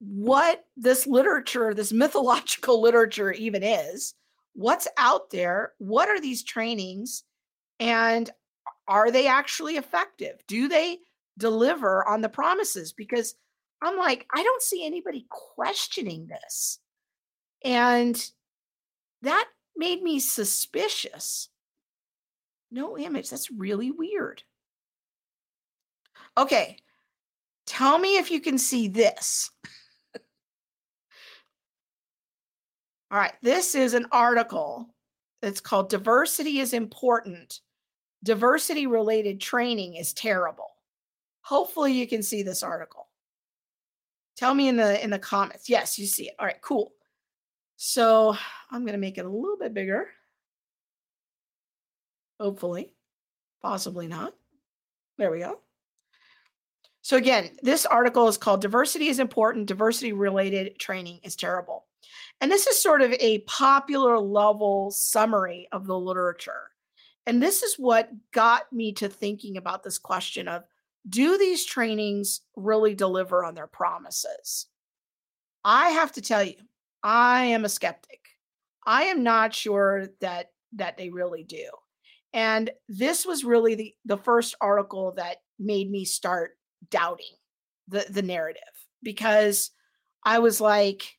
what 0.01 0.65
this 0.75 1.05
literature, 1.05 1.73
this 1.73 1.93
mythological 1.93 2.81
literature 2.81 3.31
even 3.31 3.63
is, 3.63 4.15
what's 4.53 4.87
out 4.97 5.29
there, 5.29 5.73
what 5.77 6.09
are 6.09 6.19
these 6.19 6.43
trainings, 6.43 7.23
and 7.79 8.29
are 8.87 9.11
they 9.11 9.27
actually 9.27 9.77
effective? 9.77 10.41
Do 10.47 10.67
they 10.67 10.97
deliver 11.37 12.07
on 12.07 12.21
the 12.21 12.29
promises? 12.29 12.91
Because 12.91 13.35
I'm 13.81 13.97
like, 13.97 14.27
I 14.33 14.43
don't 14.43 14.61
see 14.61 14.85
anybody 14.85 15.25
questioning 15.29 16.27
this. 16.27 16.79
And 17.63 18.23
that 19.21 19.47
made 19.75 20.03
me 20.03 20.19
suspicious. 20.19 21.49
No 22.71 22.97
image. 22.97 23.29
That's 23.29 23.51
really 23.51 23.91
weird. 23.91 24.43
Okay. 26.37 26.77
Tell 27.65 27.97
me 27.99 28.17
if 28.17 28.31
you 28.31 28.41
can 28.41 28.57
see 28.57 28.87
this. 28.87 29.49
All 33.11 33.17
right, 33.17 33.33
this 33.41 33.75
is 33.75 33.93
an 33.93 34.05
article. 34.11 34.87
It's 35.41 35.59
called 35.59 35.89
Diversity 35.89 36.59
is 36.59 36.73
Important. 36.73 37.59
Diversity 38.23 38.87
related 38.87 39.41
training 39.41 39.95
is 39.95 40.13
terrible. 40.13 40.69
Hopefully 41.41 41.91
you 41.93 42.07
can 42.07 42.23
see 42.23 42.41
this 42.43 42.63
article. 42.63 43.07
Tell 44.37 44.53
me 44.53 44.67
in 44.67 44.77
the 44.77 45.03
in 45.03 45.09
the 45.09 45.19
comments. 45.19 45.69
Yes, 45.69 45.99
you 45.99 46.05
see 46.05 46.29
it. 46.29 46.35
All 46.39 46.45
right, 46.45 46.61
cool. 46.61 46.93
So, 47.75 48.35
I'm 48.69 48.81
going 48.81 48.93
to 48.93 48.99
make 48.99 49.17
it 49.17 49.25
a 49.25 49.29
little 49.29 49.57
bit 49.57 49.73
bigger. 49.73 50.07
Hopefully. 52.39 52.93
Possibly 53.61 54.07
not. 54.07 54.33
There 55.17 55.31
we 55.31 55.39
go. 55.39 55.59
So 57.03 57.17
again, 57.17 57.51
this 57.61 57.85
article 57.85 58.27
is 58.27 58.37
called 58.37 58.61
Diversity 58.61 59.07
is 59.07 59.19
Important, 59.19 59.67
Diversity 59.67 60.13
Related 60.13 60.77
Training 60.79 61.19
is 61.23 61.35
Terrible. 61.35 61.85
And 62.39 62.51
this 62.51 62.67
is 62.67 62.81
sort 62.81 63.01
of 63.01 63.13
a 63.13 63.39
popular 63.39 64.19
level 64.19 64.91
summary 64.91 65.67
of 65.71 65.85
the 65.85 65.97
literature. 65.97 66.69
And 67.27 67.41
this 67.41 67.63
is 67.63 67.75
what 67.77 68.09
got 68.31 68.71
me 68.71 68.93
to 68.93 69.07
thinking 69.09 69.57
about 69.57 69.83
this 69.83 69.99
question 69.99 70.47
of 70.47 70.63
do 71.09 71.37
these 71.37 71.65
trainings 71.65 72.41
really 72.55 72.95
deliver 72.95 73.43
on 73.43 73.55
their 73.55 73.67
promises? 73.67 74.67
I 75.63 75.89
have 75.89 76.11
to 76.13 76.21
tell 76.21 76.43
you, 76.43 76.55
I 77.03 77.45
am 77.45 77.65
a 77.65 77.69
skeptic. 77.69 78.19
I 78.85 79.03
am 79.03 79.23
not 79.23 79.53
sure 79.53 80.07
that 80.21 80.51
that 80.73 80.97
they 80.97 81.09
really 81.09 81.43
do. 81.43 81.65
And 82.33 82.69
this 82.87 83.25
was 83.25 83.43
really 83.43 83.75
the, 83.75 83.93
the 84.05 84.17
first 84.17 84.55
article 84.61 85.13
that 85.17 85.37
made 85.59 85.91
me 85.91 86.05
start 86.05 86.51
doubting 86.89 87.35
the, 87.89 88.05
the 88.09 88.21
narrative 88.21 88.61
because 89.03 89.71
I 90.23 90.39
was 90.39 90.61
like, 90.61 91.17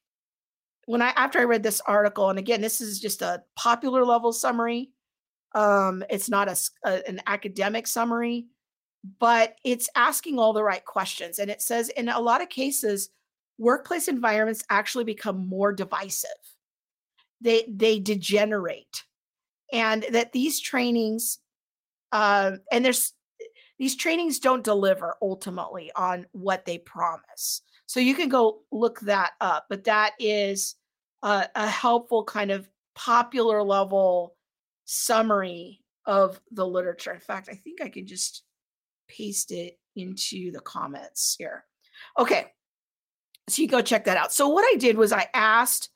when 0.87 1.03
I 1.03 1.13
after 1.17 1.39
I 1.39 1.45
read 1.45 1.63
this 1.63 1.81
article, 1.83 2.31
and 2.31 2.39
again, 2.39 2.61
this 2.61 2.81
is 2.81 2.99
just 2.99 3.23
a 3.23 3.43
popular 3.57 4.05
level 4.05 4.33
summary. 4.33 4.91
Um, 5.55 6.03
it's 6.09 6.31
not 6.31 6.49
a, 6.49 6.57
a, 6.85 7.09
an 7.09 7.21
academic 7.27 7.87
summary, 7.87 8.47
but 9.19 9.57
it's 9.65 9.91
asking 9.97 10.39
all 10.39 10.53
the 10.53 10.63
right 10.63 10.85
questions. 10.85 11.39
And 11.39 11.51
it 11.51 11.63
says 11.63 11.89
in 11.91 12.09
a 12.09 12.21
lot 12.21 12.43
of 12.43 12.49
cases, 12.49 13.11
workplace 13.59 14.09
environments 14.09 14.65
actually 14.71 15.05
become 15.05 15.47
more 15.47 15.73
divisive. 15.73 16.31
They 17.41 17.65
they 17.69 17.99
degenerate, 17.99 19.05
and 19.73 20.05
that 20.11 20.33
these 20.33 20.61
trainings, 20.61 21.39
uh, 22.13 22.53
and 22.71 22.85
there's 22.85 23.15
these 23.79 23.97
trainings 23.97 24.39
don't 24.39 24.63
deliver 24.63 25.17
ultimately 25.21 25.91
on 25.97 26.27
what 26.31 26.65
they 26.65 26.79
promise. 26.79 27.63
So 27.87 27.99
you 27.99 28.15
can 28.15 28.29
go 28.29 28.61
look 28.71 29.01
that 29.01 29.33
up, 29.41 29.67
but 29.69 29.85
that 29.85 30.13
is 30.21 30.77
a, 31.23 31.49
a 31.57 31.67
helpful 31.67 32.23
kind 32.23 32.53
of 32.53 32.69
popular 32.95 33.63
level 33.63 34.37
summary 34.85 35.83
of 36.07 36.41
the 36.53 36.67
literature. 36.67 37.13
In 37.13 37.21
fact, 37.21 37.49
I 37.51 37.55
think 37.55 37.81
I 37.81 37.89
can 37.89 38.07
just 38.07 38.45
paste 39.17 39.53
it 39.53 39.79
into 39.97 40.51
the 40.53 40.61
comments 40.61 41.37
here. 41.39 41.65
Okay, 42.19 42.47
so 43.49 43.63
you 43.63 43.69
go 43.69 43.81
check 43.83 44.05
that 44.05 44.17
out. 44.17 44.33
So 44.33 44.49
what 44.49 44.65
I 44.65 44.77
did 44.77 44.97
was 44.97 45.13
I 45.13 45.29
asked 45.35 45.91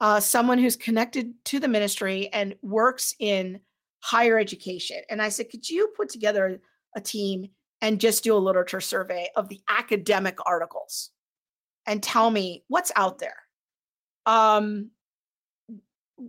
uh, 0.00 0.20
someone 0.20 0.58
who's 0.58 0.76
connected 0.76 1.32
to 1.46 1.60
the 1.60 1.68
ministry 1.68 2.28
and 2.32 2.54
works 2.62 3.14
in 3.18 3.60
higher 4.00 4.38
education, 4.38 4.98
and 5.10 5.22
I 5.22 5.28
said, 5.28 5.50
could 5.50 5.68
you 5.68 5.92
put 5.96 6.08
together 6.08 6.60
a 6.94 7.00
team 7.00 7.48
and 7.80 8.00
just 8.00 8.22
do 8.24 8.34
a 8.34 8.38
literature 8.38 8.80
survey 8.80 9.28
of 9.36 9.48
the 9.48 9.60
academic 9.68 10.38
articles 10.46 11.10
and 11.86 12.02
tell 12.02 12.30
me 12.30 12.64
what's 12.68 12.92
out 12.96 13.18
there. 13.18 13.36
Um, 14.24 14.90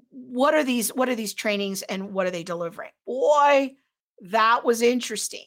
what 0.10 0.56
are 0.56 0.64
these 0.64 0.90
what 0.90 1.08
are 1.08 1.16
these 1.16 1.36
trainings 1.36 1.84
and 1.84 2.14
what 2.14 2.26
are 2.26 2.32
they 2.32 2.44
delivering 2.44 2.90
boy 3.06 3.72
that 4.22 4.66
was 4.66 4.82
interesting 4.82 5.46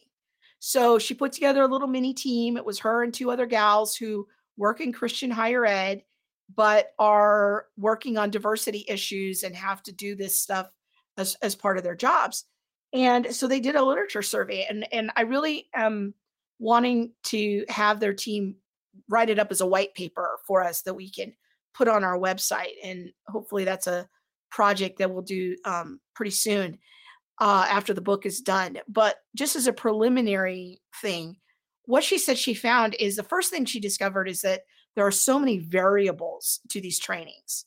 so 0.67 0.99
she 0.99 1.15
put 1.15 1.33
together 1.33 1.63
a 1.63 1.69
little 1.69 1.89
mini 1.89 2.13
team 2.13 2.57
it 2.57 2.65
was 2.65 2.79
her 2.79 3.03
and 3.03 3.13
two 3.13 3.31
other 3.31 3.47
gals 3.47 3.97
who 3.97 4.27
work 4.57 4.81
in 4.81 4.93
christian 4.93 5.31
higher 5.31 5.65
ed 5.65 6.03
but 6.55 6.93
are 6.99 7.67
working 7.77 8.17
on 8.17 8.31
diversity 8.31 8.85
issues 8.89 9.43
and 9.43 9.55
have 9.55 9.83
to 9.83 9.93
do 9.93 10.15
this 10.15 10.39
stuff 10.39 10.71
as, 11.19 11.35
as 11.43 11.55
part 11.55 11.77
of 11.79 11.85
their 11.85 11.97
jobs 11.97 12.45
and 12.93 13.35
so 13.35 13.47
they 13.47 13.61
did 13.61 13.77
a 13.77 13.85
literature 13.85 14.23
survey 14.23 14.67
and 14.69 14.87
and 14.93 15.11
i 15.17 15.23
really 15.23 15.69
am 15.75 16.15
wanting 16.59 17.13
to 17.23 17.65
have 17.69 18.01
their 18.01 18.15
team 18.15 18.57
write 19.09 19.31
it 19.31 19.39
up 19.39 19.51
as 19.51 19.61
a 19.61 19.67
white 19.67 19.95
paper 19.95 20.39
for 20.47 20.63
us 20.63 20.83
that 20.83 20.95
we 20.95 21.11
can 21.11 21.33
put 21.75 21.89
on 21.89 22.05
our 22.05 22.19
website. 22.19 22.75
And 22.83 23.11
hopefully 23.27 23.65
that's 23.65 23.87
a 23.87 24.09
project 24.51 24.99
that 24.99 25.11
we'll 25.11 25.23
do 25.23 25.57
um, 25.65 26.01
pretty 26.15 26.31
soon 26.31 26.79
uh, 27.39 27.67
after 27.69 27.93
the 27.93 28.01
book 28.01 28.27
is 28.27 28.41
done. 28.41 28.79
But 28.89 29.17
just 29.35 29.57
as 29.57 29.67
a 29.67 29.73
preliminary 29.73 30.81
thing, 31.01 31.37
what 31.85 32.05
she 32.05 32.19
said 32.19 32.39
she 32.39 32.55
found 32.55 32.95
is 32.99 33.17
the 33.17 33.23
first 33.23 33.51
thing 33.51 33.65
she 33.65 33.81
discovered 33.81 34.29
is 34.29 34.41
that 34.43 34.63
there 34.95 35.07
are 35.07 35.13
so 35.13 35.39
many 35.39 35.59
variables 35.59 36.61
to 36.71 36.81
these 36.81 36.99
trainings 36.99 37.67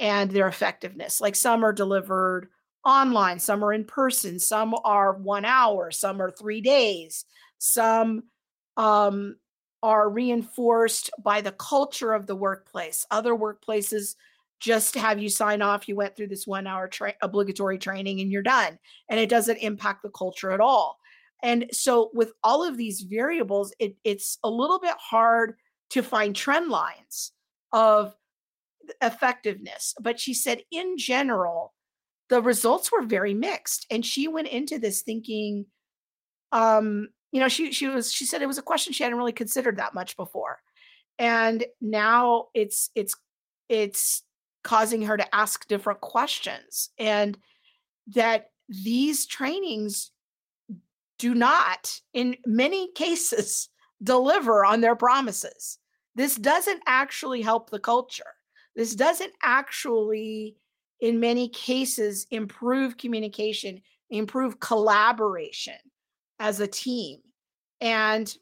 and 0.00 0.30
their 0.30 0.48
effectiveness. 0.48 1.20
Like 1.20 1.36
some 1.36 1.64
are 1.64 1.72
delivered 1.72 2.48
online, 2.84 3.38
some 3.38 3.64
are 3.64 3.72
in 3.72 3.84
person, 3.84 4.38
some 4.38 4.74
are 4.84 5.14
one 5.14 5.44
hour, 5.44 5.90
some 5.90 6.20
are 6.20 6.30
three 6.30 6.60
days, 6.60 7.24
some 7.58 8.24
um, 8.76 9.36
are 9.82 10.08
reinforced 10.08 11.10
by 11.22 11.40
the 11.40 11.52
culture 11.52 12.12
of 12.12 12.26
the 12.26 12.36
workplace. 12.36 13.06
Other 13.10 13.34
workplaces 13.34 14.16
just 14.60 14.94
have 14.94 15.20
you 15.20 15.28
sign 15.28 15.62
off, 15.62 15.88
you 15.88 15.96
went 15.96 16.16
through 16.16 16.28
this 16.28 16.46
one 16.46 16.66
hour 16.66 16.88
tra- 16.88 17.14
obligatory 17.22 17.78
training 17.78 18.20
and 18.20 18.32
you're 18.32 18.42
done. 18.42 18.78
And 19.08 19.20
it 19.20 19.28
doesn't 19.28 19.58
impact 19.58 20.02
the 20.02 20.10
culture 20.10 20.52
at 20.52 20.60
all. 20.60 20.98
And 21.42 21.66
so, 21.72 22.10
with 22.14 22.32
all 22.42 22.66
of 22.66 22.76
these 22.76 23.02
variables, 23.02 23.74
it, 23.78 23.96
it's 24.04 24.38
a 24.42 24.48
little 24.48 24.80
bit 24.80 24.94
hard 24.98 25.56
to 25.90 26.02
find 26.02 26.34
trend 26.34 26.70
lines 26.70 27.32
of 27.72 28.14
effectiveness. 29.02 29.94
But 30.00 30.18
she 30.18 30.32
said, 30.32 30.62
in 30.70 30.96
general, 30.96 31.74
the 32.30 32.40
results 32.40 32.90
were 32.90 33.02
very 33.02 33.34
mixed. 33.34 33.86
And 33.90 34.04
she 34.04 34.28
went 34.28 34.48
into 34.48 34.78
this 34.78 35.02
thinking, 35.02 35.66
um, 36.52 37.08
you 37.32 37.40
know, 37.40 37.48
she 37.48 37.72
she 37.72 37.88
was 37.88 38.12
she 38.12 38.24
said 38.24 38.40
it 38.40 38.46
was 38.46 38.58
a 38.58 38.62
question 38.62 38.92
she 38.92 39.02
hadn't 39.02 39.18
really 39.18 39.32
considered 39.32 39.78
that 39.78 39.94
much 39.94 40.16
before. 40.16 40.60
And 41.18 41.64
now 41.80 42.46
it's 42.54 42.90
it's 42.94 43.16
it's 43.68 44.22
causing 44.64 45.02
her 45.02 45.16
to 45.16 45.34
ask 45.34 45.68
different 45.68 46.00
questions 46.00 46.90
and 46.98 47.38
that 48.08 48.50
these 48.68 49.26
trainings 49.26 50.10
do 51.18 51.34
not 51.34 52.00
in 52.12 52.36
many 52.44 52.90
cases 52.96 53.68
deliver 54.02 54.64
on 54.64 54.80
their 54.80 54.96
promises. 54.96 55.78
This 56.16 56.36
doesn't 56.36 56.82
actually 56.86 57.42
help 57.42 57.70
the 57.70 57.78
culture. 57.78 58.24
This 58.74 58.94
doesn't 58.94 59.32
actually 59.42 60.56
in 61.00 61.20
many 61.20 61.48
cases 61.48 62.26
improve 62.30 62.96
communication, 62.96 63.82
improve 64.10 64.58
collaboration 64.60 65.74
as 66.38 66.60
a 66.60 66.66
team. 66.66 67.20
And 67.80 68.34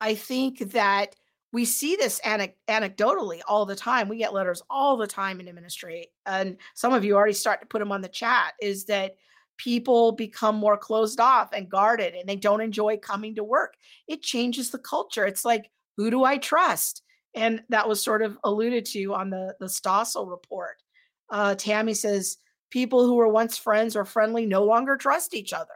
I 0.00 0.14
think 0.14 0.72
that 0.72 1.14
we 1.54 1.64
see 1.64 1.94
this 1.94 2.20
ane- 2.26 2.52
anecdotally 2.68 3.40
all 3.46 3.64
the 3.64 3.76
time. 3.76 4.08
We 4.08 4.18
get 4.18 4.34
letters 4.34 4.60
all 4.68 4.96
the 4.96 5.06
time 5.06 5.38
in 5.38 5.54
ministry, 5.54 6.08
and 6.26 6.56
some 6.74 6.92
of 6.92 7.04
you 7.04 7.14
already 7.14 7.32
start 7.32 7.60
to 7.60 7.66
put 7.66 7.78
them 7.78 7.92
on 7.92 8.02
the 8.02 8.08
chat. 8.08 8.54
Is 8.60 8.86
that 8.86 9.14
people 9.56 10.10
become 10.12 10.56
more 10.56 10.76
closed 10.76 11.20
off 11.20 11.50
and 11.52 11.70
guarded, 11.70 12.14
and 12.14 12.28
they 12.28 12.36
don't 12.36 12.60
enjoy 12.60 12.96
coming 12.96 13.36
to 13.36 13.44
work. 13.44 13.74
It 14.08 14.20
changes 14.20 14.70
the 14.70 14.78
culture. 14.78 15.24
It's 15.24 15.44
like, 15.44 15.70
who 15.96 16.10
do 16.10 16.24
I 16.24 16.38
trust? 16.38 17.02
And 17.36 17.62
that 17.68 17.88
was 17.88 18.02
sort 18.02 18.22
of 18.22 18.36
alluded 18.42 18.84
to 18.86 19.14
on 19.14 19.30
the 19.30 19.54
the 19.60 19.66
Stossel 19.66 20.28
report. 20.28 20.82
Uh, 21.30 21.54
Tammy 21.54 21.94
says 21.94 22.36
people 22.70 23.06
who 23.06 23.14
were 23.14 23.28
once 23.28 23.56
friends 23.56 23.94
or 23.94 24.04
friendly 24.04 24.44
no 24.44 24.64
longer 24.64 24.96
trust 24.96 25.34
each 25.34 25.52
other. 25.52 25.68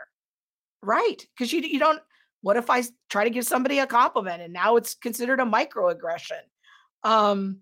Right. 0.82 1.24
Because 1.36 1.52
you, 1.52 1.60
you 1.60 1.78
don't, 1.78 2.00
what 2.41 2.57
if 2.57 2.70
I 2.70 2.84
try 3.09 3.24
to 3.24 3.30
give 3.30 3.45
somebody 3.45 3.78
a 3.78 3.86
compliment 3.86 4.43
and 4.43 4.53
now 4.53 4.76
it's 4.76 4.95
considered 4.95 5.41
a 5.41 5.45
microaggression? 5.45 6.41
Um, 7.03 7.59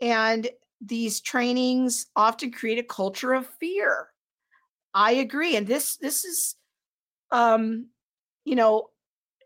and 0.00 0.48
these 0.80 1.20
trainings 1.20 2.06
often 2.14 2.52
create 2.52 2.78
a 2.78 2.84
culture 2.84 3.34
of 3.34 3.48
fear. 3.60 4.08
I 4.94 5.12
agree. 5.12 5.56
And 5.56 5.66
this, 5.66 5.96
this 5.96 6.24
is, 6.24 6.56
um, 7.30 7.88
you 8.44 8.56
know, 8.56 8.90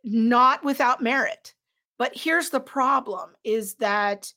not 0.05 0.65
without 0.65 1.03
merit. 1.03 1.55
But 1.99 2.13
here's 2.15 2.51
the 2.51 2.61
problem 2.61 3.31
is 3.45 3.75
that 3.75 4.33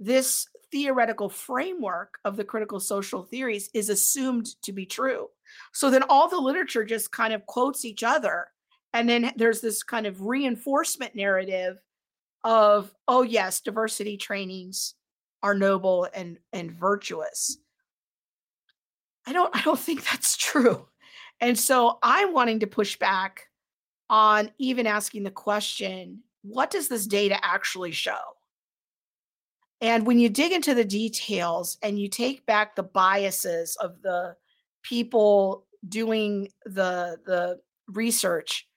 this 0.00 0.48
theoretical 0.72 1.28
framework 1.28 2.18
of 2.24 2.36
the 2.36 2.44
critical 2.44 2.80
social 2.80 3.22
theories 3.22 3.70
is 3.74 3.88
assumed 3.88 4.46
to 4.62 4.72
be 4.72 4.86
true. 4.86 5.28
So 5.72 5.90
then 5.90 6.02
all 6.08 6.28
the 6.28 6.38
literature 6.38 6.84
just 6.84 7.12
kind 7.12 7.32
of 7.32 7.46
quotes 7.46 7.84
each 7.84 8.02
other. 8.02 8.48
And 8.94 9.08
then 9.08 9.32
there's 9.36 9.60
this 9.60 9.82
kind 9.82 10.06
of 10.06 10.22
reinforcement 10.22 11.14
narrative 11.14 11.82
of, 12.44 12.94
oh, 13.08 13.22
yes, 13.22 13.60
diversity 13.60 14.16
trainings 14.16 14.94
are 15.42 15.54
noble 15.54 16.08
and, 16.14 16.38
and 16.52 16.70
virtuous. 16.72 17.58
I 19.26 19.32
don't 19.32 19.54
I 19.56 19.62
don't 19.62 19.78
think 19.78 20.04
that's 20.04 20.36
true. 20.36 20.86
And 21.40 21.58
so 21.58 21.98
I'm 22.02 22.32
wanting 22.32 22.60
to 22.60 22.66
push 22.66 22.96
back 22.96 23.48
on 24.08 24.50
even 24.58 24.86
asking 24.86 25.24
the 25.24 25.30
question, 25.30 26.22
what 26.42 26.70
does 26.70 26.88
this 26.88 27.06
data 27.06 27.38
actually 27.42 27.92
show? 27.92 28.20
And 29.80 30.06
when 30.06 30.18
you 30.18 30.28
dig 30.28 30.52
into 30.52 30.74
the 30.74 30.84
details 30.84 31.78
and 31.82 31.98
you 31.98 32.08
take 32.08 32.46
back 32.46 32.76
the 32.76 32.82
biases 32.82 33.76
of 33.76 34.00
the 34.02 34.36
people 34.82 35.66
doing 35.88 36.48
the 36.64 37.18
the 37.26 37.60
research, 37.88 38.68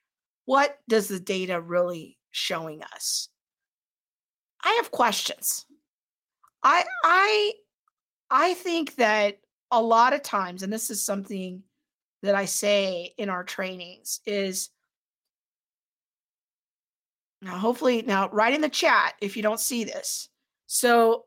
what 0.48 0.80
does 0.90 1.08
the 1.08 1.20
data 1.20 1.62
really 1.62 2.18
showing 2.32 2.82
us? 2.82 3.30
I 4.64 4.74
have 4.82 4.90
questions. 4.90 5.66
I 6.64 6.84
I 7.04 7.54
I 8.32 8.54
think 8.56 8.96
that 8.96 9.38
a 9.72 9.82
lot 9.82 10.14
of 10.14 10.24
times 10.24 10.64
and 10.64 10.74
this 10.74 10.90
is 10.90 11.06
something 11.06 11.62
that 12.24 12.34
I 12.34 12.46
say 12.46 13.14
in 13.18 13.30
our 13.30 13.44
trainings 13.44 14.22
is 14.26 14.70
now 17.44 17.58
hopefully 17.58 18.02
now 18.02 18.30
write 18.30 18.56
in 18.56 18.62
the 18.62 18.70
chat 18.70 19.14
if 19.22 19.38
you 19.38 19.44
don't 19.44 19.60
see 19.60 19.84
this 19.84 20.30
so 20.68 21.26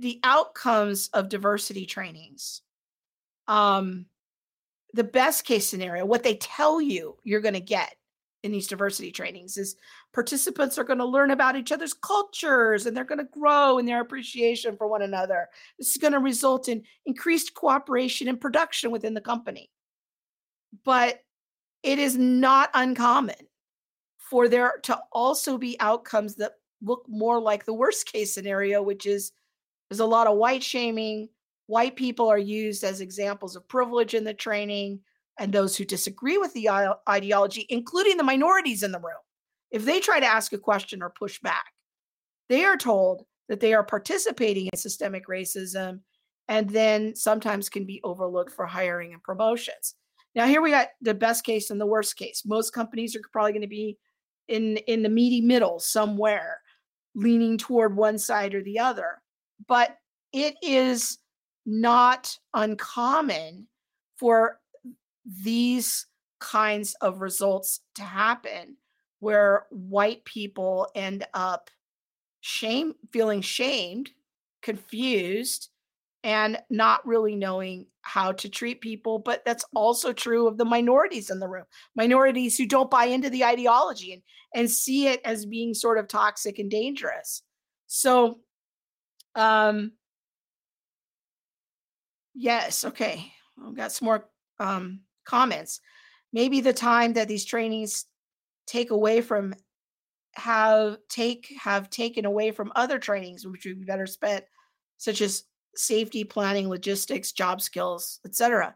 the 0.00 0.20
outcomes 0.24 1.08
of 1.14 1.28
diversity 1.28 1.86
trainings, 1.86 2.62
um, 3.48 4.06
the 4.92 5.04
best 5.04 5.44
case 5.44 5.68
scenario, 5.68 6.04
what 6.04 6.22
they 6.22 6.34
tell 6.34 6.80
you 6.80 7.16
you're 7.22 7.40
going 7.40 7.54
to 7.54 7.60
get 7.60 7.94
in 8.46 8.52
these 8.52 8.68
diversity 8.68 9.10
trainings 9.10 9.58
is 9.58 9.76
participants 10.14 10.78
are 10.78 10.84
going 10.84 11.00
to 11.00 11.04
learn 11.04 11.32
about 11.32 11.56
each 11.56 11.72
other's 11.72 11.92
cultures 11.92 12.86
and 12.86 12.96
they're 12.96 13.04
going 13.04 13.18
to 13.18 13.24
grow 13.24 13.78
in 13.78 13.84
their 13.84 14.00
appreciation 14.00 14.76
for 14.76 14.86
one 14.86 15.02
another. 15.02 15.48
This 15.78 15.90
is 15.90 15.96
going 15.98 16.12
to 16.12 16.20
result 16.20 16.68
in 16.68 16.84
increased 17.04 17.54
cooperation 17.54 18.28
and 18.28 18.40
production 18.40 18.90
within 18.92 19.14
the 19.14 19.20
company. 19.20 19.70
But 20.84 21.20
it 21.82 21.98
is 21.98 22.16
not 22.16 22.70
uncommon 22.72 23.36
for 24.18 24.48
there 24.48 24.78
to 24.84 24.98
also 25.12 25.58
be 25.58 25.78
outcomes 25.80 26.36
that 26.36 26.52
look 26.82 27.04
more 27.08 27.40
like 27.40 27.64
the 27.64 27.74
worst 27.74 28.10
case 28.10 28.32
scenario, 28.32 28.80
which 28.80 29.06
is 29.06 29.32
there's 29.90 30.00
a 30.00 30.06
lot 30.06 30.26
of 30.26 30.36
white 30.36 30.62
shaming. 30.62 31.28
White 31.66 31.96
people 31.96 32.28
are 32.28 32.38
used 32.38 32.84
as 32.84 33.00
examples 33.00 33.56
of 33.56 33.68
privilege 33.68 34.14
in 34.14 34.22
the 34.22 34.34
training, 34.34 35.00
and 35.38 35.52
those 35.52 35.76
who 35.76 35.84
disagree 35.84 36.38
with 36.38 36.52
the 36.54 36.68
ideology, 37.08 37.66
including 37.68 38.16
the 38.16 38.22
minorities 38.22 38.82
in 38.82 38.92
the 38.92 38.98
room, 38.98 39.14
if 39.70 39.84
they 39.84 40.00
try 40.00 40.20
to 40.20 40.26
ask 40.26 40.52
a 40.52 40.58
question 40.58 41.02
or 41.02 41.10
push 41.10 41.40
back, 41.40 41.66
they 42.48 42.64
are 42.64 42.76
told 42.76 43.24
that 43.48 43.60
they 43.60 43.74
are 43.74 43.84
participating 43.84 44.68
in 44.72 44.78
systemic 44.78 45.26
racism 45.28 46.00
and 46.48 46.70
then 46.70 47.14
sometimes 47.14 47.68
can 47.68 47.84
be 47.84 48.00
overlooked 48.04 48.52
for 48.52 48.66
hiring 48.66 49.12
and 49.12 49.22
promotions. 49.22 49.94
Now, 50.34 50.46
here 50.46 50.62
we 50.62 50.70
got 50.70 50.88
the 51.00 51.14
best 51.14 51.44
case 51.44 51.70
and 51.70 51.80
the 51.80 51.86
worst 51.86 52.16
case. 52.16 52.42
Most 52.44 52.72
companies 52.72 53.16
are 53.16 53.20
probably 53.32 53.52
going 53.52 53.62
to 53.62 53.68
be 53.68 53.98
in 54.48 54.76
in 54.86 55.02
the 55.02 55.08
meaty 55.08 55.40
middle 55.40 55.80
somewhere 55.80 56.60
leaning 57.14 57.58
toward 57.58 57.96
one 57.96 58.18
side 58.18 58.54
or 58.54 58.62
the 58.62 58.78
other. 58.78 59.22
But 59.66 59.96
it 60.32 60.54
is 60.62 61.18
not 61.64 62.38
uncommon 62.54 63.66
for 64.16 64.60
these 65.26 66.06
kinds 66.38 66.94
of 67.00 67.20
results 67.20 67.80
to 67.94 68.02
happen 68.02 68.76
where 69.20 69.66
white 69.70 70.24
people 70.24 70.88
end 70.94 71.26
up 71.34 71.70
shame 72.40 72.94
feeling 73.12 73.40
shamed 73.40 74.10
confused 74.62 75.68
and 76.22 76.58
not 76.70 77.06
really 77.06 77.36
knowing 77.36 77.86
how 78.02 78.32
to 78.32 78.48
treat 78.48 78.80
people. 78.80 79.18
But 79.18 79.44
that's 79.44 79.64
also 79.74 80.12
true 80.12 80.48
of 80.48 80.58
the 80.58 80.64
minorities 80.64 81.30
in 81.30 81.38
the 81.38 81.48
room, 81.48 81.64
minorities 81.94 82.58
who 82.58 82.66
don't 82.66 82.90
buy 82.90 83.04
into 83.04 83.30
the 83.30 83.44
ideology 83.44 84.12
and, 84.12 84.22
and 84.54 84.70
see 84.70 85.06
it 85.06 85.20
as 85.24 85.46
being 85.46 85.72
sort 85.72 85.98
of 85.98 86.08
toxic 86.08 86.58
and 86.58 86.70
dangerous. 86.70 87.42
So, 87.86 88.40
um, 89.36 89.92
yes, 92.34 92.84
okay. 92.84 93.32
I've 93.64 93.76
got 93.76 93.92
some 93.92 94.06
more 94.06 94.28
um, 94.58 95.00
comments. 95.26 95.80
Maybe 96.32 96.60
the 96.60 96.72
time 96.72 97.12
that 97.14 97.28
these 97.28 97.44
trainings 97.44 98.06
take 98.66 98.90
away 98.90 99.20
from 99.20 99.54
have 100.34 100.98
take 101.08 101.54
have 101.58 101.88
taken 101.88 102.24
away 102.26 102.50
from 102.50 102.70
other 102.76 102.98
trainings 102.98 103.46
which 103.46 103.64
would 103.64 103.80
be 103.80 103.86
better 103.86 104.06
spent 104.06 104.44
such 104.98 105.22
as 105.22 105.44
safety 105.74 106.24
planning, 106.24 106.68
logistics, 106.68 107.32
job 107.32 107.60
skills, 107.60 108.20
etc. 108.24 108.74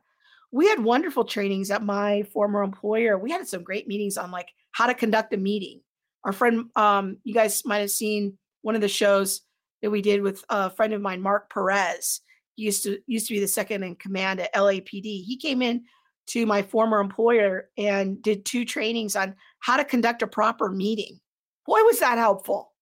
We 0.53 0.69
had 0.69 0.83
wonderful 0.83 1.25
trainings 1.25 1.71
at 1.71 1.83
my 1.83 2.25
former 2.25 2.63
employer. 2.63 3.19
We 3.19 3.31
had 3.31 3.47
some 3.47 3.63
great 3.63 3.89
meetings 3.89 4.17
on 4.17 4.31
like 4.31 4.49
how 4.73 4.87
to 4.87 4.95
conduct 4.95 5.33
a 5.35 5.37
meeting. 5.37 5.81
Our 6.25 6.33
friend, 6.33 6.67
um, 6.77 7.19
you 7.25 7.33
guys 7.33 7.65
might 7.65 7.79
have 7.79 7.91
seen 7.91 8.37
one 8.63 8.75
of 8.75 8.81
the 8.81 8.89
shows 8.89 9.43
that 9.83 9.91
we 9.91 10.03
did 10.03 10.23
with 10.23 10.45
a 10.51 10.71
friend 10.71 10.93
of 10.93 11.01
mine, 11.01 11.23
Mark 11.23 11.51
Perez. 11.51 12.21
He 12.57 12.65
used 12.65 12.83
to 12.83 12.99
used 13.07 13.29
to 13.29 13.35
be 13.35 13.41
the 13.41 13.49
second 13.49 13.83
in 13.83 13.97
command 13.97 14.41
at 14.41 14.55
LAPD. 14.55 15.25
He 15.25 15.39
came 15.41 15.63
in 15.63 15.85
to 16.31 16.47
my 16.47 16.63
former 16.63 17.01
employer 17.01 17.69
and 17.77 18.23
did 18.23 18.45
two 18.45 18.65
trainings 18.65 19.17
on 19.17 19.35
how 19.59 19.77
to 19.77 19.85
conduct 19.85 20.23
a 20.23 20.27
proper 20.27 20.71
meeting. 20.71 21.19
Boy, 21.67 21.81
was 21.83 22.01
that 22.01 22.19
helpful. 22.19 22.73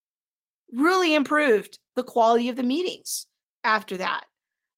Really 0.71 1.15
improved 1.15 1.79
the 1.95 2.03
quality 2.03 2.49
of 2.49 2.55
the 2.55 2.63
meetings 2.63 3.25
after 3.63 3.97
that. 3.97 4.25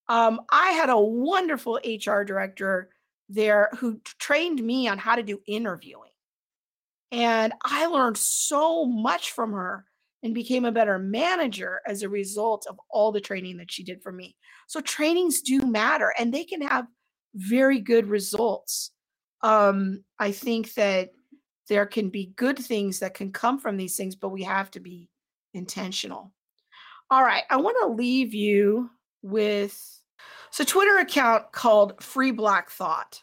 Um, 0.07 0.41
I 0.51 0.71
had 0.71 0.89
a 0.89 0.99
wonderful 0.99 1.79
HR 1.85 2.23
director 2.23 2.89
there 3.29 3.69
who 3.77 3.99
trained 4.19 4.63
me 4.63 4.87
on 4.87 4.97
how 4.97 5.15
to 5.15 5.23
do 5.23 5.39
interviewing. 5.47 6.11
And 7.11 7.53
I 7.63 7.87
learned 7.87 8.17
so 8.17 8.85
much 8.85 9.31
from 9.31 9.51
her 9.51 9.85
and 10.23 10.33
became 10.33 10.65
a 10.65 10.71
better 10.71 10.97
manager 10.97 11.81
as 11.85 12.03
a 12.03 12.09
result 12.09 12.65
of 12.69 12.79
all 12.89 13.11
the 13.11 13.19
training 13.19 13.57
that 13.57 13.71
she 13.71 13.83
did 13.83 14.01
for 14.01 14.11
me. 14.11 14.35
So 14.67 14.79
trainings 14.79 15.41
do 15.41 15.59
matter 15.65 16.13
and 16.17 16.33
they 16.33 16.45
can 16.45 16.61
have 16.61 16.87
very 17.35 17.79
good 17.79 18.07
results. 18.07 18.91
Um, 19.41 20.03
I 20.19 20.31
think 20.31 20.73
that 20.75 21.09
there 21.67 21.85
can 21.85 22.09
be 22.09 22.33
good 22.35 22.59
things 22.59 22.99
that 22.99 23.13
can 23.13 23.31
come 23.31 23.59
from 23.59 23.77
these 23.77 23.95
things, 23.95 24.15
but 24.15 24.29
we 24.29 24.43
have 24.43 24.69
to 24.71 24.79
be 24.79 25.09
intentional. 25.53 26.31
All 27.09 27.23
right, 27.23 27.43
I 27.49 27.57
want 27.57 27.77
to 27.81 27.87
leave 27.87 28.33
you 28.33 28.89
with 29.21 30.01
so 30.51 30.63
Twitter 30.63 30.97
account 30.97 31.51
called 31.51 32.01
Free 32.03 32.31
Black 32.31 32.69
Thought, 32.69 33.21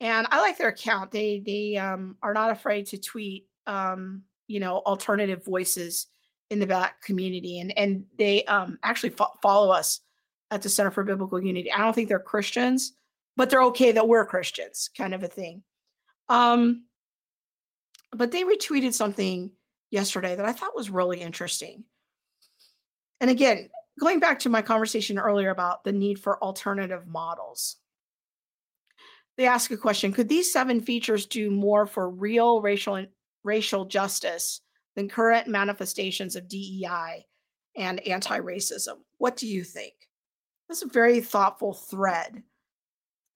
and 0.00 0.26
I 0.30 0.40
like 0.40 0.58
their 0.58 0.68
account. 0.68 1.10
They 1.10 1.42
they 1.44 1.76
um, 1.76 2.16
are 2.22 2.34
not 2.34 2.50
afraid 2.50 2.86
to 2.88 2.98
tweet, 2.98 3.46
um, 3.66 4.22
you 4.46 4.60
know, 4.60 4.78
alternative 4.78 5.44
voices 5.44 6.06
in 6.50 6.60
the 6.60 6.66
black 6.66 7.02
community, 7.02 7.60
and 7.60 7.76
and 7.78 8.04
they 8.18 8.44
um, 8.44 8.78
actually 8.82 9.10
fo- 9.10 9.32
follow 9.42 9.70
us 9.70 10.00
at 10.50 10.62
the 10.62 10.68
Center 10.68 10.90
for 10.90 11.04
Biblical 11.04 11.42
Unity. 11.42 11.72
I 11.72 11.78
don't 11.78 11.94
think 11.94 12.08
they're 12.08 12.18
Christians, 12.18 12.92
but 13.36 13.50
they're 13.50 13.62
okay 13.64 13.92
that 13.92 14.08
we're 14.08 14.26
Christians, 14.26 14.90
kind 14.96 15.14
of 15.14 15.22
a 15.22 15.28
thing. 15.28 15.62
Um, 16.28 16.84
but 18.12 18.30
they 18.30 18.44
retweeted 18.44 18.94
something 18.94 19.50
yesterday 19.90 20.36
that 20.36 20.46
I 20.46 20.52
thought 20.52 20.76
was 20.76 20.90
really 20.90 21.20
interesting. 21.20 21.84
And 23.20 23.30
again, 23.30 23.70
going 23.98 24.20
back 24.20 24.40
to 24.40 24.48
my 24.48 24.62
conversation 24.62 25.18
earlier 25.18 25.50
about 25.50 25.84
the 25.84 25.92
need 25.92 26.18
for 26.18 26.42
alternative 26.42 27.06
models, 27.06 27.76
they 29.36 29.46
ask 29.46 29.70
a 29.70 29.76
question 29.76 30.12
Could 30.12 30.28
these 30.28 30.52
seven 30.52 30.80
features 30.80 31.26
do 31.26 31.50
more 31.50 31.86
for 31.86 32.08
real 32.08 32.60
racial, 32.60 33.04
racial 33.42 33.84
justice 33.84 34.60
than 34.94 35.08
current 35.08 35.48
manifestations 35.48 36.36
of 36.36 36.48
DEI 36.48 37.26
and 37.76 38.06
anti 38.06 38.38
racism? 38.38 38.98
What 39.18 39.36
do 39.36 39.46
you 39.46 39.64
think? 39.64 39.94
That's 40.68 40.82
a 40.82 40.88
very 40.88 41.20
thoughtful 41.20 41.74
thread. 41.74 42.42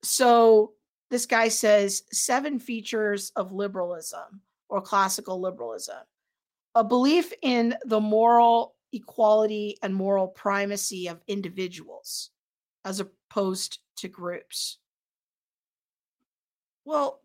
So, 0.03 0.73
this 1.09 1.25
guy 1.25 1.47
says 1.47 2.03
seven 2.11 2.59
features 2.59 3.31
of 3.35 3.51
liberalism 3.51 4.41
or 4.69 4.81
classical 4.81 5.41
liberalism 5.41 5.97
a 6.75 6.83
belief 6.83 7.33
in 7.41 7.75
the 7.85 7.99
moral 7.99 8.75
equality 8.93 9.77
and 9.83 9.93
moral 9.93 10.27
primacy 10.27 11.07
of 11.07 11.21
individuals 11.27 12.29
as 12.85 12.99
opposed 12.99 13.79
to 13.97 14.07
groups. 14.07 14.77
Well, 16.85 17.21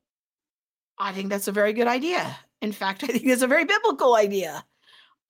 I 0.98 1.12
think 1.12 1.30
that's 1.30 1.48
a 1.48 1.52
very 1.52 1.72
good 1.72 1.86
idea. 1.86 2.36
In 2.60 2.72
fact, 2.72 3.04
I 3.08 3.08
think 3.08 3.24
it's 3.26 3.42
a 3.42 3.46
very 3.46 3.64
biblical 3.64 4.14
idea. 4.16 4.64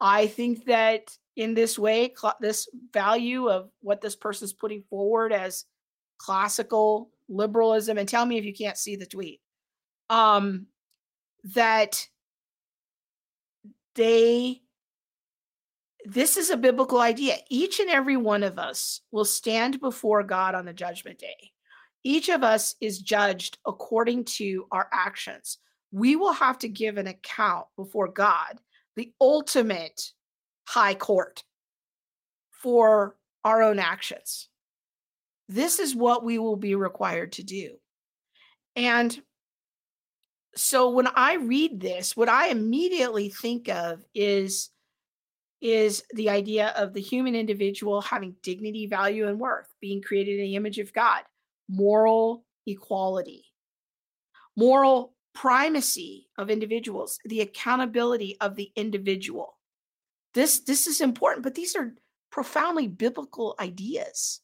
I 0.01 0.27
think 0.27 0.65
that 0.67 1.17
in 1.37 1.55
this 1.55 1.79
way, 1.79 2.13
cl- 2.17 2.37
this 2.41 2.69
value 2.93 3.49
of 3.49 3.71
what 3.81 4.01
this 4.01 4.17
person 4.17 4.45
is 4.47 4.53
putting 4.53 4.83
forward 4.83 5.33
as 5.33 5.65
classical 6.19 7.11
liberalism, 7.29 7.99
and 7.99 8.09
tell 8.09 8.27
me 8.27 8.39
if 8.39 8.45
you 8.45 8.55
can't 8.55 8.79
see 8.79 8.97
the 8.97 9.07
tweet, 9.07 9.41
um, 10.11 10.67
that 11.55 12.09
they 13.95 14.61
this 16.05 16.37
is 16.37 16.51
a 16.51 16.57
biblical 16.57 17.01
idea. 17.01 17.37
Each 17.49 17.81
and 17.81 17.89
every 17.89 18.17
one 18.17 18.43
of 18.43 18.59
us 18.59 19.01
will 19.11 19.25
stand 19.25 19.81
before 19.81 20.23
God 20.23 20.55
on 20.55 20.67
the 20.67 20.73
judgment 20.75 21.19
day. 21.19 21.53
Each 22.03 22.29
of 22.29 22.43
us 22.43 22.75
is 22.81 22.99
judged 22.99 23.57
according 23.67 24.25
to 24.25 24.67
our 24.71 24.89
actions. 24.93 25.59
We 25.93 26.17
will 26.17 26.35
have 26.35 26.59
to 26.59 26.69
give 26.69 26.99
an 26.99 27.07
account 27.07 27.67
before 27.77 28.09
God, 28.09 28.61
the 28.97 29.13
ultimate 29.19 30.13
high 30.69 30.95
court, 30.95 31.43
for 32.51 33.17
our 33.43 33.63
own 33.63 33.79
actions. 33.79 34.49
This 35.49 35.79
is 35.79 35.95
what 35.95 36.25
we 36.25 36.39
will 36.39 36.57
be 36.57 36.75
required 36.75 37.33
to 37.33 37.43
do. 37.43 37.77
And 38.77 39.21
so 40.57 40.91
when 40.91 41.07
I 41.07 41.35
read 41.35 41.81
this, 41.81 42.17
what 42.17 42.29
I 42.29 42.49
immediately 42.49 43.29
think 43.29 43.69
of 43.69 44.05
is 44.15 44.71
is 45.61 46.03
the 46.13 46.29
idea 46.29 46.75
of 46.77 46.93
the 46.93 47.01
human 47.01 47.35
individual 47.35 48.03
having 48.03 48.37
dignity, 48.43 48.87
value, 48.87 49.27
and 49.27 49.41
worth, 49.41 49.67
being 49.81 50.03
created 50.03 50.39
in 50.39 50.45
the 50.45 50.57
image 50.57 50.79
of 50.79 50.93
God, 50.93 51.23
moral 51.71 52.45
equality, 52.67 53.47
moral 54.57 55.15
primacy 55.35 56.29
of 56.37 56.51
individuals, 56.51 57.19
the 57.25 57.41
accountability 57.41 58.37
of 58.43 58.57
the 58.57 58.71
individual. 58.77 59.59
This, 60.35 60.61
this 60.61 60.87
is 60.87 61.01
important, 61.01 61.45
but 61.45 61.55
these 61.55 61.75
are 61.77 61.95
profoundly 62.31 62.87
biblical 62.87 63.55
ideas. 63.59 64.41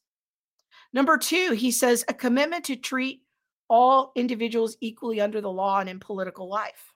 Number 0.92 1.16
two, 1.18 1.52
he 1.52 1.70
says 1.70 2.04
a 2.08 2.14
commitment 2.14 2.64
to 2.64 2.76
treat 2.76 3.22
all 3.68 4.12
individuals 4.16 4.76
equally 4.80 5.20
under 5.20 5.40
the 5.40 5.50
law 5.50 5.78
and 5.78 5.88
in 5.88 6.00
political 6.00 6.48
life. 6.48 6.92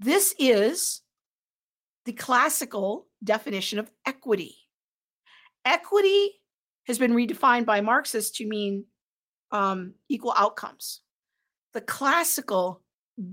This 0.00 0.34
is 0.38 1.02
the 2.04 2.12
classical 2.12 3.06
definition 3.22 3.78
of 3.78 3.90
equity. 4.06 4.56
Equity 5.64 6.32
has 6.86 6.98
been 6.98 7.12
redefined 7.12 7.66
by 7.66 7.80
Marxists 7.80 8.38
to 8.38 8.46
mean 8.46 8.84
um, 9.52 9.94
equal 10.08 10.34
outcomes. 10.36 11.02
The 11.74 11.80
classical 11.80 12.82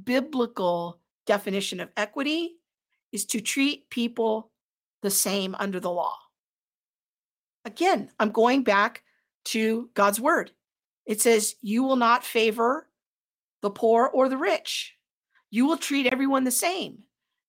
biblical 0.03 0.99
definition 1.25 1.79
of 1.79 1.89
equity 1.95 2.57
is 3.11 3.25
to 3.27 3.41
treat 3.41 3.89
people 3.89 4.51
the 5.01 5.09
same 5.09 5.55
under 5.57 5.79
the 5.79 5.91
law. 5.91 6.17
Again, 7.63 8.09
I'm 8.19 8.31
going 8.31 8.63
back 8.63 9.03
to 9.45 9.89
God's 9.93 10.19
word. 10.19 10.51
It 11.05 11.21
says, 11.21 11.55
You 11.61 11.83
will 11.83 11.95
not 11.95 12.23
favor 12.23 12.87
the 13.61 13.69
poor 13.69 14.07
or 14.07 14.29
the 14.29 14.37
rich. 14.37 14.95
You 15.49 15.65
will 15.65 15.77
treat 15.77 16.07
everyone 16.07 16.43
the 16.43 16.51
same. 16.51 16.99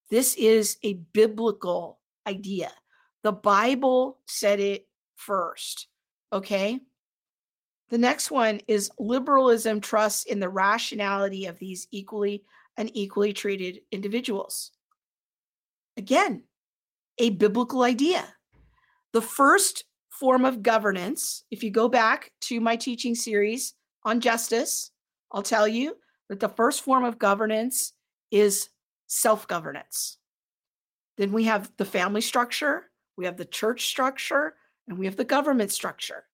This 0.09 0.35
is 0.35 0.77
a 0.83 0.93
biblical 1.13 1.99
idea. 2.25 2.71
The 3.23 3.33
Bible 3.33 4.19
said 4.25 4.59
it 4.59 4.87
first. 5.15 5.87
Okay. 6.31 6.79
The 7.89 7.97
next 7.97 8.31
one 8.31 8.61
is 8.67 8.91
liberalism 8.99 9.81
trusts 9.81 10.25
in 10.25 10.39
the 10.39 10.49
rationality 10.49 11.45
of 11.45 11.57
these 11.57 11.87
equally 11.91 12.43
and 12.75 12.91
equally 12.93 13.33
treated 13.33 13.81
individuals. 13.91 14.71
Again, 15.95 16.43
a 17.17 17.31
biblical 17.31 17.81
idea. 17.81 18.23
The 19.13 19.21
first 19.21 19.85
form 20.19 20.45
of 20.45 20.63
governance, 20.63 21.43
if 21.51 21.63
you 21.63 21.71
go 21.71 21.87
back 21.87 22.31
to 22.41 22.59
my 22.59 22.75
teaching 22.75 23.15
series 23.15 23.73
on 24.03 24.19
justice, 24.19 24.91
I'll 25.31 25.43
tell 25.43 25.67
you 25.67 25.97
that 26.29 26.39
the 26.39 26.49
first 26.49 26.81
form 26.81 27.03
of 27.03 27.19
governance 27.19 27.93
is 28.31 28.69
self 29.07 29.47
governance. 29.47 30.17
Then 31.17 31.31
we 31.31 31.45
have 31.45 31.71
the 31.77 31.85
family 31.85 32.21
structure, 32.21 32.85
we 33.17 33.25
have 33.25 33.37
the 33.37 33.45
church 33.45 33.87
structure, 33.87 34.55
and 34.87 34.97
we 34.97 35.05
have 35.05 35.17
the 35.17 35.23
government 35.23 35.71
structure. 35.71 36.25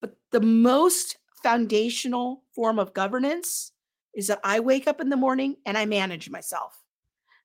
But 0.00 0.16
the 0.30 0.40
most 0.40 1.18
foundational 1.42 2.42
form 2.54 2.78
of 2.78 2.94
governance 2.94 3.72
is 4.14 4.26
that 4.26 4.40
I 4.42 4.60
wake 4.60 4.88
up 4.88 5.00
in 5.00 5.08
the 5.08 5.16
morning 5.16 5.56
and 5.66 5.78
I 5.78 5.86
manage 5.86 6.30
myself. 6.30 6.82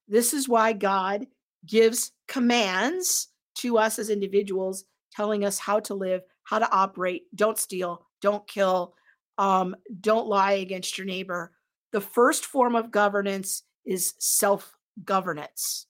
This 0.08 0.34
is 0.34 0.48
why 0.48 0.72
God 0.72 1.26
gives 1.66 2.12
commands 2.26 3.28
to 3.56 3.78
us 3.78 3.98
as 3.98 4.10
individuals 4.10 4.84
telling 5.14 5.44
us 5.44 5.58
how 5.58 5.80
to 5.80 5.94
live, 5.94 6.22
how 6.44 6.58
to 6.58 6.70
operate. 6.70 7.24
Don't 7.34 7.58
steal, 7.58 8.06
don't 8.20 8.46
kill, 8.46 8.94
um, 9.38 9.76
don't 10.00 10.26
lie 10.26 10.52
against 10.52 10.98
your 10.98 11.06
neighbor. 11.06 11.52
The 11.92 12.00
first 12.00 12.46
form 12.46 12.74
of 12.74 12.90
governance 12.90 13.62
is 13.84 14.14
self 14.18 14.74
governance. 15.04 15.86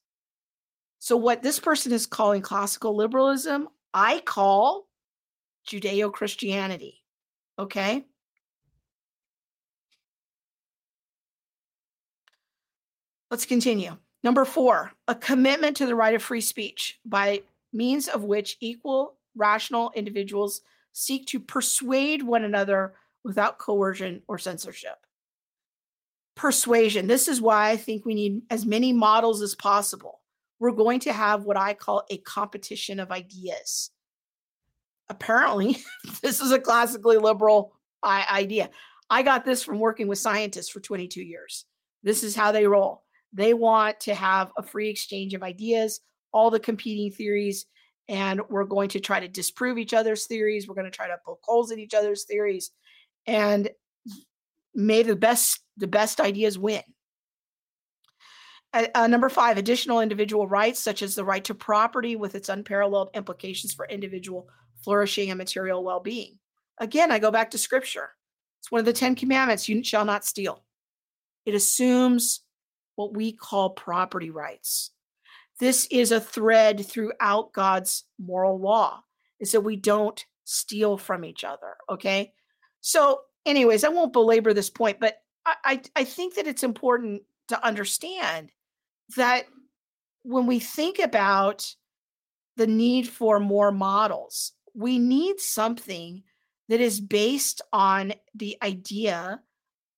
So, 0.98 1.16
what 1.16 1.42
this 1.42 1.58
person 1.58 1.92
is 1.92 2.06
calling 2.06 2.42
classical 2.42 2.96
liberalism, 2.96 3.68
I 3.92 4.20
call 4.20 4.86
Judeo 5.68 6.12
Christianity. 6.12 7.02
Okay. 7.58 8.04
Let's 13.30 13.46
continue. 13.46 13.96
Number 14.22 14.44
four, 14.44 14.92
a 15.08 15.14
commitment 15.14 15.76
to 15.78 15.86
the 15.86 15.94
right 15.94 16.14
of 16.14 16.22
free 16.22 16.40
speech 16.40 16.98
by 17.04 17.42
means 17.74 18.08
of 18.08 18.24
which 18.24 18.56
equal, 18.60 19.16
rational 19.36 19.92
individuals 19.94 20.62
seek 20.92 21.26
to 21.26 21.40
persuade 21.40 22.22
one 22.22 22.44
another 22.44 22.94
without 23.24 23.58
coercion 23.58 24.22
or 24.28 24.38
censorship. 24.38 24.96
Persuasion. 26.36 27.06
This 27.06 27.28
is 27.28 27.40
why 27.40 27.70
I 27.70 27.76
think 27.76 28.04
we 28.04 28.14
need 28.14 28.42
as 28.50 28.64
many 28.64 28.92
models 28.92 29.42
as 29.42 29.54
possible. 29.54 30.20
We're 30.58 30.72
going 30.72 31.00
to 31.00 31.12
have 31.12 31.44
what 31.44 31.56
I 31.56 31.74
call 31.74 32.04
a 32.10 32.18
competition 32.18 33.00
of 33.00 33.10
ideas. 33.10 33.90
Apparently, 35.08 35.78
this 36.22 36.40
is 36.40 36.52
a 36.52 36.60
classically 36.60 37.18
liberal 37.18 37.72
idea. 38.04 38.70
I 39.10 39.22
got 39.22 39.44
this 39.44 39.62
from 39.62 39.78
working 39.78 40.08
with 40.08 40.18
scientists 40.18 40.68
for 40.68 40.80
22 40.80 41.22
years. 41.22 41.64
This 42.02 42.22
is 42.22 42.36
how 42.36 42.52
they 42.52 42.66
roll. 42.66 43.02
They 43.32 43.54
want 43.54 44.00
to 44.00 44.14
have 44.14 44.52
a 44.56 44.62
free 44.62 44.88
exchange 44.88 45.34
of 45.34 45.42
ideas, 45.42 46.00
all 46.34 46.50
the 46.50 46.60
competing 46.60 47.10
theories 47.10 47.64
and 48.08 48.40
we're 48.48 48.64
going 48.64 48.90
to 48.90 49.00
try 49.00 49.20
to 49.20 49.28
disprove 49.28 49.78
each 49.78 49.94
other's 49.94 50.26
theories. 50.26 50.68
We're 50.68 50.74
going 50.74 50.90
to 50.90 50.90
try 50.90 51.08
to 51.08 51.18
poke 51.24 51.40
holes 51.42 51.70
in 51.70 51.78
each 51.78 51.94
other's 51.94 52.24
theories, 52.24 52.70
and 53.26 53.70
may 54.74 55.02
the 55.02 55.16
best 55.16 55.60
the 55.76 55.86
best 55.86 56.20
ideas 56.20 56.58
win. 56.58 56.82
Uh, 58.94 59.06
number 59.06 59.28
five, 59.28 59.56
additional 59.56 60.00
individual 60.00 60.48
rights, 60.48 60.80
such 60.80 61.00
as 61.00 61.14
the 61.14 61.24
right 61.24 61.44
to 61.44 61.54
property 61.54 62.16
with 62.16 62.34
its 62.34 62.48
unparalleled 62.48 63.10
implications 63.14 63.72
for 63.72 63.86
individual 63.86 64.48
flourishing 64.82 65.30
and 65.30 65.38
material 65.38 65.82
well 65.84 66.00
being. 66.00 66.38
Again, 66.78 67.12
I 67.12 67.20
go 67.20 67.30
back 67.30 67.52
to 67.52 67.58
scripture. 67.58 68.10
It's 68.60 68.72
one 68.72 68.80
of 68.80 68.84
the 68.84 68.92
Ten 68.92 69.14
Commandments 69.14 69.68
you 69.68 69.82
shall 69.84 70.04
not 70.04 70.24
steal. 70.24 70.64
It 71.46 71.54
assumes 71.54 72.40
what 72.96 73.14
we 73.14 73.32
call 73.32 73.70
property 73.70 74.30
rights. 74.30 74.90
This 75.60 75.86
is 75.90 76.12
a 76.12 76.20
thread 76.20 76.84
throughout 76.86 77.52
God's 77.52 78.04
moral 78.18 78.58
law, 78.58 79.02
is 79.40 79.52
that 79.52 79.60
we 79.60 79.76
don't 79.76 80.24
steal 80.44 80.98
from 80.98 81.24
each 81.24 81.44
other. 81.44 81.76
Okay. 81.88 82.32
So, 82.80 83.20
anyways, 83.46 83.84
I 83.84 83.88
won't 83.88 84.12
belabor 84.12 84.52
this 84.52 84.70
point, 84.70 85.00
but 85.00 85.16
I, 85.46 85.54
I, 85.64 85.82
I 85.96 86.04
think 86.04 86.34
that 86.34 86.46
it's 86.46 86.62
important 86.62 87.22
to 87.48 87.64
understand 87.64 88.50
that 89.16 89.44
when 90.22 90.46
we 90.46 90.58
think 90.58 90.98
about 90.98 91.74
the 92.56 92.66
need 92.66 93.08
for 93.08 93.40
more 93.40 93.72
models, 93.72 94.52
we 94.74 94.98
need 94.98 95.40
something 95.40 96.22
that 96.68 96.80
is 96.80 97.00
based 97.00 97.62
on 97.72 98.14
the 98.34 98.56
idea 98.62 99.40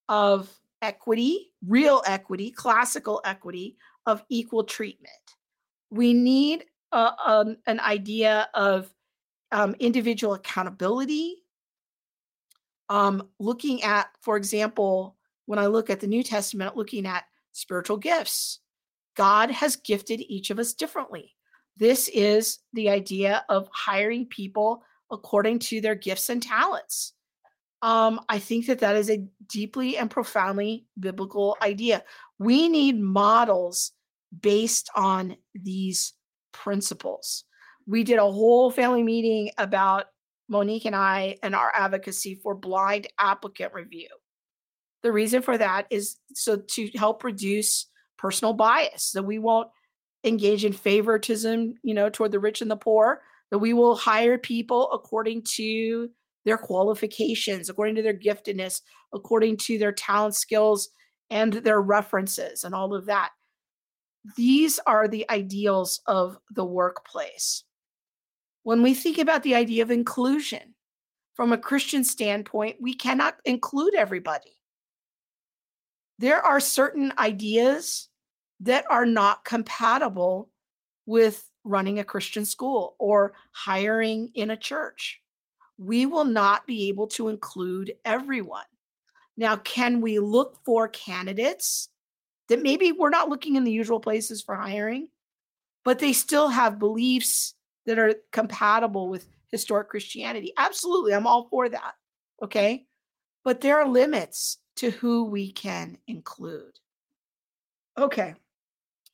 of 0.09 0.51
equity, 0.83 1.53
real 1.67 2.03
equity, 2.07 2.51
classical 2.51 3.21
equity 3.25 3.77
of 4.05 4.23
equal 4.29 4.65
treatment. 4.65 5.26
We 5.91 6.13
need 6.15 6.65
a, 6.93 7.13
um, 7.25 7.57
an 7.67 7.81
idea 7.81 8.49
of 8.55 8.93
um, 9.53 9.75
individual 9.79 10.35
accountability. 10.35 11.37
Um, 12.89 13.29
looking 13.39 13.83
at, 13.83 14.09
for 14.21 14.37
example, 14.37 15.17
when 15.47 15.59
I 15.59 15.67
look 15.67 15.91
at 15.91 16.01
the 16.01 16.07
New 16.07 16.23
Testament, 16.23 16.77
looking 16.77 17.07
at 17.07 17.25
spiritual 17.53 17.97
gifts, 17.97 18.61
God 19.17 19.51
has 19.51 19.77
gifted 19.77 20.21
each 20.21 20.51
of 20.51 20.59
us 20.59 20.75
differently. 20.75 21.35
This 21.77 22.09
is 22.09 22.59
the 22.73 22.91
idea 22.91 23.45
of 23.49 23.69
hiring 23.73 24.27
people 24.27 24.83
according 25.11 25.59
to 25.61 25.81
their 25.81 25.95
gifts 25.95 26.31
and 26.31 26.43
talents. 26.43 27.13
Um, 27.83 28.21
I 28.29 28.39
think 28.39 28.67
that 28.67 28.81
that 28.81 28.97
is 28.97 29.11
a 29.11 29.25
deeply 29.47 29.97
and 29.97 30.11
profoundly 30.11 30.87
biblical 30.99 31.57
idea. 31.63 32.03
We 32.39 32.69
need 32.69 33.01
models 33.01 33.93
based 34.41 34.91
on 34.95 35.37
these 35.55 36.15
principles. 36.53 37.45
We 37.87 38.03
did 38.03 38.19
a 38.19 38.31
whole 38.31 38.71
family 38.71 39.03
meeting 39.03 39.51
about 39.59 40.07
Monique 40.49 40.85
and 40.85 40.97
I 40.97 41.37
and 41.43 41.55
our 41.55 41.73
advocacy 41.75 42.41
for 42.43 42.55
blind 42.55 43.09
applicant 43.19 43.73
review. 43.75 44.09
The 45.03 45.13
reason 45.13 45.43
for 45.43 45.57
that 45.59 45.87
is 45.91 46.17
so 46.35 46.57
to 46.57 46.89
help 46.97 47.23
reduce 47.23 47.87
personal 48.19 48.55
bias, 48.55 49.13
that 49.13 49.23
we 49.23 49.39
won't 49.39 49.69
engage 50.25 50.65
in 50.65 50.73
favoritism, 50.73 51.75
you 51.83 51.95
know, 51.95 52.09
toward 52.09 52.33
the 52.33 52.41
rich 52.41 52.63
and 52.63 52.71
the 52.71 52.77
poor, 52.77 53.23
that 53.51 53.59
we 53.59 53.73
will 53.73 53.95
hire 53.95 54.39
people 54.39 54.91
according 54.93 55.43
to 55.43 56.09
their 56.45 56.59
qualifications, 56.59 57.69
according 57.69 57.95
to 57.97 58.03
their 58.03 58.17
giftedness, 58.17 58.81
according 59.13 59.57
to 59.59 59.79
their 59.79 59.93
talent, 59.93 60.35
skills, 60.35 60.89
and 61.31 61.53
their 61.53 61.81
references, 61.81 62.65
and 62.65 62.75
all 62.75 62.95
of 62.95 63.07
that. 63.07 63.31
These 64.35 64.81
are 64.87 65.07
the 65.07 65.29
ideals 65.31 66.01
of 66.07 66.39
the 66.51 66.65
workplace. 66.65 67.65
When 68.63 68.83
we 68.83 68.95
think 68.95 69.19
about 69.19 69.43
the 69.43 69.55
idea 69.55 69.83
of 69.83 69.91
inclusion, 69.91 70.75
from 71.35 71.53
a 71.53 71.59
Christian 71.59 72.03
standpoint, 72.03 72.77
we 72.81 72.95
cannot 72.95 73.37
include 73.45 73.95
everybody. 73.95 74.57
There 76.19 76.41
are 76.41 76.61
certain 76.61 77.13
ideas 77.19 78.09
that 78.61 78.91
are 78.91 79.05
not 79.05 79.45
compatible 79.45 80.49
with 81.05 81.49
running 81.63 81.99
a 81.99 82.05
Christian 82.05 82.47
school 82.47 82.97
or 82.99 83.35
hiring 83.53 84.31
in 84.35 84.51
a 84.51 84.57
church. 84.57 85.21
We 85.77 86.07
will 86.07 86.25
not 86.25 86.67
be 86.67 86.89
able 86.89 87.07
to 87.09 87.29
include 87.29 87.93
everyone. 88.05 88.65
Now, 89.37 89.57
can 89.57 90.01
we 90.01 90.19
look 90.19 90.59
for 90.65 90.89
candidates 90.89 91.91
that 92.49 92.63
maybe 92.63 92.93
we're 92.93 93.11
not 93.11 93.29
looking 93.29 93.57
in 93.57 93.65
the 93.65 93.73
usual 93.73 94.01
places 94.01 94.43
for 94.43 94.55
hiring, 94.55 95.09
but 95.85 95.99
they 95.99 96.13
still 96.13 96.49
have 96.49 96.79
beliefs 96.79 97.55
that 97.87 97.99
are 97.99 98.15
compatible 98.33 99.09
with 99.09 99.27
historic 99.51 99.89
Christianity? 99.89 100.53
Absolutely. 100.57 101.15
I'm 101.15 101.27
all 101.27 101.49
for 101.49 101.69
that. 101.69 101.95
Okay. 102.43 102.87
But 103.45 103.61
there 103.61 103.79
are 103.79 103.89
limits 103.89 104.59
to 104.77 104.91
who 104.91 105.25
we 105.25 105.53
can 105.53 105.99
include. 106.07 106.79
Okay. 107.97 108.35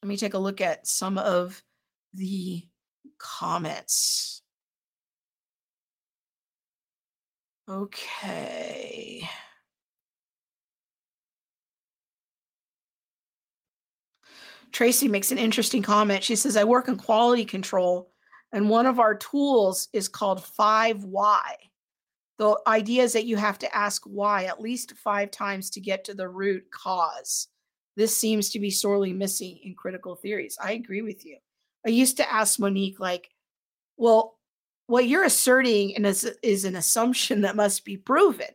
Let 0.03 0.09
me 0.09 0.17
take 0.17 0.35
a 0.35 0.39
look 0.39 0.61
at 0.61 0.87
some 0.87 1.19
of 1.19 1.63
the 2.15 2.67
comments. 3.19 4.43
Okay. 7.69 9.29
Tracy 14.73 15.07
makes 15.09 15.31
an 15.31 15.39
interesting 15.39 15.83
comment. 15.83 16.25
She 16.25 16.37
says, 16.37 16.57
I 16.57 16.65
work 16.65 16.89
in 16.89 16.97
quality 16.97 17.45
control, 17.45 18.11
and 18.53 18.69
one 18.69 18.87
of 18.87 18.99
our 18.99 19.15
tools 19.15 19.89
is 19.93 20.09
called 20.09 20.43
5Y. 20.59 21.41
The 22.39 22.59
idea 22.67 23.03
is 23.03 23.13
that 23.13 23.27
you 23.27 23.37
have 23.37 23.59
to 23.61 23.77
ask 23.77 24.03
why 24.05 24.45
at 24.45 24.61
least 24.61 24.97
five 24.97 25.31
times 25.31 25.71
to 25.71 25.81
get 25.81 26.05
to 26.05 26.15
the 26.15 26.29
root 26.29 26.65
cause. 26.71 27.49
This 27.97 28.17
seems 28.17 28.49
to 28.51 28.59
be 28.59 28.71
sorely 28.71 29.13
missing 29.13 29.59
in 29.63 29.75
critical 29.75 30.17
theories. 30.17 30.57
I 30.61 30.73
agree 30.73 31.03
with 31.03 31.25
you. 31.27 31.37
I 31.87 31.91
used 31.91 32.17
to 32.17 32.33
ask 32.33 32.59
Monique, 32.59 32.99
like, 32.99 33.31
well, 33.97 34.39
what 34.87 35.07
you're 35.07 35.25
asserting 35.25 35.91
is, 35.91 36.25
is 36.43 36.65
an 36.65 36.77
assumption 36.77 37.43
that 37.43 37.57
must 37.57 37.85
be 37.85 37.97
proven, 37.97 38.49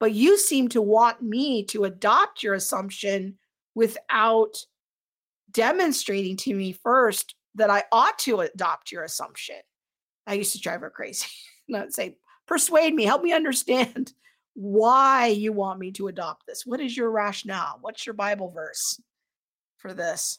but 0.00 0.12
you 0.12 0.36
seem 0.36 0.68
to 0.70 0.82
want 0.82 1.22
me 1.22 1.64
to 1.66 1.84
adopt 1.84 2.42
your 2.42 2.54
assumption 2.54 3.38
without 3.74 4.64
demonstrating 5.50 6.36
to 6.38 6.54
me 6.54 6.72
first 6.72 7.34
that 7.56 7.70
I 7.70 7.84
ought 7.92 8.18
to 8.20 8.40
adopt 8.40 8.92
your 8.92 9.04
assumption. 9.04 9.56
I 10.26 10.34
used 10.34 10.52
to 10.52 10.60
drive 10.60 10.80
her 10.82 10.90
crazy. 10.90 11.28
I'd 11.74 11.92
say, 11.92 12.16
persuade 12.46 12.94
me, 12.94 13.04
help 13.04 13.22
me 13.22 13.32
understand 13.32 14.12
why 14.54 15.26
you 15.26 15.52
want 15.52 15.78
me 15.78 15.92
to 15.92 16.08
adopt 16.08 16.46
this. 16.46 16.66
What 16.66 16.80
is 16.80 16.96
your 16.96 17.10
rationale? 17.10 17.78
What's 17.80 18.06
your 18.06 18.14
Bible 18.14 18.50
verse 18.50 19.00
for 19.78 19.94
this? 19.94 20.38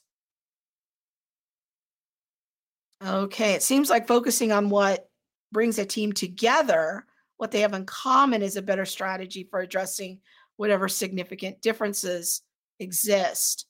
Okay, 3.05 3.53
it 3.53 3.63
seems 3.63 3.89
like 3.89 4.07
focusing 4.07 4.51
on 4.51 4.69
what 4.69 5.09
brings 5.51 5.79
a 5.79 5.85
team 5.85 6.13
together, 6.13 7.05
what 7.37 7.51
they 7.51 7.61
have 7.61 7.73
in 7.73 7.85
common, 7.85 8.43
is 8.43 8.57
a 8.57 8.61
better 8.61 8.85
strategy 8.85 9.47
for 9.49 9.59
addressing 9.59 10.19
whatever 10.57 10.87
significant 10.87 11.61
differences 11.61 12.43
exist. 12.79 13.65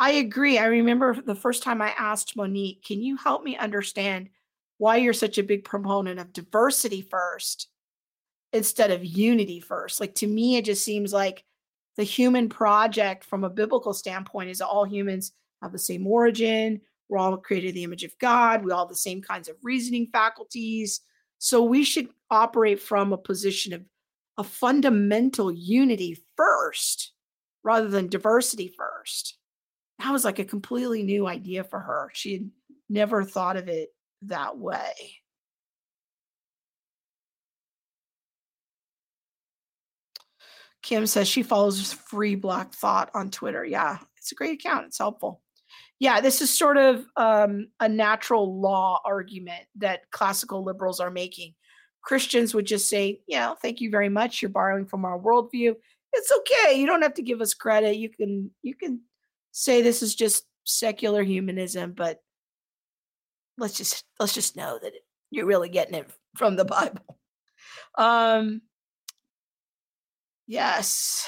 I 0.00 0.12
agree. 0.12 0.56
I 0.56 0.64
remember 0.64 1.20
the 1.20 1.34
first 1.34 1.62
time 1.62 1.82
I 1.82 1.94
asked 1.98 2.34
Monique, 2.34 2.82
can 2.82 3.02
you 3.02 3.18
help 3.18 3.44
me 3.44 3.58
understand 3.58 4.30
why 4.78 4.96
you're 4.96 5.12
such 5.12 5.36
a 5.36 5.42
big 5.42 5.62
proponent 5.62 6.18
of 6.18 6.32
diversity 6.32 7.02
first 7.02 7.68
instead 8.54 8.90
of 8.90 9.04
unity 9.04 9.60
first? 9.60 10.00
Like 10.00 10.14
to 10.16 10.26
me, 10.26 10.56
it 10.56 10.64
just 10.64 10.86
seems 10.86 11.12
like 11.12 11.44
the 11.96 12.02
human 12.02 12.48
project 12.48 13.24
from 13.24 13.44
a 13.44 13.50
biblical 13.50 13.92
standpoint 13.92 14.48
is 14.48 14.62
all 14.62 14.84
humans 14.84 15.32
have 15.62 15.72
the 15.72 15.78
same 15.78 16.06
origin, 16.06 16.80
we're 17.10 17.18
all 17.18 17.36
created 17.36 17.70
in 17.70 17.74
the 17.74 17.84
image 17.84 18.04
of 18.04 18.16
God. 18.18 18.64
We 18.64 18.70
all 18.70 18.86
have 18.86 18.88
the 18.88 18.94
same 18.94 19.20
kinds 19.20 19.48
of 19.48 19.56
reasoning 19.62 20.08
faculties. 20.12 21.00
So 21.38 21.62
we 21.62 21.84
should 21.84 22.08
operate 22.30 22.80
from 22.80 23.12
a 23.12 23.18
position 23.18 23.74
of 23.74 23.82
a 24.38 24.44
fundamental 24.44 25.52
unity 25.52 26.24
first 26.36 27.12
rather 27.64 27.88
than 27.88 28.06
diversity 28.06 28.68
first. 28.68 29.36
That 30.00 30.12
was 30.12 30.24
like 30.24 30.38
a 30.38 30.44
completely 30.44 31.02
new 31.02 31.26
idea 31.26 31.64
for 31.64 31.78
her. 31.78 32.10
She 32.14 32.32
had 32.32 32.50
never 32.88 33.22
thought 33.22 33.56
of 33.56 33.68
it 33.68 33.90
that 34.22 34.58
way. 34.58 34.92
Kim 40.82 41.06
says 41.06 41.28
she 41.28 41.42
follows 41.42 41.92
Free 41.92 42.34
Black 42.34 42.72
Thought 42.72 43.10
on 43.14 43.30
Twitter. 43.30 43.64
Yeah, 43.64 43.98
it's 44.16 44.32
a 44.32 44.34
great 44.34 44.54
account. 44.54 44.86
It's 44.86 44.98
helpful 44.98 45.42
yeah, 46.00 46.22
this 46.22 46.40
is 46.40 46.50
sort 46.56 46.78
of 46.78 47.04
um, 47.16 47.68
a 47.78 47.88
natural 47.88 48.58
law 48.58 49.00
argument 49.04 49.64
that 49.76 50.10
classical 50.10 50.64
liberals 50.64 50.98
are 50.98 51.10
making. 51.10 51.54
Christians 52.02 52.54
would 52.54 52.64
just 52.64 52.88
say, 52.88 53.20
yeah, 53.28 53.54
thank 53.60 53.82
you 53.82 53.90
very 53.90 54.08
much. 54.08 54.40
You're 54.40 54.48
borrowing 54.48 54.86
from 54.86 55.04
our 55.04 55.18
worldview. 55.18 55.74
It's 56.14 56.32
okay. 56.32 56.80
You 56.80 56.86
don't 56.86 57.02
have 57.02 57.14
to 57.14 57.22
give 57.22 57.42
us 57.42 57.52
credit. 57.52 57.96
You 57.96 58.08
can 58.08 58.50
you 58.62 58.74
can 58.74 59.02
say 59.52 59.82
this 59.82 60.02
is 60.02 60.14
just 60.14 60.44
secular 60.64 61.22
humanism, 61.22 61.92
but 61.92 62.20
let's 63.58 63.76
just 63.76 64.04
let's 64.18 64.34
just 64.34 64.56
know 64.56 64.78
that 64.82 64.92
you're 65.30 65.46
really 65.46 65.68
getting 65.68 65.94
it 65.94 66.10
from 66.36 66.56
the 66.56 66.64
Bible. 66.64 67.18
Um, 67.98 68.62
yes. 70.46 71.26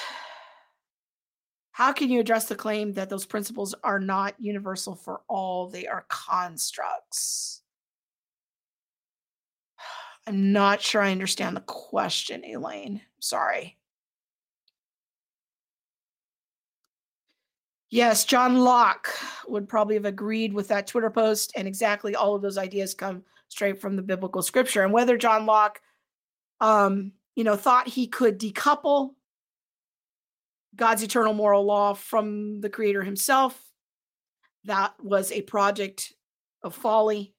How 1.72 1.92
can 1.92 2.10
you 2.10 2.20
address 2.20 2.46
the 2.46 2.54
claim 2.54 2.92
that 2.92 3.10
those 3.10 3.26
principles 3.26 3.74
are 3.82 3.98
not 3.98 4.34
universal 4.38 4.94
for 4.94 5.22
all? 5.28 5.68
They 5.68 5.86
are 5.86 6.06
constructs. 6.08 7.62
I'm 10.26 10.52
not 10.52 10.80
sure 10.80 11.02
I 11.02 11.10
understand 11.10 11.56
the 11.56 11.62
question, 11.62 12.44
Elaine. 12.44 13.00
Sorry. 13.20 13.76
Yes, 17.92 18.24
John 18.24 18.56
Locke 18.56 19.10
would 19.46 19.68
probably 19.68 19.96
have 19.96 20.06
agreed 20.06 20.54
with 20.54 20.68
that 20.68 20.86
Twitter 20.86 21.10
post, 21.10 21.52
and 21.54 21.68
exactly 21.68 22.16
all 22.16 22.34
of 22.34 22.40
those 22.40 22.56
ideas 22.56 22.94
come 22.94 23.22
straight 23.48 23.82
from 23.82 23.96
the 23.96 24.02
biblical 24.02 24.40
scripture. 24.40 24.82
And 24.82 24.94
whether 24.94 25.18
John 25.18 25.44
Locke, 25.44 25.78
um, 26.62 27.12
you 27.36 27.44
know, 27.44 27.54
thought 27.54 27.86
he 27.86 28.06
could 28.06 28.40
decouple 28.40 29.10
God's 30.74 31.02
eternal 31.02 31.34
moral 31.34 31.66
law 31.66 31.92
from 31.92 32.62
the 32.62 32.70
creator 32.70 33.02
himself. 33.02 33.62
That 34.64 34.94
was 34.98 35.30
a 35.30 35.42
project 35.42 36.14
of 36.62 36.74
folly. 36.74 37.34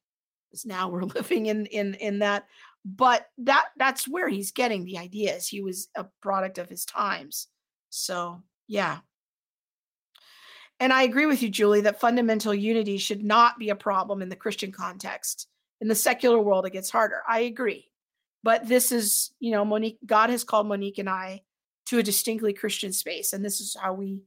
As 0.52 0.64
now 0.64 0.88
we're 0.88 1.02
living 1.16 1.46
in 1.46 1.66
in 1.66 1.94
in 1.94 2.20
that. 2.20 2.46
But 2.84 3.26
that 3.38 3.70
that's 3.76 4.06
where 4.06 4.28
he's 4.28 4.52
getting 4.52 4.84
the 4.84 4.98
ideas. 4.98 5.48
He 5.48 5.60
was 5.60 5.88
a 5.96 6.06
product 6.22 6.58
of 6.58 6.68
his 6.68 6.84
times. 6.84 7.48
So 7.90 8.44
yeah. 8.68 8.98
And 10.84 10.92
I 10.92 11.04
agree 11.04 11.24
with 11.24 11.42
you, 11.42 11.48
Julie, 11.48 11.80
that 11.80 11.98
fundamental 11.98 12.52
unity 12.52 12.98
should 12.98 13.24
not 13.24 13.58
be 13.58 13.70
a 13.70 13.74
problem 13.74 14.20
in 14.20 14.28
the 14.28 14.36
Christian 14.36 14.70
context. 14.70 15.48
In 15.80 15.88
the 15.88 15.94
secular 15.94 16.38
world, 16.38 16.66
it 16.66 16.74
gets 16.74 16.90
harder. 16.90 17.22
I 17.26 17.40
agree. 17.40 17.90
But 18.42 18.68
this 18.68 18.92
is, 18.92 19.32
you 19.40 19.52
know, 19.52 19.64
Monique, 19.64 19.96
God 20.04 20.28
has 20.28 20.44
called 20.44 20.66
Monique 20.66 20.98
and 20.98 21.08
I 21.08 21.40
to 21.86 22.00
a 22.00 22.02
distinctly 22.02 22.52
Christian 22.52 22.92
space. 22.92 23.32
And 23.32 23.42
this 23.42 23.62
is 23.62 23.74
how 23.80 23.94
we 23.94 24.24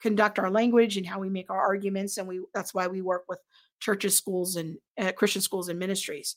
conduct 0.00 0.40
our 0.40 0.50
language 0.50 0.96
and 0.96 1.06
how 1.06 1.20
we 1.20 1.28
make 1.28 1.48
our 1.48 1.60
arguments. 1.60 2.18
And 2.18 2.26
we 2.26 2.40
that's 2.52 2.74
why 2.74 2.88
we 2.88 3.02
work 3.02 3.26
with 3.28 3.38
churches, 3.78 4.16
schools, 4.16 4.56
and 4.56 4.78
uh, 4.98 5.12
Christian 5.12 5.42
schools 5.42 5.68
and 5.68 5.78
ministries, 5.78 6.34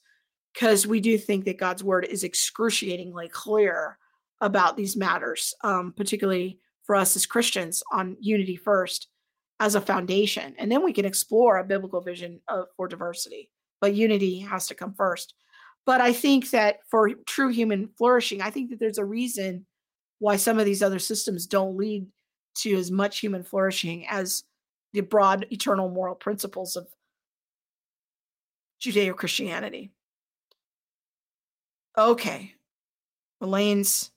because 0.54 0.86
we 0.86 1.00
do 1.00 1.18
think 1.18 1.46
that 1.46 1.58
God's 1.58 1.84
word 1.84 2.06
is 2.06 2.24
excruciatingly 2.24 3.28
clear 3.30 3.98
about 4.40 4.78
these 4.78 4.96
matters, 4.96 5.56
um, 5.64 5.96
particularly 5.98 6.60
for 6.84 6.96
us 6.96 7.16
as 7.16 7.26
Christians 7.26 7.82
on 7.92 8.18
unity 8.20 8.56
first 8.56 9.08
as 9.60 9.76
a 9.76 9.82
foundation. 9.82 10.56
And 10.58 10.72
then 10.72 10.84
we 10.84 10.94
can 10.94 11.06
explore 11.06 11.58
a 11.58 11.64
biblical 11.64 12.02
vision 12.02 12.42
of, 12.48 12.66
for 12.76 12.88
diversity. 12.88 13.50
But 13.82 13.96
unity 13.96 14.40
has 14.40 14.68
to 14.68 14.76
come 14.76 14.94
first. 14.94 15.34
But 15.86 16.02
I 16.02 16.14
think 16.14 16.52
that 16.52 16.80
for 16.90 17.10
true 17.26 17.50
human 17.50 17.90
flourishing, 17.98 18.42
I 18.42 18.50
think 18.50 18.70
that 18.70 18.80
there's 18.80 18.98
a 18.98 19.06
reason 19.06 19.66
why 20.20 20.38
some 20.38 20.58
of 20.58 20.66
these 20.66 20.82
other 20.82 21.00
systems 21.00 21.46
don't 21.46 21.78
lead 21.78 22.08
to 22.60 22.76
as 22.76 22.92
much 22.92 23.20
human 23.20 23.44
flourishing 23.44 24.08
as 24.08 24.44
the 24.94 25.02
broad 25.02 25.48
eternal 25.52 25.90
moral 25.90 26.16
principles 26.16 26.76
of 26.76 26.88
Judeo 28.82 29.16
Christianity. 29.16 29.92
Okay. 31.98 32.54
Elaine's 33.42 34.12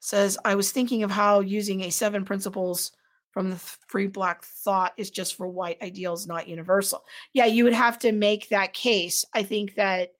says, 0.00 0.38
I 0.44 0.54
was 0.54 0.72
thinking 0.72 1.02
of 1.02 1.10
how 1.10 1.40
using 1.40 1.82
a 1.82 1.90
seven 1.90 2.24
principles 2.24 2.92
from 3.32 3.50
the 3.50 3.56
free 3.88 4.06
black 4.06 4.44
thought 4.44 4.92
is 4.96 5.10
just 5.10 5.36
for 5.36 5.48
white 5.48 5.80
ideals, 5.82 6.26
not 6.26 6.48
universal. 6.48 7.04
Yeah, 7.32 7.46
you 7.46 7.64
would 7.64 7.72
have 7.72 7.98
to 8.00 8.12
make 8.12 8.48
that 8.48 8.72
case. 8.72 9.24
I 9.34 9.42
think 9.44 9.76
that, 9.76 10.10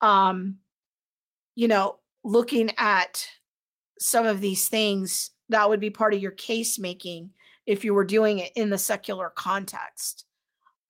um, 0.00 0.56
you 1.54 1.68
know, 1.68 1.98
looking 2.24 2.70
at 2.78 3.26
some 3.98 4.26
of 4.26 4.40
these 4.40 4.68
things 4.68 5.30
that 5.48 5.68
would 5.68 5.80
be 5.80 5.90
part 5.90 6.14
of 6.14 6.20
your 6.20 6.30
case 6.32 6.78
making 6.78 7.30
if 7.66 7.84
you 7.84 7.94
were 7.94 8.04
doing 8.04 8.38
it 8.38 8.52
in 8.56 8.70
the 8.70 8.78
secular 8.78 9.30
context. 9.34 10.24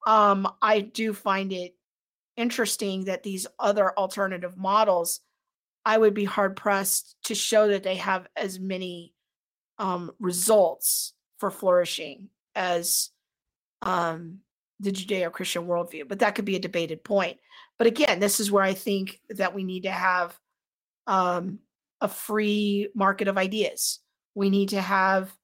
Um, 0.06 0.48
I 0.60 0.80
do 0.80 1.12
find 1.12 1.52
it 1.52 1.74
interesting 2.36 3.04
that 3.04 3.22
these 3.22 3.46
other 3.58 3.96
alternative 3.98 4.56
models, 4.56 5.20
I 5.84 5.98
would 5.98 6.14
be 6.14 6.24
hard 6.24 6.56
pressed 6.56 7.16
to 7.24 7.34
show 7.34 7.68
that 7.68 7.82
they 7.82 7.96
have 7.96 8.26
as 8.36 8.58
many 8.58 9.14
um, 9.78 10.12
results 10.18 11.14
for 11.42 11.50
flourishing 11.50 12.28
as 12.54 13.10
um, 13.82 14.38
the 14.78 14.92
Judeo 14.92 15.32
Christian 15.32 15.66
worldview. 15.66 16.08
But 16.08 16.20
that 16.20 16.36
could 16.36 16.44
be 16.44 16.54
a 16.54 16.60
debated 16.60 17.02
point. 17.02 17.38
But 17.78 17.88
again, 17.88 18.20
this 18.20 18.38
is 18.38 18.52
where 18.52 18.62
I 18.62 18.74
think 18.74 19.18
that 19.30 19.52
we 19.52 19.64
need 19.64 19.82
to 19.82 19.90
have 19.90 20.38
um, 21.08 21.58
a 22.00 22.06
free 22.06 22.90
market 22.94 23.26
of 23.26 23.38
ideas. 23.38 23.98
We 24.36 24.50
need 24.50 24.68
to 24.68 24.80
have 24.80 25.36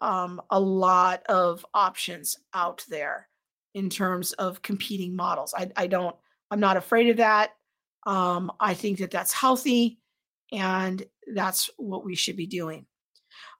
um, 0.00 0.40
a 0.48 0.60
lot 0.60 1.24
of 1.28 1.66
options 1.74 2.38
out 2.54 2.84
there 2.88 3.28
in 3.74 3.90
terms 3.90 4.32
of 4.34 4.62
competing 4.62 5.16
models. 5.16 5.52
I, 5.58 5.72
I 5.76 5.88
don't, 5.88 6.14
I'm 6.52 6.60
not 6.60 6.76
afraid 6.76 7.08
of 7.08 7.16
that. 7.16 7.50
Um, 8.06 8.52
I 8.60 8.74
think 8.74 8.98
that 8.98 9.10
that's 9.10 9.32
healthy 9.32 9.98
and 10.52 11.04
that's 11.34 11.68
what 11.78 12.04
we 12.04 12.14
should 12.14 12.36
be 12.36 12.46
doing. 12.46 12.86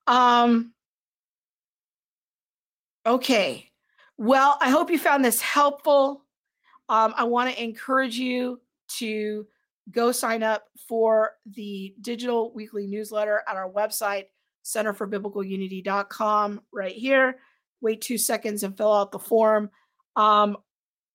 Um, 0.07 0.75
okay. 3.07 3.71
Well, 4.19 4.59
I 4.61 4.71
hope 4.71 4.91
you 4.91 4.99
found 4.99 5.25
this 5.25 5.41
helpful. 5.41 6.25
Um, 6.89 7.15
I 7.17 7.25
want 7.25 7.55
to 7.55 7.63
encourage 7.63 8.17
you 8.17 8.61
to 8.99 9.47
go 9.91 10.13
sign 10.13 10.43
up 10.43 10.65
for 10.89 11.33
the 11.55 11.95
digital 12.01 12.53
weekly 12.55 12.87
newsletter 12.87 13.43
at 13.49 13.57
our 13.57 13.71
website, 13.71 14.25
centerforbiblicalunity.com, 14.65 16.61
right 16.73 16.95
here. 16.95 17.39
Wait 17.81 18.01
two 18.01 18.19
seconds 18.19 18.63
and 18.63 18.77
fill 18.77 18.93
out 18.93 19.13
the 19.13 19.19
form. 19.19 19.71
Um, 20.17 20.57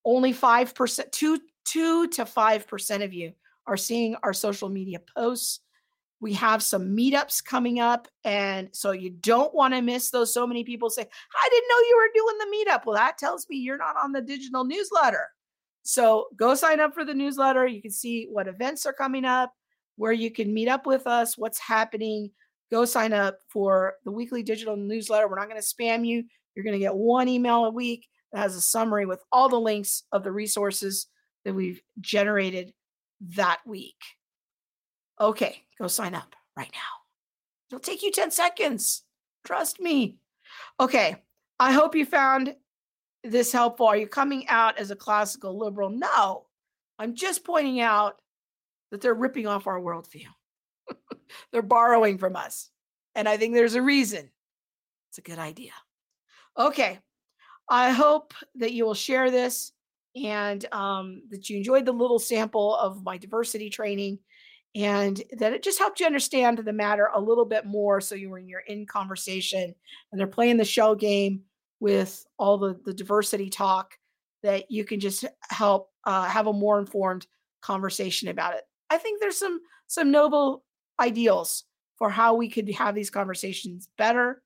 only 0.04 0.32
5%, 0.32 1.12
two, 1.12 1.40
two 1.64 2.08
to 2.08 2.24
5% 2.24 3.04
of 3.04 3.12
you 3.12 3.32
are 3.66 3.76
seeing 3.76 4.16
our 4.22 4.32
social 4.32 4.68
media 4.68 5.00
posts. 5.16 5.60
We 6.22 6.32
have 6.34 6.62
some 6.62 6.96
meetups 6.96 7.44
coming 7.44 7.80
up. 7.80 8.06
And 8.22 8.68
so 8.70 8.92
you 8.92 9.10
don't 9.10 9.52
want 9.52 9.74
to 9.74 9.82
miss 9.82 10.10
those. 10.10 10.32
So 10.32 10.46
many 10.46 10.62
people 10.62 10.88
say, 10.88 11.02
I 11.02 11.48
didn't 11.50 11.68
know 11.68 11.78
you 11.78 11.96
were 11.96 12.12
doing 12.14 12.38
the 12.38 12.56
meetup. 12.56 12.86
Well, 12.86 12.94
that 12.94 13.18
tells 13.18 13.48
me 13.50 13.56
you're 13.56 13.76
not 13.76 13.96
on 14.00 14.12
the 14.12 14.22
digital 14.22 14.64
newsletter. 14.64 15.28
So 15.82 16.28
go 16.36 16.54
sign 16.54 16.78
up 16.78 16.94
for 16.94 17.04
the 17.04 17.12
newsletter. 17.12 17.66
You 17.66 17.82
can 17.82 17.90
see 17.90 18.28
what 18.30 18.46
events 18.46 18.86
are 18.86 18.92
coming 18.92 19.24
up, 19.24 19.52
where 19.96 20.12
you 20.12 20.30
can 20.30 20.54
meet 20.54 20.68
up 20.68 20.86
with 20.86 21.08
us, 21.08 21.36
what's 21.36 21.58
happening. 21.58 22.30
Go 22.70 22.84
sign 22.84 23.12
up 23.12 23.38
for 23.48 23.94
the 24.04 24.12
weekly 24.12 24.44
digital 24.44 24.76
newsletter. 24.76 25.28
We're 25.28 25.40
not 25.40 25.48
going 25.48 25.60
to 25.60 25.66
spam 25.66 26.06
you. 26.06 26.22
You're 26.54 26.64
going 26.64 26.78
to 26.78 26.78
get 26.78 26.94
one 26.94 27.28
email 27.28 27.64
a 27.64 27.70
week 27.70 28.06
that 28.32 28.38
has 28.38 28.54
a 28.54 28.60
summary 28.60 29.06
with 29.06 29.24
all 29.32 29.48
the 29.48 29.58
links 29.60 30.04
of 30.12 30.22
the 30.22 30.30
resources 30.30 31.08
that 31.44 31.52
we've 31.52 31.82
generated 32.00 32.72
that 33.34 33.58
week. 33.66 33.96
Okay, 35.20 35.62
go 35.78 35.86
sign 35.88 36.14
up 36.14 36.34
right 36.56 36.70
now. 36.72 36.80
It'll 37.70 37.80
take 37.80 38.02
you 38.02 38.12
10 38.12 38.30
seconds. 38.30 39.02
Trust 39.44 39.80
me. 39.80 40.18
Okay, 40.80 41.16
I 41.58 41.72
hope 41.72 41.94
you 41.94 42.04
found 42.04 42.54
this 43.24 43.52
helpful? 43.52 43.86
Are 43.86 43.96
you 43.96 44.06
coming 44.06 44.48
out 44.48 44.78
as 44.78 44.90
a 44.90 44.96
classical 44.96 45.58
liberal? 45.58 45.90
No, 45.90 46.46
I'm 46.98 47.14
just 47.14 47.44
pointing 47.44 47.80
out 47.80 48.20
that 48.90 49.00
they're 49.00 49.14
ripping 49.14 49.46
off 49.46 49.66
our 49.66 49.80
worldview. 49.80 50.26
they're 51.52 51.62
borrowing 51.62 52.18
from 52.18 52.36
us. 52.36 52.70
And 53.14 53.28
I 53.28 53.36
think 53.36 53.54
there's 53.54 53.74
a 53.74 53.82
reason. 53.82 54.30
It's 55.10 55.18
a 55.18 55.22
good 55.22 55.38
idea. 55.38 55.72
Okay. 56.58 56.98
I 57.68 57.90
hope 57.90 58.34
that 58.56 58.72
you 58.72 58.84
will 58.84 58.94
share 58.94 59.30
this 59.30 59.72
and 60.14 60.64
um, 60.72 61.22
that 61.30 61.48
you 61.48 61.56
enjoyed 61.56 61.86
the 61.86 61.92
little 61.92 62.18
sample 62.18 62.74
of 62.76 63.02
my 63.02 63.16
diversity 63.16 63.70
training 63.70 64.18
and 64.74 65.22
that 65.32 65.52
it 65.52 65.62
just 65.62 65.78
helped 65.78 66.00
you 66.00 66.06
understand 66.06 66.58
the 66.58 66.72
matter 66.72 67.10
a 67.14 67.20
little 67.20 67.44
bit 67.44 67.66
more 67.66 68.00
so 68.00 68.14
you 68.14 68.30
were 68.30 68.38
in 68.38 68.48
your 68.48 68.60
in 68.60 68.86
conversation 68.86 69.74
and 70.10 70.18
they're 70.18 70.26
playing 70.26 70.56
the 70.56 70.64
shell 70.64 70.94
game 70.94 71.42
with 71.80 72.24
all 72.38 72.56
the, 72.58 72.78
the 72.84 72.94
diversity 72.94 73.50
talk 73.50 73.98
that 74.42 74.70
you 74.70 74.84
can 74.84 75.00
just 75.00 75.24
help 75.50 75.90
uh, 76.04 76.24
have 76.24 76.46
a 76.46 76.52
more 76.52 76.78
informed 76.78 77.26
conversation 77.60 78.28
about 78.28 78.54
it. 78.54 78.62
I 78.90 78.98
think 78.98 79.20
there's 79.20 79.38
some 79.38 79.60
some 79.88 80.10
noble 80.10 80.64
ideals 81.00 81.64
for 81.96 82.08
how 82.08 82.34
we 82.34 82.48
could 82.48 82.70
have 82.72 82.94
these 82.94 83.10
conversations 83.10 83.88
better. 83.98 84.42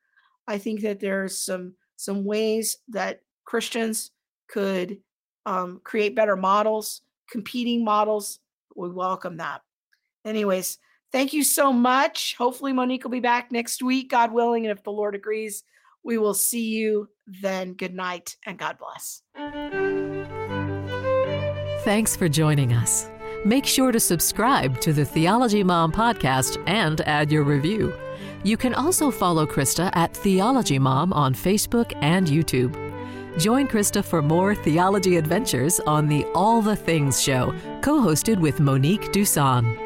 I 0.48 0.58
think 0.58 0.80
that 0.82 1.00
there's 1.00 1.40
some 1.40 1.74
some 1.96 2.24
ways 2.24 2.76
that 2.88 3.20
Christians 3.44 4.10
could 4.48 4.98
um, 5.46 5.80
create 5.84 6.16
better 6.16 6.36
models, 6.36 7.02
competing 7.30 7.84
models. 7.84 8.40
We 8.74 8.90
welcome 8.90 9.38
that. 9.38 9.62
Anyways, 10.26 10.78
thank 11.12 11.32
you 11.32 11.44
so 11.44 11.72
much. 11.72 12.34
Hopefully, 12.36 12.72
Monique 12.72 13.04
will 13.04 13.10
be 13.10 13.20
back 13.20 13.52
next 13.52 13.82
week, 13.82 14.10
God 14.10 14.32
willing, 14.32 14.66
and 14.66 14.76
if 14.76 14.84
the 14.84 14.90
Lord 14.90 15.14
agrees, 15.14 15.62
we 16.02 16.18
will 16.18 16.34
see 16.34 16.68
you 16.76 17.08
then. 17.26 17.74
Good 17.74 17.94
night 17.94 18.36
and 18.44 18.58
God 18.58 18.76
bless. 18.78 19.22
Thanks 21.84 22.16
for 22.16 22.28
joining 22.28 22.72
us. 22.72 23.08
Make 23.44 23.64
sure 23.64 23.92
to 23.92 24.00
subscribe 24.00 24.80
to 24.80 24.92
the 24.92 25.04
Theology 25.04 25.62
Mom 25.62 25.92
podcast 25.92 26.62
and 26.66 27.00
add 27.02 27.30
your 27.30 27.44
review. 27.44 27.94
You 28.42 28.56
can 28.56 28.74
also 28.74 29.10
follow 29.10 29.46
Krista 29.46 29.90
at 29.94 30.16
Theology 30.16 30.80
Mom 30.80 31.12
on 31.12 31.34
Facebook 31.34 31.92
and 32.02 32.26
YouTube. 32.26 32.74
Join 33.38 33.68
Krista 33.68 34.04
for 34.04 34.22
more 34.22 34.54
theology 34.54 35.16
adventures 35.16 35.78
on 35.80 36.08
the 36.08 36.24
All 36.34 36.62
the 36.62 36.74
Things 36.76 37.22
Show, 37.22 37.54
co 37.82 38.00
hosted 38.00 38.40
with 38.40 38.58
Monique 38.60 39.12
Duson. 39.12 39.85